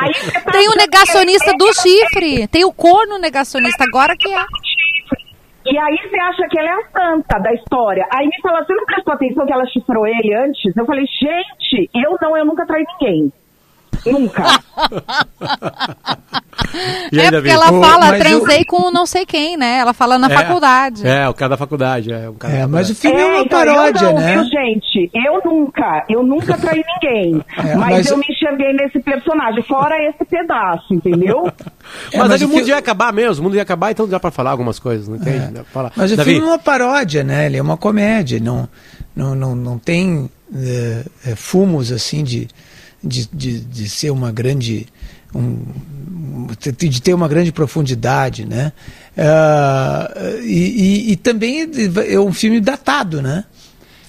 Aí 0.00 0.42
tá 0.42 0.50
Tem 0.50 0.66
o 0.66 0.70
achando 0.70 0.78
negacionista 0.78 1.52
do 1.56 1.72
chifre. 1.74 2.48
Tem 2.48 2.64
o 2.64 2.72
corno 2.72 3.18
negacionista 3.18 3.84
agora 3.84 4.16
que 4.16 4.28
é. 4.28 4.44
E 5.70 5.78
aí 5.78 5.98
você 5.98 6.18
acha 6.18 6.48
que 6.48 6.58
ela 6.58 6.68
é 6.68 6.72
a 6.72 6.90
santa 6.90 7.38
da 7.40 7.52
história. 7.52 8.08
Aí 8.10 8.26
me 8.26 8.40
fala, 8.40 8.64
você 8.64 8.74
não 8.74 8.86
prestou 8.86 9.12
atenção 9.12 9.44
que 9.44 9.52
ela 9.52 9.66
chifrou 9.66 10.06
ele 10.06 10.34
antes? 10.34 10.74
Eu 10.74 10.86
falei, 10.86 11.04
gente, 11.04 11.90
eu 11.94 12.16
não, 12.22 12.34
eu 12.36 12.46
nunca 12.46 12.66
traí 12.66 12.86
ninguém. 12.98 13.30
Nunca. 14.06 14.44
E 17.10 17.18
é 17.20 17.30
porque 17.30 17.48
ela 17.48 17.66
fala, 17.68 17.98
mas 18.10 18.18
transei 18.22 18.64
com 18.64 18.90
não 18.90 19.06
sei 19.06 19.24
quem, 19.24 19.56
né? 19.56 19.78
Ela 19.78 19.92
fala 19.94 20.18
na 20.18 20.26
É, 20.30 20.34
faculdade. 20.34 21.06
É, 21.06 21.28
o 21.28 21.32
cara 21.34 21.50
da 21.50 21.56
faculdade. 21.56 22.12
É, 22.12 22.28
o 22.28 22.34
cara 22.34 22.52
da 22.52 22.58
É, 22.60 22.66
mas 22.66 22.90
o 22.90 22.94
filme 22.94 23.18
é, 23.20 23.24
uma 23.24 23.40
então, 23.42 23.58
paródia, 23.58 24.04
eu 24.06 24.12
não, 24.12 24.20
né? 24.20 24.34
Viu, 24.34 24.44
gente? 24.44 25.10
Eu 25.14 25.40
nunca, 25.44 26.04
eu 26.08 26.22
nunca 26.22 26.56
traí 26.58 26.84
ninguém. 26.84 27.42
É, 27.58 27.74
mas, 27.74 27.90
mas- 27.90 28.10
eu 28.10 28.18
me 28.18 28.24
enxerguei 28.28 28.72
nesse 28.74 29.00
personagem, 29.00 29.62
fora 29.62 29.96
esse 30.08 30.24
pedaço, 30.24 30.92
entendeu? 30.94 31.44
Mas, 32.12 32.28
mas 32.28 32.30
ali 32.32 32.44
o 32.44 32.48
o 32.48 32.50
mundo 32.50 32.64
fi- 32.64 32.70
ia 32.70 32.76
acabar 32.76 33.12
mesmo, 33.14 33.40
o 33.40 33.44
mundo 33.44 33.56
ia 33.56 33.62
acabar, 33.62 33.90
então 33.90 34.06
dá 34.06 34.20
pra 34.20 34.30
falar 34.30 34.50
algumas 34.50 34.78
coisas, 34.78 35.08
não 35.08 35.16
entende? 35.16 35.52
Pra 35.52 35.64
falar. 35.64 35.92
Mas 35.96 36.12
o 36.12 36.16
Davi, 36.16 36.32
filme 36.32 36.46
é 36.46 36.50
uma 36.50 36.58
paródia, 36.58 37.24
né? 37.24 37.46
Ele 37.46 37.56
é 37.56 37.62
uma 37.62 37.78
comédia, 37.78 38.38
não, 38.38 38.68
não, 39.16 39.34
não, 39.34 39.54
não 39.56 39.78
tem 39.78 40.28
é, 40.54 41.04
é, 41.26 41.34
fumos 41.34 41.90
assim 41.90 42.22
de, 42.22 42.46
de, 43.02 43.26
de, 43.32 43.60
de 43.60 43.88
ser 43.88 44.10
uma 44.10 44.30
grande. 44.30 44.86
Um, 45.34 45.62
de 46.78 47.02
ter 47.02 47.14
uma 47.14 47.28
grande 47.28 47.52
profundidade, 47.52 48.46
né? 48.46 48.72
Ah, 49.16 50.10
e, 50.42 51.08
e, 51.08 51.12
e 51.12 51.16
também 51.16 51.68
é 52.08 52.18
um 52.18 52.32
filme 52.32 52.60
datado, 52.60 53.20
né? 53.20 53.44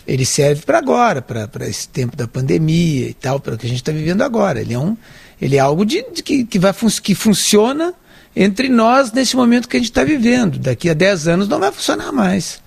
Ele 0.08 0.26
serve 0.26 0.64
para 0.64 0.78
agora, 0.78 1.22
para 1.22 1.68
esse 1.68 1.88
tempo 1.88 2.16
da 2.16 2.28
pandemia 2.28 3.10
e 3.10 3.14
tal, 3.14 3.40
para 3.40 3.56
o 3.56 3.58
que 3.58 3.66
a 3.66 3.70
gente 3.70 3.80
está 3.80 3.92
vivendo 3.92 4.22
agora. 4.24 4.60
Ele 4.60 4.74
é 4.74 4.80
um, 4.80 4.98
ele 5.40 5.56
é 5.56 5.60
algo 5.60 5.86
de, 5.86 6.04
de 6.12 6.24
que, 6.24 6.46
que, 6.46 6.58
vai, 6.58 6.74
que 7.04 7.14
funciona 7.14 7.94
entre 8.36 8.70
nós 8.70 9.12
nesse 9.12 9.36
momento 9.36 9.68
que 9.68 9.78
a 9.78 9.80
gente 9.80 9.90
está 9.90 10.04
vivendo. 10.04 10.58
Daqui 10.58 10.90
a 10.90 10.94
10 10.94 11.28
anos 11.28 11.48
não 11.48 11.60
vai 11.60 11.72
funcionar 11.72 12.12
mais. 12.12 12.62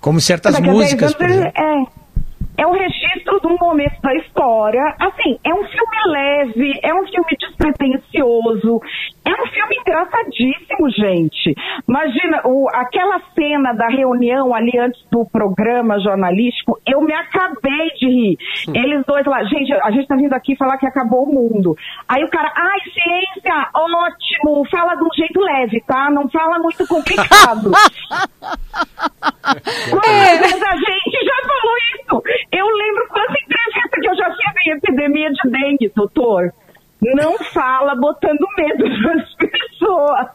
Como 0.00 0.20
certas 0.20 0.54
Daqui 0.54 0.68
a 0.68 0.72
10 0.72 0.82
músicas, 0.82 1.14
anos. 1.18 1.36
É, 1.56 2.62
é 2.62 2.66
um 2.66 2.72
registro 2.72 2.99
de 2.99 2.99
um 3.50 3.58
momento 3.58 4.00
da 4.02 4.14
história. 4.14 4.82
Assim, 4.98 5.38
é 5.44 5.52
um 5.52 5.64
filme 5.64 5.96
leve, 6.06 6.80
é 6.82 6.94
um 6.94 7.06
filme 7.06 7.36
despretensioso, 7.38 8.80
é 9.24 9.30
um 9.30 9.46
filme 9.46 9.76
engraçadíssimo, 9.80 10.90
gente. 10.90 11.54
Imagina 11.88 12.42
o, 12.44 12.68
aquela 12.72 13.20
cena 13.34 13.72
da 13.72 13.88
reunião 13.88 14.54
ali 14.54 14.78
antes 14.78 15.02
do 15.10 15.24
programa 15.26 15.98
jornalístico, 16.00 16.78
eu 16.86 17.00
me 17.00 17.12
acabei 17.12 17.90
de 17.98 18.06
rir. 18.06 18.38
Eles 18.74 19.04
dois 19.06 19.26
lá, 19.26 19.42
gente, 19.44 19.72
a 19.72 19.90
gente 19.90 20.06
tá 20.06 20.16
vindo 20.16 20.32
aqui 20.32 20.56
falar 20.56 20.78
que 20.78 20.86
acabou 20.86 21.24
o 21.24 21.32
mundo. 21.32 21.76
Aí 22.08 22.22
o 22.24 22.30
cara, 22.30 22.52
ai, 22.56 22.78
ciência, 22.92 23.68
ótimo, 23.74 24.64
fala 24.70 24.94
de 24.94 25.04
um 25.04 25.12
jeito 25.14 25.40
leve, 25.40 25.80
tá? 25.86 26.10
Não 26.10 26.28
fala 26.28 26.58
muito 26.58 26.86
complicado. 26.86 27.70
Quantas 29.90 30.40
vezes 30.40 30.62
a 30.62 30.76
gente 30.76 31.24
já 31.24 31.36
falou 31.46 31.76
isso? 31.94 32.22
Eu 32.52 32.66
epidemia 34.90 35.30
de 35.30 35.50
dengue, 35.50 35.92
doutor. 35.94 36.52
Não 37.02 37.38
fala 37.38 37.94
botando 37.94 38.46
medo 38.58 38.84
nas 39.00 39.34
pessoas. 39.34 40.28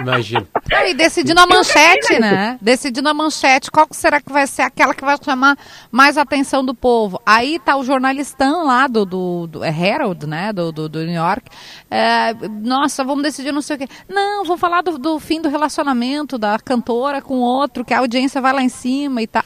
Imagina. 0.00 0.46
E 0.86 0.94
decidindo 0.94 1.40
a 1.40 1.46
manchete, 1.48 2.20
né? 2.20 2.56
Decidindo 2.62 3.08
a 3.08 3.14
manchete, 3.14 3.72
qual 3.72 3.88
que 3.88 3.96
será 3.96 4.20
que 4.20 4.32
vai 4.32 4.46
ser 4.46 4.62
aquela 4.62 4.94
que 4.94 5.04
vai 5.04 5.16
chamar 5.20 5.58
mais 5.90 6.16
a 6.16 6.22
atenção 6.22 6.64
do 6.64 6.72
povo? 6.72 7.20
Aí 7.26 7.58
tá 7.58 7.76
o 7.76 7.82
jornalistão 7.82 8.64
lá 8.66 8.86
do, 8.86 9.04
do, 9.04 9.46
do 9.48 9.64
é 9.64 9.70
Herald, 9.70 10.26
né? 10.28 10.52
Do, 10.52 10.70
do, 10.70 10.88
do 10.88 11.04
New 11.04 11.12
York. 11.12 11.50
É, 11.90 12.32
nossa, 12.62 13.02
vamos 13.02 13.24
decidir 13.24 13.50
não 13.50 13.62
sei 13.62 13.74
o 13.74 13.78
quê. 13.80 13.88
Não, 14.08 14.44
vamos 14.44 14.60
falar 14.60 14.82
do, 14.82 14.98
do 14.98 15.18
fim 15.18 15.42
do 15.42 15.48
relacionamento 15.48 16.38
da 16.38 16.56
cantora 16.56 17.20
com 17.20 17.40
outro, 17.40 17.84
que 17.84 17.92
a 17.92 17.98
audiência 17.98 18.40
vai 18.40 18.52
lá 18.52 18.62
em 18.62 18.68
cima 18.68 19.22
e 19.22 19.26
tal. 19.26 19.42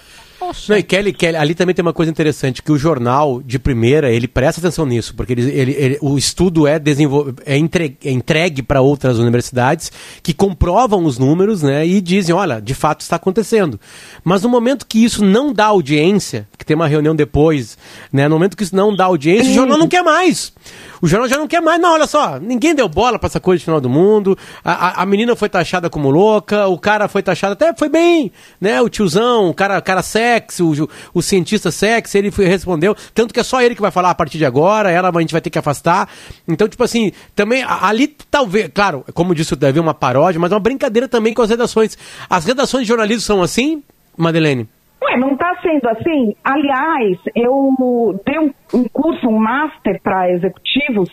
Não, 0.68 0.76
e 0.78 0.82
Kelly, 0.82 1.12
Kelly, 1.12 1.36
ali 1.36 1.54
também 1.54 1.74
tem 1.74 1.82
uma 1.82 1.92
coisa 1.92 2.10
interessante, 2.10 2.62
que 2.62 2.72
o 2.72 2.78
jornal 2.78 3.42
de 3.44 3.58
primeira, 3.58 4.10
ele 4.10 4.26
presta 4.26 4.60
atenção 4.60 4.86
nisso, 4.86 5.14
porque 5.14 5.32
ele, 5.32 5.50
ele- 5.50 5.72
ele- 5.78 5.98
o 6.00 6.16
estudo 6.16 6.66
é, 6.66 6.78
desenvol... 6.78 7.32
é, 7.44 7.56
entre- 7.56 7.96
é 8.04 8.10
entregue 8.10 8.62
para 8.62 8.80
outras 8.80 9.18
universidades 9.18 9.92
que 10.22 10.32
comprovam 10.32 11.04
os 11.04 11.18
números 11.18 11.62
né, 11.62 11.86
e 11.86 12.00
dizem, 12.00 12.34
olha, 12.34 12.60
de 12.60 12.74
fato 12.74 13.00
está 13.02 13.16
acontecendo. 13.16 13.78
Mas 14.24 14.42
no 14.42 14.48
momento 14.48 14.86
que 14.86 15.04
isso 15.04 15.24
não 15.24 15.52
dá 15.52 15.66
audiência, 15.66 16.48
que 16.58 16.64
tem 16.64 16.74
uma 16.74 16.86
reunião 16.88 17.14
depois, 17.14 17.76
né, 18.12 18.26
no 18.28 18.34
momento 18.36 18.56
que 18.56 18.62
isso 18.62 18.74
não 18.76 18.94
dá 18.94 19.04
audiência, 19.04 19.50
o 19.50 19.54
jornal 19.54 19.78
não 19.78 19.88
quer 19.88 20.02
mais. 20.02 20.52
O 21.02 21.06
jornal 21.06 21.28
já 21.28 21.36
não 21.38 21.48
quer 21.48 21.60
mais. 21.62 21.80
Não, 21.80 21.94
olha 21.94 22.06
só, 22.06 22.38
ninguém 22.38 22.74
deu 22.74 22.88
bola 22.88 23.18
para 23.18 23.26
essa 23.26 23.40
coisa 23.40 23.58
de 23.58 23.64
final 23.64 23.80
do 23.80 23.88
mundo. 23.88 24.36
A, 24.62 24.72
a, 24.72 25.02
a 25.02 25.06
menina 25.06 25.34
foi 25.34 25.48
taxada 25.48 25.88
como 25.88 26.10
louca, 26.10 26.66
o 26.66 26.78
cara 26.78 27.08
foi 27.08 27.22
taxado 27.22 27.54
até 27.54 27.74
foi 27.74 27.88
bem, 27.88 28.30
né? 28.60 28.80
O 28.82 28.88
tiozão, 28.88 29.48
o 29.48 29.54
cara, 29.54 29.80
cara 29.80 30.02
sexy, 30.30 30.62
o, 30.62 30.88
o 31.14 31.22
cientista 31.22 31.70
sexy, 31.70 32.18
ele 32.18 32.30
foi, 32.30 32.46
respondeu. 32.46 32.94
Tanto 33.14 33.34
que 33.34 33.40
é 33.40 33.42
só 33.42 33.60
ele 33.60 33.74
que 33.74 33.80
vai 33.80 33.90
falar 33.90 34.10
a 34.10 34.14
partir 34.14 34.38
de 34.38 34.44
agora, 34.44 34.90
ela 34.90 35.10
a 35.10 35.20
gente 35.20 35.32
vai 35.32 35.40
ter 35.40 35.50
que 35.50 35.58
afastar. 35.58 36.08
Então, 36.46 36.68
tipo 36.68 36.82
assim, 36.84 37.12
também 37.34 37.64
ali 37.64 38.08
talvez, 38.30 38.68
claro, 38.68 39.04
como 39.14 39.34
disse 39.34 39.52
o 39.52 39.56
Davi, 39.56 39.80
uma 39.80 39.94
paródia, 39.94 40.40
mas 40.40 40.52
uma 40.52 40.60
brincadeira 40.60 41.08
também 41.08 41.34
com 41.34 41.42
as 41.42 41.50
redações. 41.50 41.96
As 42.28 42.44
redações 42.44 42.84
de 42.84 42.88
jornalismo 42.88 43.22
são 43.22 43.42
assim, 43.42 43.82
Madeleine? 44.16 44.68
Ué, 45.02 45.16
não 45.16 45.32
está 45.32 45.56
sendo 45.62 45.88
assim? 45.88 46.36
Aliás, 46.44 47.18
eu 47.34 48.20
dei 48.24 48.38
um, 48.38 48.52
um 48.74 48.84
curso, 48.88 49.26
um 49.26 49.38
master 49.38 50.00
para 50.02 50.30
executivos, 50.30 51.08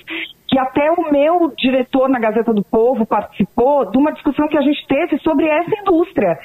que 0.47 0.59
até 0.59 0.91
o 0.91 1.11
meu 1.11 1.53
diretor 1.57 2.09
na 2.09 2.19
Gazeta 2.19 2.53
do 2.53 2.63
Povo 2.63 3.05
participou 3.05 3.89
de 3.89 3.97
uma 3.97 4.11
discussão 4.11 4.47
que 4.47 4.57
a 4.57 4.61
gente 4.61 4.85
teve 4.87 5.17
sobre 5.19 5.45
essa 5.47 5.81
indústria. 5.81 6.37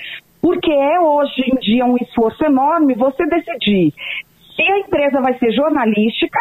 Porque 0.42 0.72
é 0.72 1.00
hoje 1.00 1.40
em 1.46 1.54
dia 1.60 1.86
um 1.86 1.96
esforço 1.96 2.44
enorme 2.44 2.94
você 2.94 3.24
decidir 3.26 3.94
se 4.56 4.62
a 4.62 4.78
empresa 4.80 5.20
vai 5.20 5.38
ser 5.38 5.52
jornalística 5.52 6.38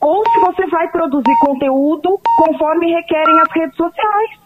ou 0.00 0.22
se 0.28 0.40
você 0.40 0.66
vai 0.66 0.90
produzir 0.90 1.34
conteúdo 1.40 2.18
conforme 2.36 2.92
requerem 2.92 3.40
as 3.40 3.52
redes 3.52 3.76
sociais. 3.76 4.40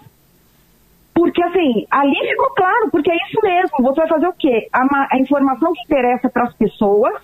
Porque, 1.14 1.42
assim, 1.44 1.86
ali 1.90 2.28
ficou 2.28 2.50
claro, 2.56 2.90
porque 2.90 3.10
é 3.10 3.16
isso 3.16 3.40
mesmo. 3.42 3.82
Você 3.82 4.00
vai 4.00 4.08
fazer 4.08 4.26
o 4.26 4.32
quê? 4.32 4.68
A, 4.72 4.84
a 5.12 5.18
informação 5.18 5.72
que 5.72 5.82
interessa 5.84 6.28
para 6.28 6.44
as 6.44 6.54
pessoas 6.54 7.22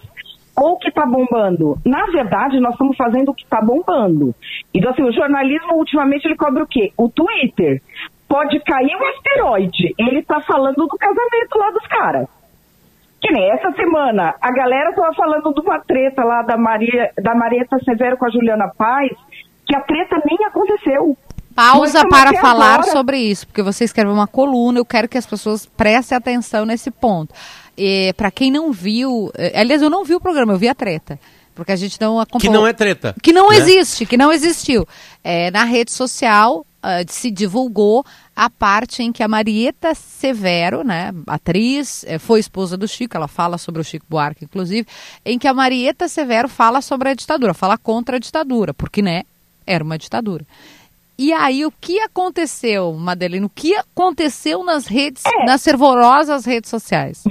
ou 0.57 0.79
que 0.79 0.89
está 0.89 1.05
bombando? 1.05 1.77
Na 1.85 2.07
verdade, 2.07 2.61
nós 2.61 2.73
estamos 2.73 2.97
fazendo 2.97 3.31
o 3.31 3.35
que 3.35 3.43
está 3.43 3.61
bombando. 3.61 4.33
Então, 4.73 4.93
assim, 4.93 5.03
o 5.03 5.13
jornalismo, 5.13 5.75
ultimamente, 5.75 6.25
ele 6.25 6.37
cobra 6.37 6.63
o 6.63 6.69
quê? 6.69 6.93
O 6.97 7.09
Twitter. 7.09 7.83
Pode 8.31 8.61
cair 8.61 8.95
um 8.95 9.07
asteroide. 9.09 9.93
Ele 9.99 10.21
está 10.21 10.41
falando 10.43 10.77
do 10.77 10.97
casamento 10.97 11.59
lá 11.59 11.71
dos 11.73 11.87
caras. 11.89 12.29
Que 13.21 13.33
nem 13.33 13.51
essa 13.51 13.73
semana, 13.73 14.37
a 14.41 14.53
galera 14.53 14.95
tava 14.95 15.13
falando 15.15 15.53
de 15.53 15.61
uma 15.61 15.81
treta 15.81 16.23
lá 16.23 16.41
da 16.43 16.57
Maria, 16.57 17.11
da 17.21 17.35
Marieta 17.35 17.77
Severo 17.85 18.17
com 18.17 18.27
a 18.27 18.31
Juliana 18.31 18.69
Paz, 18.69 19.11
que 19.67 19.75
a 19.75 19.81
treta 19.81 20.23
nem 20.25 20.47
aconteceu. 20.47 21.19
Pausa 21.57 22.07
para 22.07 22.41
falar 22.41 22.75
agora. 22.75 22.93
sobre 22.93 23.19
isso, 23.19 23.49
porque 23.49 23.63
você 23.63 23.83
escreveu 23.83 24.15
uma 24.15 24.29
coluna, 24.29 24.79
eu 24.79 24.85
quero 24.85 25.09
que 25.09 25.19
as 25.19 25.27
pessoas 25.27 25.67
prestem 25.67 26.17
atenção 26.17 26.65
nesse 26.65 26.93
ponto. 26.93 27.35
Para 28.17 28.31
quem 28.31 28.53
não 28.53 28.71
viu, 28.71 29.33
eh, 29.37 29.59
aliás, 29.59 29.83
eu 29.83 29.91
não 29.91 30.05
vi 30.05 30.15
o 30.15 30.21
programa, 30.21 30.53
eu 30.53 30.59
vi 30.59 30.69
a 30.69 30.75
treta. 30.75 31.19
Porque 31.53 31.73
a 31.73 31.77
gente 31.77 32.01
não 32.01 32.21
acompanhou. 32.21 32.55
Que 32.55 32.59
não 32.61 32.67
é 32.67 32.73
treta. 32.73 33.15
Que 33.21 33.33
não 33.33 33.51
né? 33.51 33.57
existe, 33.57 34.07
que 34.07 34.17
não 34.17 34.33
existiu. 34.33 34.87
É, 35.23 35.51
na 35.51 35.65
rede 35.65 35.91
social 35.91 36.65
ah, 36.83 37.05
se 37.07 37.31
divulgou 37.31 38.05
a 38.35 38.49
parte 38.49 39.03
em 39.03 39.13
que 39.13 39.23
a 39.23 39.29
Marieta 39.29 39.95
Severo, 39.95 40.83
né, 40.83 41.13
atriz, 41.27 42.05
eh, 42.07 42.19
foi 42.19 42.41
esposa 42.41 42.77
do 42.77 42.89
Chico, 42.89 43.17
ela 43.17 43.29
fala 43.29 43.59
sobre 43.59 43.81
o 43.81 43.85
Chico 43.85 44.07
Buarque, 44.09 44.45
inclusive, 44.45 44.87
em 45.25 45.39
que 45.39 45.47
a 45.47 45.53
Marieta 45.53 46.09
Severo 46.09 46.49
fala 46.49 46.81
sobre 46.81 47.11
a 47.11 47.15
ditadura, 47.15 47.53
fala 47.53 47.77
contra 47.77 48.17
a 48.17 48.19
ditadura, 48.19 48.73
porque, 48.73 49.03
né, 49.03 49.25
era 49.67 49.85
uma 49.85 49.99
ditadura. 49.99 50.47
E 51.19 51.35
aí, 51.35 51.67
o 51.67 51.71
que 51.71 52.01
aconteceu, 52.01 52.95
Madeline? 52.95 53.45
O 53.45 53.51
que 53.51 53.75
aconteceu 53.75 54.65
nas 54.65 54.87
redes, 54.87 55.23
nas 55.45 55.63
fervorosas 55.63 56.47
redes 56.47 56.71
sociais? 56.71 57.23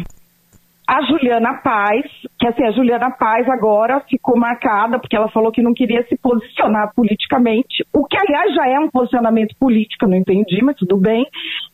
A 0.91 1.03
Juliana 1.03 1.61
Paz, 1.61 2.03
que 2.39 2.47
assim, 2.47 2.63
a 2.65 2.71
Juliana 2.71 3.11
Paz 3.11 3.47
agora 3.47 3.99
ficou 4.09 4.35
marcada 4.35 4.97
porque 4.97 5.15
ela 5.15 5.29
falou 5.29 5.51
que 5.51 5.61
não 5.61 5.71
queria 5.71 6.03
se 6.07 6.17
posicionar 6.17 6.91
politicamente, 6.95 7.85
o 7.93 8.07
que 8.07 8.17
aliás 8.17 8.55
já 8.55 8.67
é 8.67 8.79
um 8.79 8.89
posicionamento 8.89 9.55
político, 9.59 10.07
não 10.07 10.17
entendi, 10.17 10.63
mas 10.63 10.75
tudo 10.77 10.97
bem. 10.97 11.27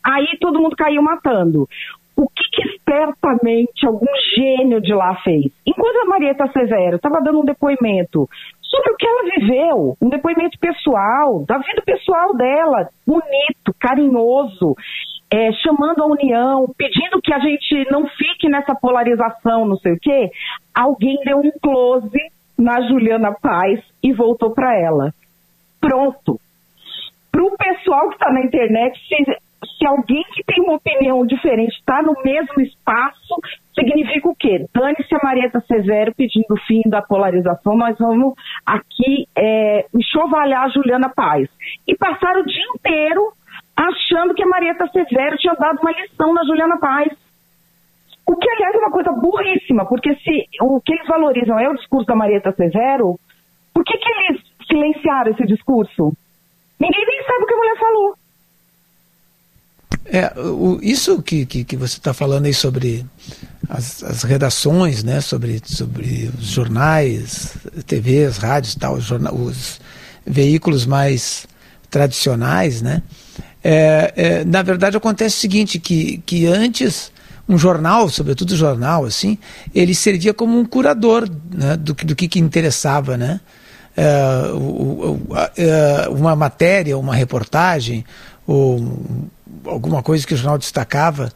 Aí 0.05 0.38
todo 0.41 0.59
mundo 0.59 0.76
caiu 0.76 1.01
matando. 1.01 1.66
O 2.18 2.28
que, 2.28 2.43
que 2.51 2.68
espertamente 2.68 3.88
algum 3.88 4.05
gênio 4.36 4.82
de 4.82 4.93
lá 4.93 5.16
fez? 5.24 5.45
Enquanto 5.66 5.95
a 5.95 6.09
Marieta 6.09 6.51
Severo 6.51 6.97
estava 6.97 7.22
dando 7.22 7.39
um 7.39 7.45
depoimento 7.45 8.28
sobre 8.61 8.91
o 8.91 8.97
que 8.97 9.07
ela 9.07 9.24
viveu, 9.38 9.97
um 10.01 10.09
depoimento 10.09 10.59
pessoal, 10.59 11.45
da 11.47 11.57
vida 11.57 11.82
pessoal 11.86 12.36
dela, 12.36 12.89
bonito, 13.07 13.74
carinhoso, 13.80 14.76
é, 15.32 15.51
chamando 15.53 16.03
a 16.03 16.07
união, 16.07 16.67
pedindo 16.78 17.21
que 17.21 17.34
a 17.34 17.39
gente 17.39 17.89
não 17.91 18.07
fique 18.07 18.47
nessa 18.47 18.76
polarização, 18.76 19.65
não 19.65 19.78
sei 19.78 19.93
o 19.93 19.99
quê, 19.99 20.30
alguém 20.73 21.17
deu 21.26 21.39
um 21.39 21.51
close 21.61 22.19
na 22.57 22.82
Juliana 22.82 23.34
Paz 23.34 23.82
e 24.01 24.13
voltou 24.13 24.51
para 24.51 24.78
ela. 24.80 25.13
Pronto. 25.82 26.39
Para 27.32 27.43
o 27.43 27.57
pessoal 27.57 28.09
que 28.09 28.15
está 28.15 28.32
na 28.32 28.41
internet 28.41 28.97
se, 29.07 29.15
se 29.78 29.86
alguém 29.86 30.23
que 30.34 30.43
tem 30.43 30.63
uma 30.63 30.76
opinião 30.76 31.26
diferente 31.26 31.76
está 31.78 32.01
no 32.01 32.15
mesmo 32.23 32.61
espaço, 32.61 33.36
significa 33.73 34.30
o 34.30 34.36
quê? 34.36 34.65
Dane-se 34.73 35.13
a 35.13 35.19
Marieta 35.21 35.59
Severo 35.67 36.13
pedindo 36.15 36.51
o 36.51 36.59
fim 36.65 36.82
da 36.86 37.01
polarização, 37.01 37.76
nós 37.76 37.97
vamos 37.97 38.34
aqui 38.65 39.28
é, 39.36 39.86
enxovalhar 39.93 40.63
a 40.63 40.69
Juliana 40.69 41.09
Paz. 41.09 41.49
E 41.88 41.95
passaram 41.95 42.41
o 42.41 42.45
dia 42.45 42.65
inteiro 42.76 43.34
achando 43.76 44.34
que 44.34 44.43
a 44.43 44.47
Marieta 44.47 44.88
Severo 44.88 45.38
tinha 45.38 45.53
dado 45.55 45.80
uma 45.82 45.91
lição 45.91 46.34
na 46.34 46.43
Juliana 46.43 46.78
Paz. 46.78 47.11
O 48.26 48.36
que, 48.36 48.49
aliás, 48.49 48.73
é 48.73 48.78
uma 48.78 48.91
coisa 48.91 49.11
burríssima, 49.11 49.86
porque 49.86 50.15
se 50.15 50.47
o 50.61 50.82
que 50.82 50.93
eles 50.93 51.07
valorizam 51.07 51.59
é 51.59 51.69
o 51.69 51.76
discurso 51.76 52.07
da 52.07 52.15
Marieta 52.15 52.53
Severo, 52.53 53.19
por 53.73 53.84
que, 53.84 53.97
que 53.97 54.09
eles 54.09 54.41
silenciaram 54.67 55.32
esse 55.32 55.45
discurso? 55.45 56.13
Ninguém 56.80 57.05
nem 57.05 57.23
sabe 57.23 57.43
o 57.43 57.47
que 57.47 57.53
a 57.53 57.57
mulher 57.57 57.80
falou. 57.80 58.15
É, 60.05 60.39
o, 60.39 60.80
isso 60.82 61.21
que, 61.21 61.45
que, 61.45 61.63
que 61.63 61.76
você 61.76 61.97
está 61.97 62.13
falando 62.13 62.45
aí 62.45 62.53
sobre 62.53 63.05
as, 63.69 64.03
as, 64.03 64.23
redações, 64.23 65.03
né, 65.03 65.19
sobre, 65.19 65.59
sobre 65.65 66.30
os 66.38 66.45
jornais, 66.45 67.57
TVs, 67.88 68.38
rádios, 68.38 68.76
tal, 68.76 68.93
os, 68.93 69.09
os 69.09 69.82
veículos 70.26 70.86
mais 70.86 71.47
tradicionais, 71.89 72.82
né, 72.82 73.01
é, 73.68 74.13
é, 74.16 74.45
na 74.45 74.61
verdade 74.61 74.95
acontece 74.95 75.38
o 75.38 75.39
seguinte, 75.39 75.80
que, 75.80 76.22
que 76.24 76.45
antes 76.45 77.11
um 77.49 77.57
jornal, 77.57 78.07
sobretudo 78.09 78.55
jornal, 78.55 79.05
assim, 79.05 79.39
ele 79.74 79.95
servia 79.95 80.36
como 80.36 80.59
um 80.59 80.63
curador 80.63 81.28
né, 81.51 81.76
do, 81.76 81.95
do 81.95 82.16
que, 82.16 82.28
que 82.28 82.38
interessava, 82.39 83.18
né? 83.18 83.39
É, 83.97 84.51
o, 84.53 84.57
o, 84.57 85.28
é, 85.57 86.07
uma 86.09 86.36
matéria, 86.36 86.95
uma 86.95 87.16
reportagem, 87.16 88.05
ou 88.45 88.99
alguma 89.66 90.03
coisa 90.03 90.28
que 90.28 90.36
o 90.36 90.38
jornal 90.38 90.59
destacava, 90.59 91.32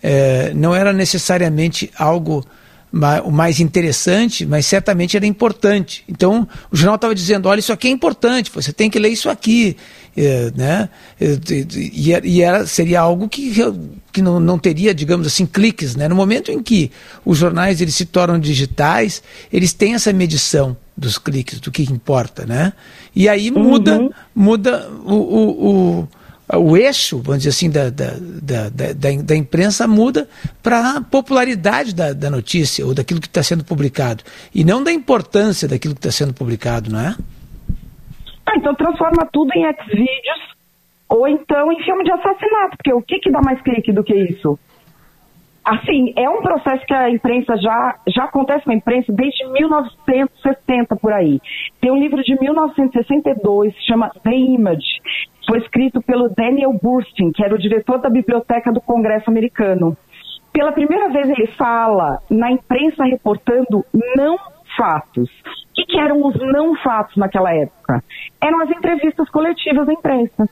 é, 0.00 0.52
não 0.54 0.72
era 0.72 0.92
necessariamente 0.92 1.90
algo 1.98 2.46
mais 2.92 3.58
interessante, 3.58 4.44
mas 4.44 4.66
certamente 4.66 5.16
era 5.16 5.26
importante. 5.26 6.04
Então, 6.06 6.46
o 6.70 6.76
jornal 6.76 6.96
estava 6.96 7.14
dizendo: 7.14 7.48
olha, 7.48 7.58
isso 7.58 7.72
aqui 7.72 7.88
é 7.88 7.90
importante, 7.90 8.52
você 8.54 8.72
tem 8.72 8.90
que 8.90 8.98
ler 8.98 9.08
isso 9.08 9.30
aqui. 9.30 9.76
É, 10.16 10.52
né? 10.54 10.88
E, 11.20 12.12
e 12.22 12.42
era, 12.42 12.66
seria 12.66 13.00
algo 13.00 13.28
que, 13.28 13.54
que 14.12 14.20
não, 14.20 14.38
não 14.38 14.58
teria, 14.58 14.94
digamos 14.94 15.26
assim, 15.26 15.46
cliques. 15.46 15.96
Né? 15.96 16.06
No 16.06 16.14
momento 16.14 16.50
em 16.50 16.62
que 16.62 16.90
os 17.24 17.38
jornais 17.38 17.80
eles 17.80 17.94
se 17.94 18.04
tornam 18.04 18.38
digitais, 18.38 19.22
eles 19.50 19.72
têm 19.72 19.94
essa 19.94 20.12
medição 20.12 20.76
dos 20.94 21.16
cliques, 21.16 21.60
do 21.60 21.70
que 21.70 21.82
importa. 21.84 22.44
Né? 22.44 22.74
E 23.16 23.28
aí 23.28 23.50
muda, 23.50 23.98
uhum. 23.98 24.10
muda 24.34 24.90
o, 25.04 25.14
o, 25.14 26.00
o 26.00 26.08
o 26.58 26.76
eixo, 26.76 27.18
vamos 27.18 27.38
dizer 27.38 27.50
assim, 27.50 27.70
da, 27.70 27.88
da, 27.88 28.14
da, 28.20 28.68
da, 28.68 29.10
da 29.22 29.36
imprensa 29.36 29.86
muda 29.86 30.28
para 30.62 30.96
a 30.96 31.00
popularidade 31.00 31.94
da, 31.94 32.12
da 32.12 32.30
notícia 32.30 32.84
ou 32.84 32.92
daquilo 32.92 33.20
que 33.20 33.26
está 33.26 33.42
sendo 33.42 33.64
publicado. 33.64 34.22
E 34.54 34.64
não 34.64 34.82
da 34.82 34.92
importância 34.92 35.66
daquilo 35.66 35.94
que 35.94 36.00
está 36.00 36.12
sendo 36.12 36.34
publicado, 36.34 36.90
não 36.90 37.00
é? 37.00 37.16
Ah, 38.52 38.56
então 38.56 38.74
transforma 38.74 39.26
tudo 39.32 39.50
em 39.54 39.64
X-Vídeos 39.64 40.52
ou 41.08 41.26
então 41.26 41.72
em 41.72 41.82
filme 41.82 42.04
de 42.04 42.12
assassinato, 42.12 42.76
porque 42.76 42.92
o 42.92 43.02
que, 43.02 43.18
que 43.18 43.30
dá 43.30 43.40
mais 43.40 43.60
clique 43.62 43.92
do 43.92 44.04
que 44.04 44.14
isso? 44.14 44.58
Assim, 45.64 46.12
é 46.16 46.28
um 46.28 46.42
processo 46.42 46.84
que 46.84 46.92
a 46.92 47.08
imprensa 47.08 47.56
já, 47.56 47.96
já 48.08 48.24
acontece 48.24 48.64
com 48.64 48.72
a 48.72 48.74
imprensa 48.74 49.12
desde 49.12 49.46
1960 49.46 50.96
por 50.96 51.12
aí. 51.12 51.40
Tem 51.80 51.90
um 51.90 51.98
livro 51.98 52.22
de 52.22 52.38
1962, 52.38 53.72
chama 53.86 54.10
The 54.22 54.34
Image, 54.34 55.00
foi 55.48 55.58
escrito 55.58 56.02
pelo 56.02 56.28
Daniel 56.28 56.72
Burstyn, 56.82 57.30
que 57.32 57.44
era 57.44 57.54
o 57.54 57.58
diretor 57.58 57.98
da 57.98 58.10
Biblioteca 58.10 58.72
do 58.72 58.80
Congresso 58.80 59.30
Americano. 59.30 59.96
Pela 60.52 60.72
primeira 60.72 61.08
vez 61.10 61.28
ele 61.28 61.46
fala 61.46 62.18
na 62.28 62.50
imprensa 62.50 63.04
reportando 63.04 63.84
não 64.16 64.36
fatos. 64.76 65.28
O 65.28 65.74
que, 65.74 65.84
que 65.84 65.98
eram 65.98 66.24
os 66.26 66.34
não 66.52 66.74
fatos 66.76 67.16
naquela 67.16 67.54
época? 67.54 68.02
Eram 68.40 68.60
as 68.60 68.70
entrevistas 68.70 69.28
coletivas 69.30 69.86
da 69.86 69.92
imprensa. 69.92 70.48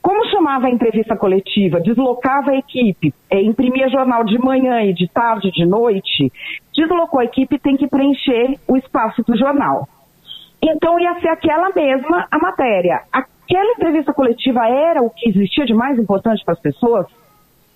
Como 0.00 0.24
chamava 0.30 0.68
a 0.68 0.70
entrevista 0.70 1.16
coletiva? 1.16 1.80
Deslocava 1.80 2.52
a 2.52 2.56
equipe, 2.56 3.12
é, 3.30 3.42
imprimia 3.42 3.90
jornal 3.90 4.24
de 4.24 4.38
manhã 4.38 4.82
e 4.82 4.94
de 4.94 5.08
tarde, 5.08 5.50
de 5.50 5.66
noite. 5.66 6.32
Deslocou 6.74 7.20
a 7.20 7.24
equipe, 7.24 7.58
tem 7.58 7.76
que 7.76 7.88
preencher 7.88 8.54
o 8.66 8.76
espaço 8.76 9.22
do 9.22 9.36
jornal. 9.36 9.88
Então 10.62 10.98
ia 10.98 11.14
ser 11.20 11.28
aquela 11.28 11.70
mesma 11.70 12.26
a 12.30 12.38
matéria. 12.38 13.02
Aquela 13.12 13.72
entrevista 13.72 14.12
coletiva 14.12 14.66
era 14.66 15.02
o 15.02 15.10
que 15.10 15.28
existia 15.28 15.66
de 15.66 15.74
mais 15.74 15.98
importante 15.98 16.44
para 16.44 16.54
as 16.54 16.60
pessoas? 16.60 17.06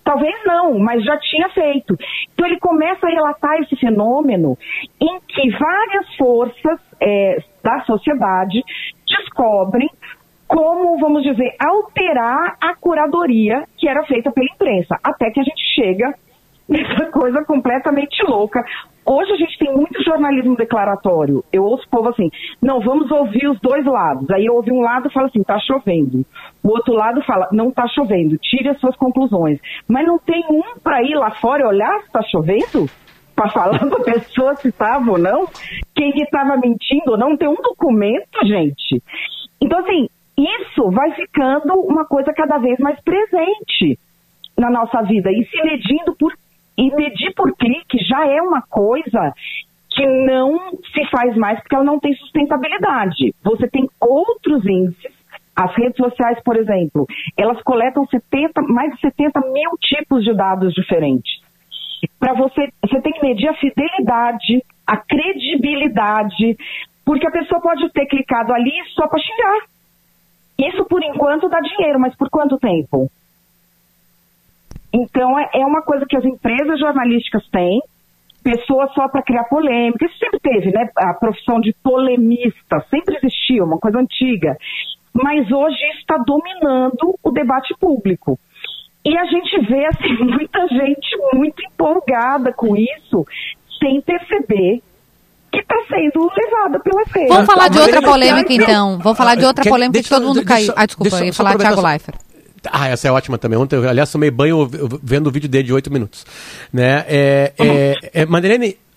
Talvez 0.04 0.34
não, 0.44 0.78
mas 0.78 1.04
já 1.04 1.16
tinha 1.18 1.48
feito. 1.50 1.96
Então 2.32 2.46
ele 2.46 2.58
começa 2.58 3.06
a 3.06 3.10
relatar 3.10 3.60
esse 3.60 3.76
fenômeno 3.76 4.58
em 5.00 5.20
que 5.20 5.50
várias 5.50 6.16
forças 6.16 6.80
é, 7.00 7.38
da 7.62 7.80
sociedade 7.84 8.62
descobrem 9.06 9.88
como, 10.52 10.98
vamos 10.98 11.22
dizer, 11.22 11.56
alterar 11.58 12.56
a 12.60 12.74
curadoria 12.74 13.64
que 13.78 13.88
era 13.88 14.04
feita 14.04 14.30
pela 14.30 14.46
imprensa, 14.52 14.98
até 15.02 15.30
que 15.30 15.40
a 15.40 15.42
gente 15.42 15.62
chega 15.74 16.14
nessa 16.68 17.10
coisa 17.10 17.44
completamente 17.44 18.22
louca. 18.24 18.62
Hoje 19.04 19.32
a 19.32 19.36
gente 19.36 19.58
tem 19.58 19.74
muito 19.74 20.02
jornalismo 20.02 20.56
declaratório. 20.56 21.44
Eu 21.52 21.64
ouço 21.64 21.84
o 21.86 21.90
povo 21.90 22.08
assim, 22.08 22.30
não, 22.60 22.80
vamos 22.80 23.10
ouvir 23.10 23.48
os 23.48 23.60
dois 23.60 23.84
lados. 23.84 24.30
Aí 24.30 24.46
eu 24.46 24.54
ouvi 24.54 24.70
um 24.70 24.80
lado 24.80 25.08
e 25.08 25.12
fala 25.12 25.26
assim, 25.26 25.42
tá 25.42 25.58
chovendo. 25.58 26.24
O 26.62 26.68
outro 26.68 26.94
lado 26.94 27.22
fala, 27.24 27.48
não 27.52 27.70
tá 27.70 27.86
chovendo, 27.88 28.38
tire 28.38 28.68
as 28.68 28.78
suas 28.78 28.96
conclusões. 28.96 29.58
Mas 29.88 30.06
não 30.06 30.18
tem 30.18 30.44
um 30.50 30.78
para 30.82 31.02
ir 31.02 31.14
lá 31.14 31.32
fora 31.32 31.62
e 31.62 31.66
olhar 31.66 32.00
se 32.02 32.12
tá 32.12 32.22
chovendo? 32.22 32.88
Para 33.34 33.50
falar 33.50 33.78
para 33.90 33.98
a 33.98 34.04
pessoa 34.04 34.54
se 34.54 34.68
estava 34.68 35.10
ou 35.10 35.18
não? 35.18 35.48
Quem 35.94 36.10
estava 36.22 36.56
mentindo 36.56 37.12
ou 37.12 37.18
não? 37.18 37.36
Tem 37.36 37.48
um 37.48 37.60
documento, 37.60 38.46
gente. 38.46 39.02
Então, 39.60 39.80
assim, 39.80 40.08
isso 40.38 40.90
vai 40.90 41.10
ficando 41.12 41.74
uma 41.74 42.04
coisa 42.04 42.32
cada 42.32 42.58
vez 42.58 42.78
mais 42.78 43.00
presente 43.00 43.98
na 44.56 44.70
nossa 44.70 45.02
vida 45.02 45.30
e 45.30 45.44
se 45.46 45.62
medindo 45.62 46.14
por 46.16 46.32
e 46.76 46.94
medir 46.94 47.34
por 47.34 47.54
clique 47.56 47.98
já 48.04 48.26
é 48.26 48.40
uma 48.40 48.62
coisa 48.62 49.34
que 49.90 50.06
não 50.06 50.72
se 50.92 51.04
faz 51.10 51.36
mais 51.36 51.60
porque 51.60 51.74
ela 51.74 51.84
não 51.84 52.00
tem 52.00 52.14
sustentabilidade. 52.14 53.34
Você 53.42 53.68
tem 53.68 53.88
outros 54.00 54.64
índices. 54.64 55.12
As 55.54 55.74
redes 55.76 55.96
sociais, 55.96 56.38
por 56.42 56.56
exemplo, 56.56 57.06
elas 57.36 57.60
coletam 57.62 58.06
70, 58.06 58.62
mais 58.62 58.94
de 58.94 59.00
70 59.00 59.38
mil 59.52 59.70
tipos 59.80 60.24
de 60.24 60.32
dados 60.32 60.72
diferentes. 60.72 61.42
Para 62.18 62.32
você, 62.32 62.68
você 62.82 63.00
tem 63.02 63.12
que 63.12 63.22
medir 63.22 63.48
a 63.48 63.54
fidelidade, 63.54 64.64
a 64.86 64.96
credibilidade, 64.96 66.56
porque 67.04 67.26
a 67.26 67.30
pessoa 67.30 67.60
pode 67.60 67.88
ter 67.92 68.06
clicado 68.06 68.52
ali 68.54 68.72
só 68.94 69.06
para 69.06 69.20
xingar. 69.20 69.66
Isso 70.58 70.84
por 70.86 71.02
enquanto 71.02 71.48
dá 71.48 71.60
dinheiro, 71.60 72.00
mas 72.00 72.16
por 72.16 72.30
quanto 72.30 72.58
tempo? 72.58 73.10
Então 74.92 75.38
é, 75.38 75.50
é 75.54 75.66
uma 75.66 75.82
coisa 75.82 76.04
que 76.06 76.16
as 76.16 76.24
empresas 76.24 76.78
jornalísticas 76.78 77.46
têm, 77.50 77.80
pessoas 78.42 78.92
só 78.92 79.08
para 79.08 79.22
criar 79.22 79.44
polêmica. 79.44 80.04
Isso 80.04 80.18
sempre 80.18 80.40
teve, 80.40 80.70
né? 80.70 80.88
A 80.96 81.14
profissão 81.14 81.60
de 81.60 81.74
polemista 81.82 82.84
sempre 82.90 83.16
existiu, 83.16 83.64
uma 83.64 83.78
coisa 83.78 83.98
antiga. 83.98 84.56
Mas 85.14 85.50
hoje 85.50 85.82
está 85.98 86.16
dominando 86.18 87.18
o 87.22 87.30
debate 87.30 87.74
público. 87.78 88.38
E 89.04 89.16
a 89.16 89.24
gente 89.24 89.60
vê 89.66 89.86
assim, 89.86 90.16
muita 90.24 90.68
gente 90.68 91.18
muito 91.32 91.62
empolgada 91.64 92.52
com 92.52 92.76
isso, 92.76 93.26
sem 93.78 94.00
perceber 94.00 94.82
que 95.50 95.60
está 95.60 95.76
sendo 95.88 96.30
levada 96.34 96.80
pela 96.80 97.04
feira. 97.06 97.28
Vamos 97.28 97.46
falar 97.46 97.68
de 97.68 97.78
outra 97.78 98.00
polêmica, 98.00 98.52
então. 98.52 98.98
Vamos 98.98 99.18
falar 99.18 99.34
de 99.34 99.44
outra 99.44 99.64
polêmica 99.64 100.02
que 100.02 100.08
todo 100.08 100.26
mundo 100.26 100.44
caiu. 100.44 100.72
Ah, 100.76 100.86
desculpa, 100.86 101.16
eu 101.16 101.26
ia 101.26 101.32
falar 101.32 101.56
Thiago 101.56 101.82
Leifert. 101.82 102.31
Ah, 102.70 102.88
essa 102.88 103.08
é 103.08 103.12
ótima 103.12 103.38
também. 103.38 103.58
Ontem, 103.58 103.76
eu, 103.76 103.88
aliás, 103.88 104.10
tomei 104.10 104.30
banho 104.30 104.70
vendo 105.02 105.26
o 105.26 105.30
vídeo 105.30 105.48
dele 105.48 105.64
de 105.64 105.72
8 105.72 105.92
minutos. 105.92 106.24
Né? 106.72 107.04
É, 107.08 107.52
é, 107.58 108.22
é, 108.22 108.26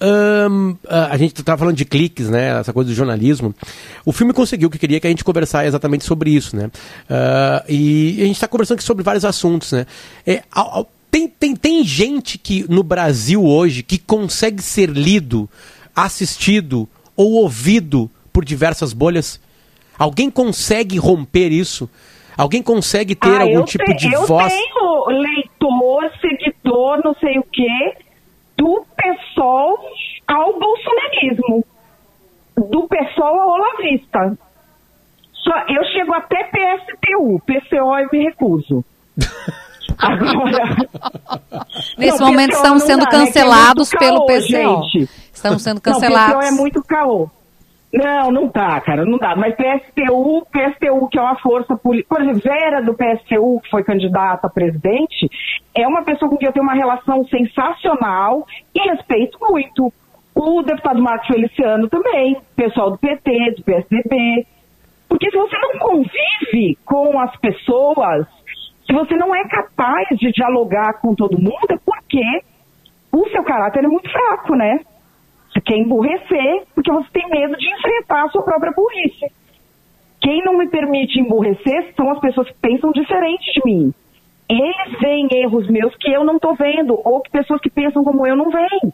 um, 0.02 0.76
a 0.88 1.18
gente 1.18 1.40
estava 1.40 1.58
falando 1.58 1.76
de 1.76 1.86
cliques, 1.86 2.30
né? 2.30 2.60
Essa 2.60 2.74
coisa 2.74 2.90
do 2.90 2.96
jornalismo. 2.96 3.56
O 4.06 4.12
filme 4.12 4.34
conseguiu 4.34 4.70
que 4.70 4.78
queria 4.78 5.00
que 5.00 5.08
a 5.08 5.10
gente 5.10 5.24
conversasse 5.24 5.68
exatamente 5.68 6.04
sobre 6.04 6.32
isso, 6.32 6.56
né? 6.56 6.66
Uh, 6.66 7.66
e 7.70 8.18
a 8.22 8.26
gente 8.26 8.36
está 8.36 8.48
conversando 8.48 8.76
aqui 8.76 8.84
sobre 8.84 9.04
vários 9.04 9.24
assuntos, 9.24 9.72
né? 9.72 9.86
É, 10.26 10.44
tem, 11.10 11.28
tem, 11.28 11.56
tem 11.56 11.84
gente 11.84 12.38
que 12.38 12.66
no 12.70 12.84
Brasil 12.84 13.44
hoje 13.46 13.84
que 13.84 13.98
consegue 13.98 14.62
ser 14.62 14.90
lido 14.90 15.50
assistido 15.96 16.90
ou 17.16 17.34
ouvido 17.36 18.12
por 18.34 18.44
diversas 18.44 18.92
bolhas? 18.92 19.40
Alguém 19.98 20.30
consegue 20.30 20.98
romper 20.98 21.54
isso? 21.54 21.90
Alguém 22.38 22.62
consegue 22.62 23.16
ter 23.16 23.30
ah, 23.30 23.42
algum 23.44 23.64
tipo 23.64 23.86
te, 23.86 23.94
de 23.96 24.14
eu 24.14 24.26
voz? 24.26 24.52
Eu 24.54 24.60
tenho 24.60 25.06
leitor, 25.22 26.12
seguidor, 26.20 27.02
não 27.04 27.14
sei 27.16 27.40
o 27.40 27.44
quê, 27.44 27.98
do 28.58 28.86
PSOL 28.98 29.78
ao 30.28 30.60
bolsonarismo. 30.60 31.66
Do 32.58 32.88
PSOL 32.88 33.40
ao 33.40 33.50
Olavista. 33.50 34.38
Só, 35.34 35.54
eu 35.70 35.84
chego 35.94 36.14
até 36.14 36.44
PSTU, 36.46 37.40
PCO 37.46 37.98
eu 38.00 38.10
me 38.12 38.24
recuso. 38.26 38.84
Agora. 39.98 40.76
Nesse 41.98 42.20
Não, 42.20 42.28
momento 42.28 42.50
PCO 42.52 42.58
estamos 42.58 42.82
não 42.82 42.88
sendo 42.88 43.06
dá, 43.06 43.12
né, 43.12 43.18
é 43.24 43.26
cancelados 43.28 43.90
muito 43.92 44.00
pelo 44.00 44.18
caô, 44.18 44.26
PCO. 44.26 44.42
gente. 44.48 45.10
Estamos 45.34 45.62
sendo 45.64 45.76
Não, 45.76 45.82
PCO 45.82 45.94
cancelados. 45.94 46.46
é 46.48 46.52
muito 46.52 46.84
caô. 46.84 47.30
Não, 47.96 48.30
não 48.30 48.50
tá, 48.50 48.82
cara, 48.82 49.06
não 49.06 49.18
dá. 49.18 49.38
Mas 49.38 49.56
PSTU, 49.56 50.46
PSTU, 50.52 51.08
que 51.08 51.18
é 51.18 51.22
uma 51.22 51.38
força 51.38 51.78
política. 51.78 52.14
Por 52.14 52.22
exemplo, 52.22 52.42
Vera 52.42 52.82
do 52.82 52.94
PSTU, 52.94 53.62
que 53.62 53.70
foi 53.70 53.86
candidata 53.86 54.48
a 54.48 54.50
presidente, 54.50 55.30
é 55.74 55.88
uma 55.88 56.04
pessoa 56.04 56.30
com 56.30 56.36
quem 56.36 56.48
eu 56.48 56.52
tenho 56.52 56.66
uma 56.66 56.74
relação 56.74 57.24
sensacional 57.26 58.46
e 58.76 58.90
respeito 58.90 59.38
muito. 59.40 59.94
O 60.36 60.62
deputado 60.62 61.02
Marcos 61.02 61.28
Feliciano 61.28 61.88
também, 61.88 62.38
pessoal 62.58 62.92
do 62.92 62.98
PT, 62.98 63.56
do 63.56 63.64
PSDB. 63.64 64.46
Porque 65.08 65.32
se 65.32 65.38
você 65.38 65.58
não 65.58 65.80
convive 65.80 66.78
com 66.84 67.18
as 67.18 67.34
pessoas, 67.38 68.28
se 68.86 68.94
você 68.94 69.16
não 69.16 69.34
é 69.34 69.48
capaz 69.48 70.06
de 70.20 70.34
dialogar 70.34 71.00
com 71.00 71.16
todo 71.16 71.40
mundo, 71.40 71.72
é 71.72 71.78
porque 71.78 72.42
o 73.14 73.30
seu 73.30 73.42
caráter 73.44 73.86
é 73.86 73.88
muito 73.88 74.12
fraco, 74.12 74.54
né? 74.54 74.82
Você 75.56 75.62
quer 75.62 75.78
emburrecer 75.78 76.64
porque 76.76 76.92
você 76.92 77.08
tem 77.14 77.30
medo 77.30 77.56
de 77.58 77.66
enfrentar 77.70 78.26
a 78.26 78.30
sua 78.30 78.44
própria 78.44 78.74
burrice. 78.76 79.32
Quem 80.22 80.44
não 80.44 80.58
me 80.58 80.68
permite 80.68 81.20
emburrecer 81.20 81.94
são 81.96 82.12
as 82.12 82.20
pessoas 82.20 82.48
que 82.48 82.56
pensam 82.62 82.92
diferente 82.92 83.54
de 83.54 83.62
mim. 83.64 83.94
Eles 84.50 85.00
veem 85.00 85.28
erros 85.32 85.68
meus 85.70 85.96
que 85.96 86.12
eu 86.12 86.24
não 86.26 86.38
tô 86.38 86.54
vendo, 86.56 87.00
ou 87.04 87.22
que 87.22 87.32
pessoas 87.32 87.62
que 87.62 87.70
pensam 87.70 88.04
como 88.04 88.28
eu 88.28 88.36
não 88.36 88.50
veem. 88.52 88.94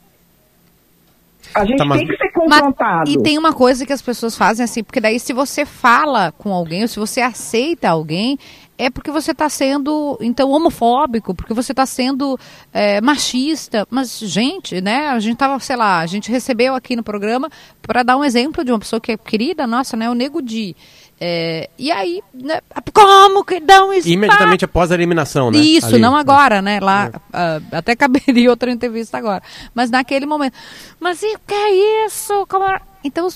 A 1.55 1.66
gente 1.66 1.78
Tá, 1.80 1.86
mas- 1.86 1.99
tem 1.99 2.07
que 2.07 2.18
ser 2.18 2.32
confrontado. 2.32 3.09
E 3.09 3.22
tem 3.22 3.38
uma 3.38 3.51
coisa 3.53 3.86
que 3.86 3.91
as 3.91 4.01
pessoas 4.01 4.38
fazem 4.38 4.64
assim, 4.64 4.84
porque 4.84 5.01
daí 5.01 5.20
se 5.20 5.34
você 5.34 5.66
fala 5.66 6.32
com 6.32 6.53
alguém, 6.53 6.84
ou 6.84 6.88
se 6.88 6.99
você 6.99 7.20
aceita 7.22 7.89
alguém, 7.89 8.38
é 8.82 8.89
porque 8.89 9.11
você 9.11 9.32
está 9.32 9.47
sendo, 9.47 10.17
então, 10.19 10.49
homofóbico, 10.49 11.36
porque 11.36 11.53
você 11.53 11.71
está 11.71 11.86
sendo 11.86 12.39
é, 12.73 12.99
machista. 12.99 13.88
Mas, 13.91 14.17
gente, 14.17 14.82
né, 14.82 15.09
a 15.09 15.19
gente 15.19 15.38
tava, 15.38 15.59
sei 15.59 15.75
lá, 15.75 15.99
a 15.99 16.07
gente 16.07 16.32
recebeu 16.32 16.73
aqui 16.73 16.95
no 16.95 17.03
programa 17.03 17.47
para 17.79 18.01
dar 18.01 18.17
um 18.17 18.23
exemplo 18.23 18.65
de 18.65 18.71
uma 18.71 18.79
pessoa 18.79 18.99
que 18.99 19.11
é 19.11 19.17
querida 19.17 19.67
nossa, 19.67 19.95
né, 19.95 20.09
o 20.09 20.15
Nego 20.15 20.41
Di. 20.41 20.75
É, 21.23 21.69
e 21.77 21.91
aí, 21.91 22.23
né, 22.34 22.59
como 22.91 23.45
que 23.45 23.59
dão 23.59 23.93
isso? 23.93 24.09
Imediatamente 24.09 24.65
após 24.65 24.91
a 24.91 24.95
eliminação, 24.95 25.51
né? 25.51 25.59
Isso, 25.59 25.86
Ali. 25.86 25.99
não 25.99 26.15
agora, 26.15 26.63
né? 26.63 26.79
Lá, 26.79 27.11
ah, 27.32 27.61
até 27.71 27.95
caberia 27.95 28.49
outra 28.49 28.71
entrevista 28.71 29.19
agora. 29.19 29.43
Mas 29.75 29.91
naquele 29.91 30.25
momento. 30.25 30.57
Mas 30.99 31.21
e 31.21 31.36
o 31.36 31.39
que 31.45 31.53
é 31.53 32.07
isso? 32.07 32.47
Como 32.47 32.65
é? 32.65 32.82
Então, 33.03 33.27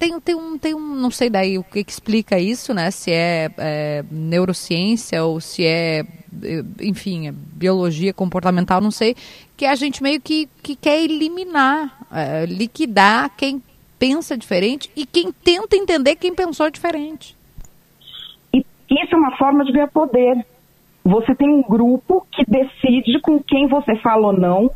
tem, 0.00 0.18
tem, 0.18 0.34
um, 0.34 0.58
tem 0.58 0.74
um. 0.74 0.94
Não 0.94 1.10
sei 1.10 1.28
daí 1.28 1.58
o 1.58 1.62
que, 1.62 1.84
que 1.84 1.92
explica 1.92 2.38
isso, 2.38 2.72
né? 2.72 2.90
Se 2.90 3.12
é, 3.12 3.50
é, 3.58 4.04
neurociência 4.10 5.22
ou 5.22 5.40
se 5.40 5.66
é. 5.66 6.00
eh, 6.42 6.64
Enfim, 6.80 7.28
é 7.28 7.32
biologia 7.32 8.14
comportamental, 8.14 8.80
não 8.80 8.90
sei. 8.90 9.14
Que 9.58 9.66
a 9.66 9.74
gente 9.74 10.02
meio 10.02 10.18
que, 10.18 10.48
que 10.62 10.74
quer 10.74 11.02
eliminar, 11.02 12.06
eh, 12.10 12.46
liquidar 12.46 13.30
quem 13.36 13.62
pensa 13.98 14.38
diferente 14.38 14.90
e 14.96 15.04
quem 15.04 15.30
tenta 15.30 15.76
entender 15.76 16.16
quem 16.16 16.34
pensou 16.34 16.70
diferente. 16.70 17.36
E 18.54 18.64
isso 18.90 19.14
é 19.14 19.16
uma 19.16 19.36
forma 19.36 19.62
de 19.66 19.72
ganhar 19.72 19.88
poder. 19.88 20.46
Você 21.04 21.34
tem 21.34 21.48
um 21.48 21.62
grupo 21.62 22.26
que 22.32 22.42
decide 22.50 23.20
com 23.20 23.38
quem 23.38 23.68
você 23.68 23.96
fala 23.96 24.28
ou 24.28 24.32
não, 24.32 24.70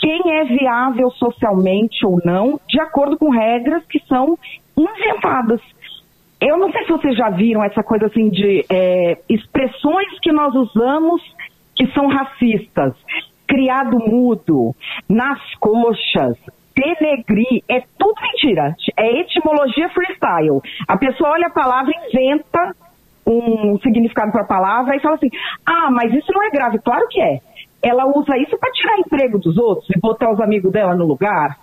quem 0.00 0.20
é 0.38 0.44
viável 0.44 1.10
socialmente 1.12 2.04
ou 2.06 2.18
não, 2.24 2.58
de 2.68 2.80
acordo 2.80 3.18
com 3.18 3.30
regras 3.30 3.84
que 3.86 4.00
são 4.06 4.38
inventadas. 4.76 5.60
Eu 6.40 6.56
não 6.56 6.72
sei 6.72 6.84
se 6.84 6.92
vocês 6.92 7.16
já 7.16 7.28
viram 7.28 7.62
essa 7.62 7.82
coisa 7.82 8.06
assim 8.06 8.30
de 8.30 8.64
é, 8.70 9.18
expressões 9.28 10.18
que 10.22 10.32
nós 10.32 10.54
usamos 10.54 11.22
que 11.76 11.86
são 11.92 12.06
racistas. 12.08 12.94
Criado 13.46 13.98
mudo, 13.98 14.74
nas 15.08 15.38
coxas, 15.56 16.36
denegrir, 16.74 17.62
é 17.68 17.82
tudo 17.98 18.14
mentira. 18.22 18.74
É 18.96 19.20
etimologia 19.20 19.88
freestyle. 19.90 20.60
A 20.88 20.96
pessoa 20.96 21.30
olha 21.30 21.48
a 21.48 21.52
palavra, 21.52 21.92
inventa 22.08 22.74
um 23.26 23.78
significado 23.80 24.32
para 24.32 24.42
a 24.42 24.46
palavra 24.46 24.96
e 24.96 25.00
fala 25.00 25.16
assim: 25.16 25.30
ah, 25.66 25.90
mas 25.90 26.12
isso 26.14 26.32
não 26.32 26.42
é 26.42 26.50
grave. 26.50 26.78
Claro 26.78 27.06
que 27.08 27.20
é. 27.20 27.40
Ela 27.82 28.06
usa 28.06 28.36
isso 28.36 28.58
para 28.58 28.72
tirar 28.72 28.98
emprego 28.98 29.38
dos 29.38 29.56
outros 29.56 29.88
e 29.90 29.98
botar 29.98 30.32
os 30.32 30.40
amigos 30.40 30.70
dela 30.70 30.94
no 30.94 31.06
lugar. 31.06 31.56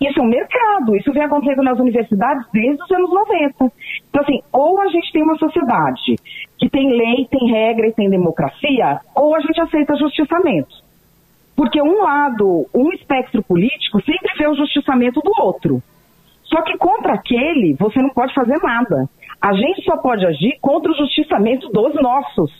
Isso 0.00 0.18
é 0.18 0.22
um 0.22 0.26
mercado, 0.26 0.96
isso 0.96 1.12
vem 1.12 1.22
acontecendo 1.22 1.62
nas 1.62 1.78
universidades 1.78 2.44
desde 2.52 2.82
os 2.82 2.90
anos 2.90 3.10
90. 3.10 3.72
Então, 4.08 4.22
assim, 4.22 4.40
ou 4.52 4.80
a 4.80 4.88
gente 4.88 5.12
tem 5.12 5.22
uma 5.22 5.38
sociedade 5.38 6.16
que 6.58 6.68
tem 6.68 6.90
lei, 6.90 7.26
tem 7.30 7.50
regra 7.50 7.86
e 7.86 7.92
tem 7.92 8.10
democracia, 8.10 9.00
ou 9.14 9.34
a 9.36 9.40
gente 9.40 9.60
aceita 9.60 9.96
justiçamento. 9.96 10.74
Porque 11.54 11.80
um 11.80 12.02
lado, 12.02 12.66
um 12.74 12.92
espectro 12.92 13.42
político, 13.42 14.02
sempre 14.02 14.36
vê 14.36 14.48
o 14.48 14.56
justiçamento 14.56 15.20
do 15.20 15.32
outro. 15.40 15.80
Só 16.44 16.60
que 16.62 16.76
contra 16.76 17.14
aquele, 17.14 17.74
você 17.74 18.02
não 18.02 18.10
pode 18.10 18.34
fazer 18.34 18.58
nada. 18.62 19.08
A 19.40 19.54
gente 19.54 19.82
só 19.84 19.96
pode 19.96 20.26
agir 20.26 20.58
contra 20.60 20.90
o 20.90 20.96
justiçamento 20.96 21.68
dos 21.68 21.94
nossos. 21.94 22.50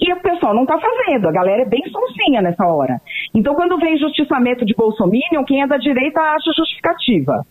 E 0.00 0.12
o 0.12 0.20
pessoal 0.20 0.54
não 0.54 0.62
está 0.62 0.78
fazendo, 0.78 1.28
a 1.28 1.32
galera 1.32 1.62
é 1.62 1.64
bem 1.64 1.82
sonsinha 1.90 2.40
nessa 2.40 2.64
hora. 2.66 3.00
Então, 3.34 3.54
quando 3.54 3.78
vem 3.78 3.98
justiçamento 3.98 4.64
de 4.64 4.74
Bolsonaro, 4.74 5.44
quem 5.46 5.62
é 5.62 5.66
da 5.66 5.76
direita 5.76 6.20
acha 6.20 6.52
justificativa. 6.56 7.44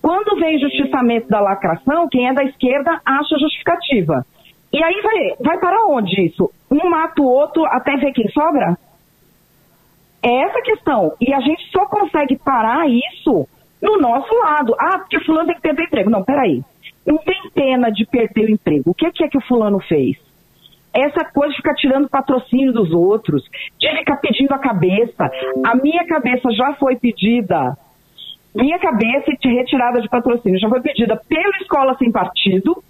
Quando 0.00 0.40
vem 0.40 0.58
justiçamento 0.58 1.28
da 1.28 1.40
lacração, 1.40 2.08
quem 2.08 2.26
é 2.26 2.32
da 2.32 2.42
esquerda 2.44 3.00
acha 3.04 3.38
justificativa. 3.38 4.24
E 4.72 4.82
aí 4.82 5.00
vai, 5.02 5.36
vai 5.40 5.58
para 5.58 5.86
onde 5.86 6.26
isso? 6.26 6.50
Um 6.70 6.88
mata 6.88 7.20
o 7.20 7.26
outro 7.26 7.66
até 7.66 7.96
ver 7.96 8.12
quem 8.12 8.28
sobra? 8.30 8.78
É 10.22 10.42
essa 10.42 10.58
a 10.58 10.62
questão. 10.62 11.12
E 11.20 11.34
a 11.34 11.40
gente 11.40 11.70
só 11.70 11.84
consegue 11.86 12.38
parar 12.38 12.88
isso 12.88 13.46
no 13.82 13.98
nosso 13.98 14.32
lado. 14.38 14.74
Ah, 14.78 14.98
porque 14.98 15.20
fulano 15.24 15.46
tem 15.46 15.56
que 15.56 15.62
perder 15.62 15.84
emprego. 15.84 16.10
Não, 16.10 16.22
peraí. 16.22 16.62
Não 17.06 17.18
tem 17.18 17.50
pena 17.54 17.90
de 17.90 18.06
perder 18.06 18.46
o 18.46 18.52
emprego. 18.52 18.90
O 18.90 18.94
que, 18.94 19.10
que 19.10 19.24
é 19.24 19.28
que 19.28 19.38
o 19.38 19.46
fulano 19.46 19.80
fez? 19.80 20.16
Essa 20.92 21.24
coisa 21.32 21.50
de 21.50 21.56
ficar 21.56 21.74
tirando 21.74 22.08
patrocínio 22.08 22.72
dos 22.72 22.90
outros, 22.92 23.42
de 23.78 23.98
ficar 23.98 24.16
pedindo 24.16 24.52
a 24.52 24.58
cabeça. 24.58 25.30
A 25.64 25.76
minha 25.76 26.04
cabeça 26.06 26.50
já 26.52 26.74
foi 26.74 26.96
pedida. 26.96 27.76
Minha 28.54 28.78
cabeça 28.78 29.32
de 29.40 29.48
retirada 29.48 30.00
de 30.00 30.08
patrocínio 30.08 30.58
já 30.58 30.68
foi 30.68 30.80
pedida 30.80 31.20
pela 31.28 31.56
Escola 31.60 31.96
Sem 31.96 32.10
Partido 32.10 32.82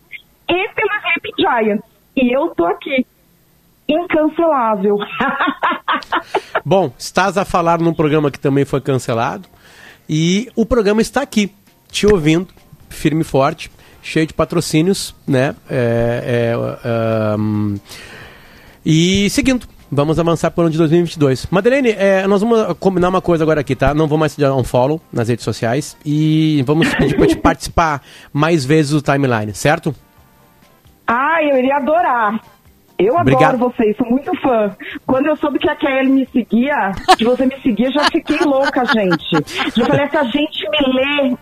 e 0.48 0.68
pelo 0.70 0.90
Sleep 0.96 1.34
Giants. 1.38 1.84
E 2.16 2.34
eu 2.34 2.48
tô 2.54 2.64
aqui. 2.64 3.06
Incancelável. 3.86 4.96
Bom, 6.64 6.92
estás 6.96 7.36
a 7.36 7.44
falar 7.44 7.80
num 7.80 7.92
programa 7.92 8.30
que 8.30 8.38
também 8.38 8.64
foi 8.64 8.80
cancelado 8.80 9.46
e 10.08 10.48
o 10.56 10.64
programa 10.64 11.00
está 11.00 11.22
aqui, 11.22 11.52
te 11.90 12.06
ouvindo, 12.06 12.48
firme 12.88 13.20
e 13.22 13.24
forte, 13.24 13.70
cheio 14.02 14.26
de 14.26 14.34
patrocínios, 14.34 15.14
né? 15.26 15.54
É, 15.68 16.54
é, 16.54 17.36
um, 17.38 17.78
e 18.84 19.28
seguindo, 19.30 19.66
vamos 19.90 20.18
avançar 20.18 20.50
para 20.50 20.62
o 20.62 20.64
ano 20.64 20.72
de 20.72 20.78
2022. 20.78 21.46
Madeleine, 21.50 21.90
é, 21.90 22.26
nós 22.26 22.40
vamos 22.40 22.76
combinar 22.78 23.08
uma 23.08 23.20
coisa 23.20 23.44
agora 23.44 23.60
aqui, 23.60 23.74
tá? 23.74 23.92
Não 23.92 24.06
vou 24.06 24.18
mais 24.18 24.34
te 24.34 24.40
dar 24.40 24.54
um 24.54 24.64
follow 24.64 25.00
nas 25.12 25.28
redes 25.28 25.44
sociais 25.44 25.96
e 26.04 26.62
vamos 26.66 26.92
pedir 26.94 27.16
para 27.16 27.26
te 27.26 27.36
participar 27.36 28.02
mais 28.32 28.64
vezes 28.64 28.92
do 28.92 29.02
timeline, 29.02 29.52
certo? 29.54 29.94
Ah, 31.06 31.42
eu 31.42 31.58
iria 31.58 31.76
adorar. 31.76 32.40
Eu 33.00 33.14
Obrigado. 33.14 33.54
adoro 33.54 33.72
vocês, 33.72 33.96
sou 33.96 34.06
muito 34.06 34.30
fã. 34.42 34.76
Quando 35.06 35.26
eu 35.26 35.36
soube 35.36 35.58
que 35.58 35.68
a 35.70 35.74
Kelly 35.74 36.10
me 36.10 36.28
seguia, 36.30 36.92
que 37.16 37.24
você 37.24 37.46
me 37.46 37.58
seguia, 37.62 37.90
já 37.90 38.04
fiquei 38.04 38.38
louca, 38.40 38.84
gente. 38.84 39.40
Já 39.74 39.86
falei, 39.86 40.04
essa 40.04 40.22
gente 40.24 40.68
me 40.70 40.94
lê. 40.94 41.36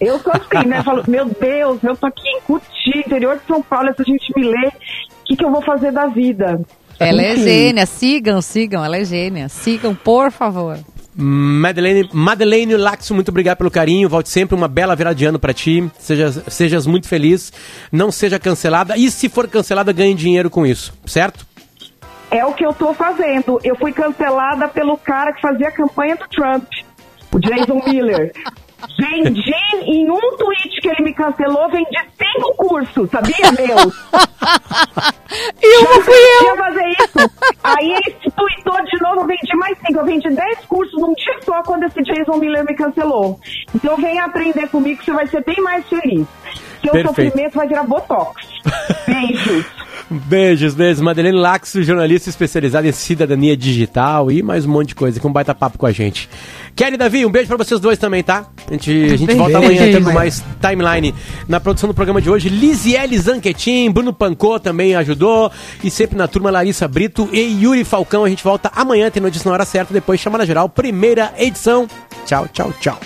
Eu 0.00 0.18
sou 0.18 0.32
assim, 0.32 0.68
né? 0.68 0.82
Falo, 0.82 1.02
meu 1.08 1.26
Deus, 1.26 1.82
eu 1.82 1.96
tô 1.96 2.06
aqui 2.06 2.28
em 2.28 2.40
Cuti, 2.42 2.98
interior 2.98 3.38
de 3.38 3.46
São 3.46 3.62
Paulo, 3.62 3.88
essa 3.88 4.04
gente 4.04 4.32
me 4.36 4.44
lê. 4.44 4.68
O 4.68 5.24
que, 5.24 5.36
que 5.36 5.44
eu 5.44 5.50
vou 5.50 5.62
fazer 5.62 5.92
da 5.92 6.06
vida? 6.06 6.60
Ela 6.98 7.22
é 7.22 7.32
Enfim. 7.34 7.42
gênia, 7.42 7.86
sigam, 7.86 8.40
sigam, 8.40 8.84
ela 8.84 8.96
é 8.96 9.04
gênia. 9.04 9.48
Sigam, 9.48 9.94
por 9.94 10.30
favor. 10.30 10.78
Madeleine, 11.18 12.08
Madeleine 12.12 12.76
Laxo, 12.76 13.14
muito 13.14 13.30
obrigado 13.30 13.56
pelo 13.56 13.70
carinho. 13.70 14.08
Volte 14.08 14.28
sempre 14.28 14.54
uma 14.54 14.68
bela 14.68 14.94
virada 14.94 15.14
de 15.16 15.24
ano 15.24 15.38
pra 15.38 15.54
ti. 15.54 15.90
Seja, 15.98 16.30
sejas 16.48 16.86
muito 16.86 17.08
feliz. 17.08 17.52
Não 17.90 18.12
seja 18.12 18.38
cancelada. 18.38 18.96
E 18.96 19.10
se 19.10 19.28
for 19.28 19.48
cancelada, 19.48 19.92
ganhe 19.92 20.14
dinheiro 20.14 20.50
com 20.50 20.66
isso, 20.66 20.92
certo? 21.06 21.46
É 22.30 22.44
o 22.44 22.52
que 22.52 22.66
eu 22.66 22.74
tô 22.74 22.92
fazendo. 22.92 23.58
Eu 23.64 23.76
fui 23.76 23.92
cancelada 23.92 24.68
pelo 24.68 24.98
cara 24.98 25.32
que 25.32 25.40
fazia 25.40 25.68
a 25.68 25.72
campanha 25.72 26.16
do 26.16 26.28
Trump, 26.28 26.64
o 27.32 27.38
Jason 27.38 27.80
Miller. 27.86 28.32
Vendi 28.98 29.54
em 29.84 30.10
um 30.10 30.36
tweet 30.36 30.80
que 30.80 30.88
ele 30.88 31.04
me 31.04 31.14
cancelou, 31.14 31.70
vendi 31.70 31.98
cinco 32.18 32.54
cursos, 32.56 33.10
sabia, 33.10 33.52
meu? 33.52 33.76
E 35.62 35.78
uma 35.78 36.02
fui 36.02 36.14
eu! 36.14 36.56
Fazer 36.56 36.88
isso. 36.88 37.30
Aí 37.64 37.92
ele 37.92 38.16
tweetou 38.30 38.84
de 38.84 39.02
novo, 39.02 39.20
eu 39.22 39.26
vendi 39.26 39.56
mais 39.56 39.76
cinco. 39.78 39.98
Eu 39.98 40.04
vendi 40.04 40.30
dez 40.30 40.58
cursos 40.66 41.00
num 41.00 41.12
dia 41.14 41.36
só 41.44 41.62
quando 41.62 41.84
esse 41.84 42.02
Jason 42.02 42.36
Miller 42.38 42.64
me 42.64 42.74
cancelou. 42.74 43.38
Então 43.74 43.96
venha 43.96 44.24
aprender 44.24 44.68
comigo 44.68 44.98
que 44.98 45.06
você 45.06 45.12
vai 45.12 45.26
ser 45.26 45.44
bem 45.44 45.60
mais 45.62 45.86
feliz. 45.88 46.26
Seu 46.80 46.92
Perfeito. 46.92 47.08
sofrimento 47.08 47.54
vai 47.54 47.66
virar 47.66 47.82
botox. 47.84 48.42
Beijos. 49.06 49.66
Beijos, 50.08 50.74
beijos. 50.74 51.00
Madeleine 51.00 51.36
Laxo, 51.36 51.82
jornalista 51.82 52.30
especializada 52.30 52.86
em 52.86 52.92
cidadania 52.92 53.56
digital 53.56 54.30
e 54.30 54.40
mais 54.40 54.64
um 54.64 54.70
monte 54.70 54.88
de 54.88 54.94
coisa, 54.94 55.18
com 55.18 55.28
um 55.28 55.32
baita 55.32 55.52
papo 55.52 55.78
com 55.78 55.86
a 55.86 55.90
gente. 55.90 56.28
Kelly 56.76 56.94
e 56.94 56.98
Davi, 56.98 57.24
um 57.24 57.30
beijo 57.30 57.48
pra 57.48 57.56
vocês 57.56 57.80
dois 57.80 57.98
também, 57.98 58.22
tá? 58.22 58.46
A 58.68 58.72
gente, 58.72 58.90
a 58.90 59.16
gente 59.16 59.26
Beijo. 59.26 59.40
volta 59.40 59.56
amanhã 59.56 59.90
tendo 59.90 60.12
mais 60.12 60.44
timeline 60.60 61.14
na 61.48 61.58
produção 61.58 61.88
do 61.88 61.94
programa 61.94 62.20
de 62.20 62.28
hoje. 62.28 62.50
Lisiele 62.50 63.18
Zanquetin, 63.18 63.90
Bruno 63.90 64.12
Pancô 64.12 64.60
também 64.60 64.94
ajudou. 64.94 65.50
E 65.82 65.90
sempre 65.90 66.18
na 66.18 66.28
turma 66.28 66.50
Larissa 66.50 66.86
Brito 66.86 67.30
e 67.32 67.62
Yuri 67.62 67.82
Falcão. 67.82 68.24
A 68.24 68.28
gente 68.28 68.44
volta 68.44 68.70
amanhã, 68.76 69.10
tem 69.10 69.22
notícia 69.22 69.48
na 69.48 69.54
hora 69.54 69.64
certa, 69.64 69.94
depois 69.94 70.20
chamada 70.20 70.44
geral, 70.44 70.68
primeira 70.68 71.32
edição. 71.38 71.88
Tchau, 72.26 72.46
tchau, 72.52 72.70
tchau. 72.78 73.00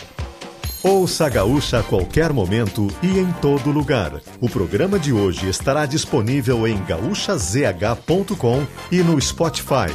Ouça 0.83 1.27
a 1.27 1.29
Gaúcha 1.29 1.79
a 1.79 1.83
qualquer 1.85 2.33
momento 2.33 2.89
e 3.01 3.19
em 3.21 3.31
todo 3.41 3.71
lugar. 3.71 4.21
O 4.41 4.49
programa 4.49 4.99
de 4.99 5.13
hoje 5.13 5.49
estará 5.49 5.87
disponível 5.87 6.67
em 6.67 6.83
gaúchazh.com 6.85 8.67
e 8.91 8.99
no 8.99 9.21
Spotify. 9.21 9.95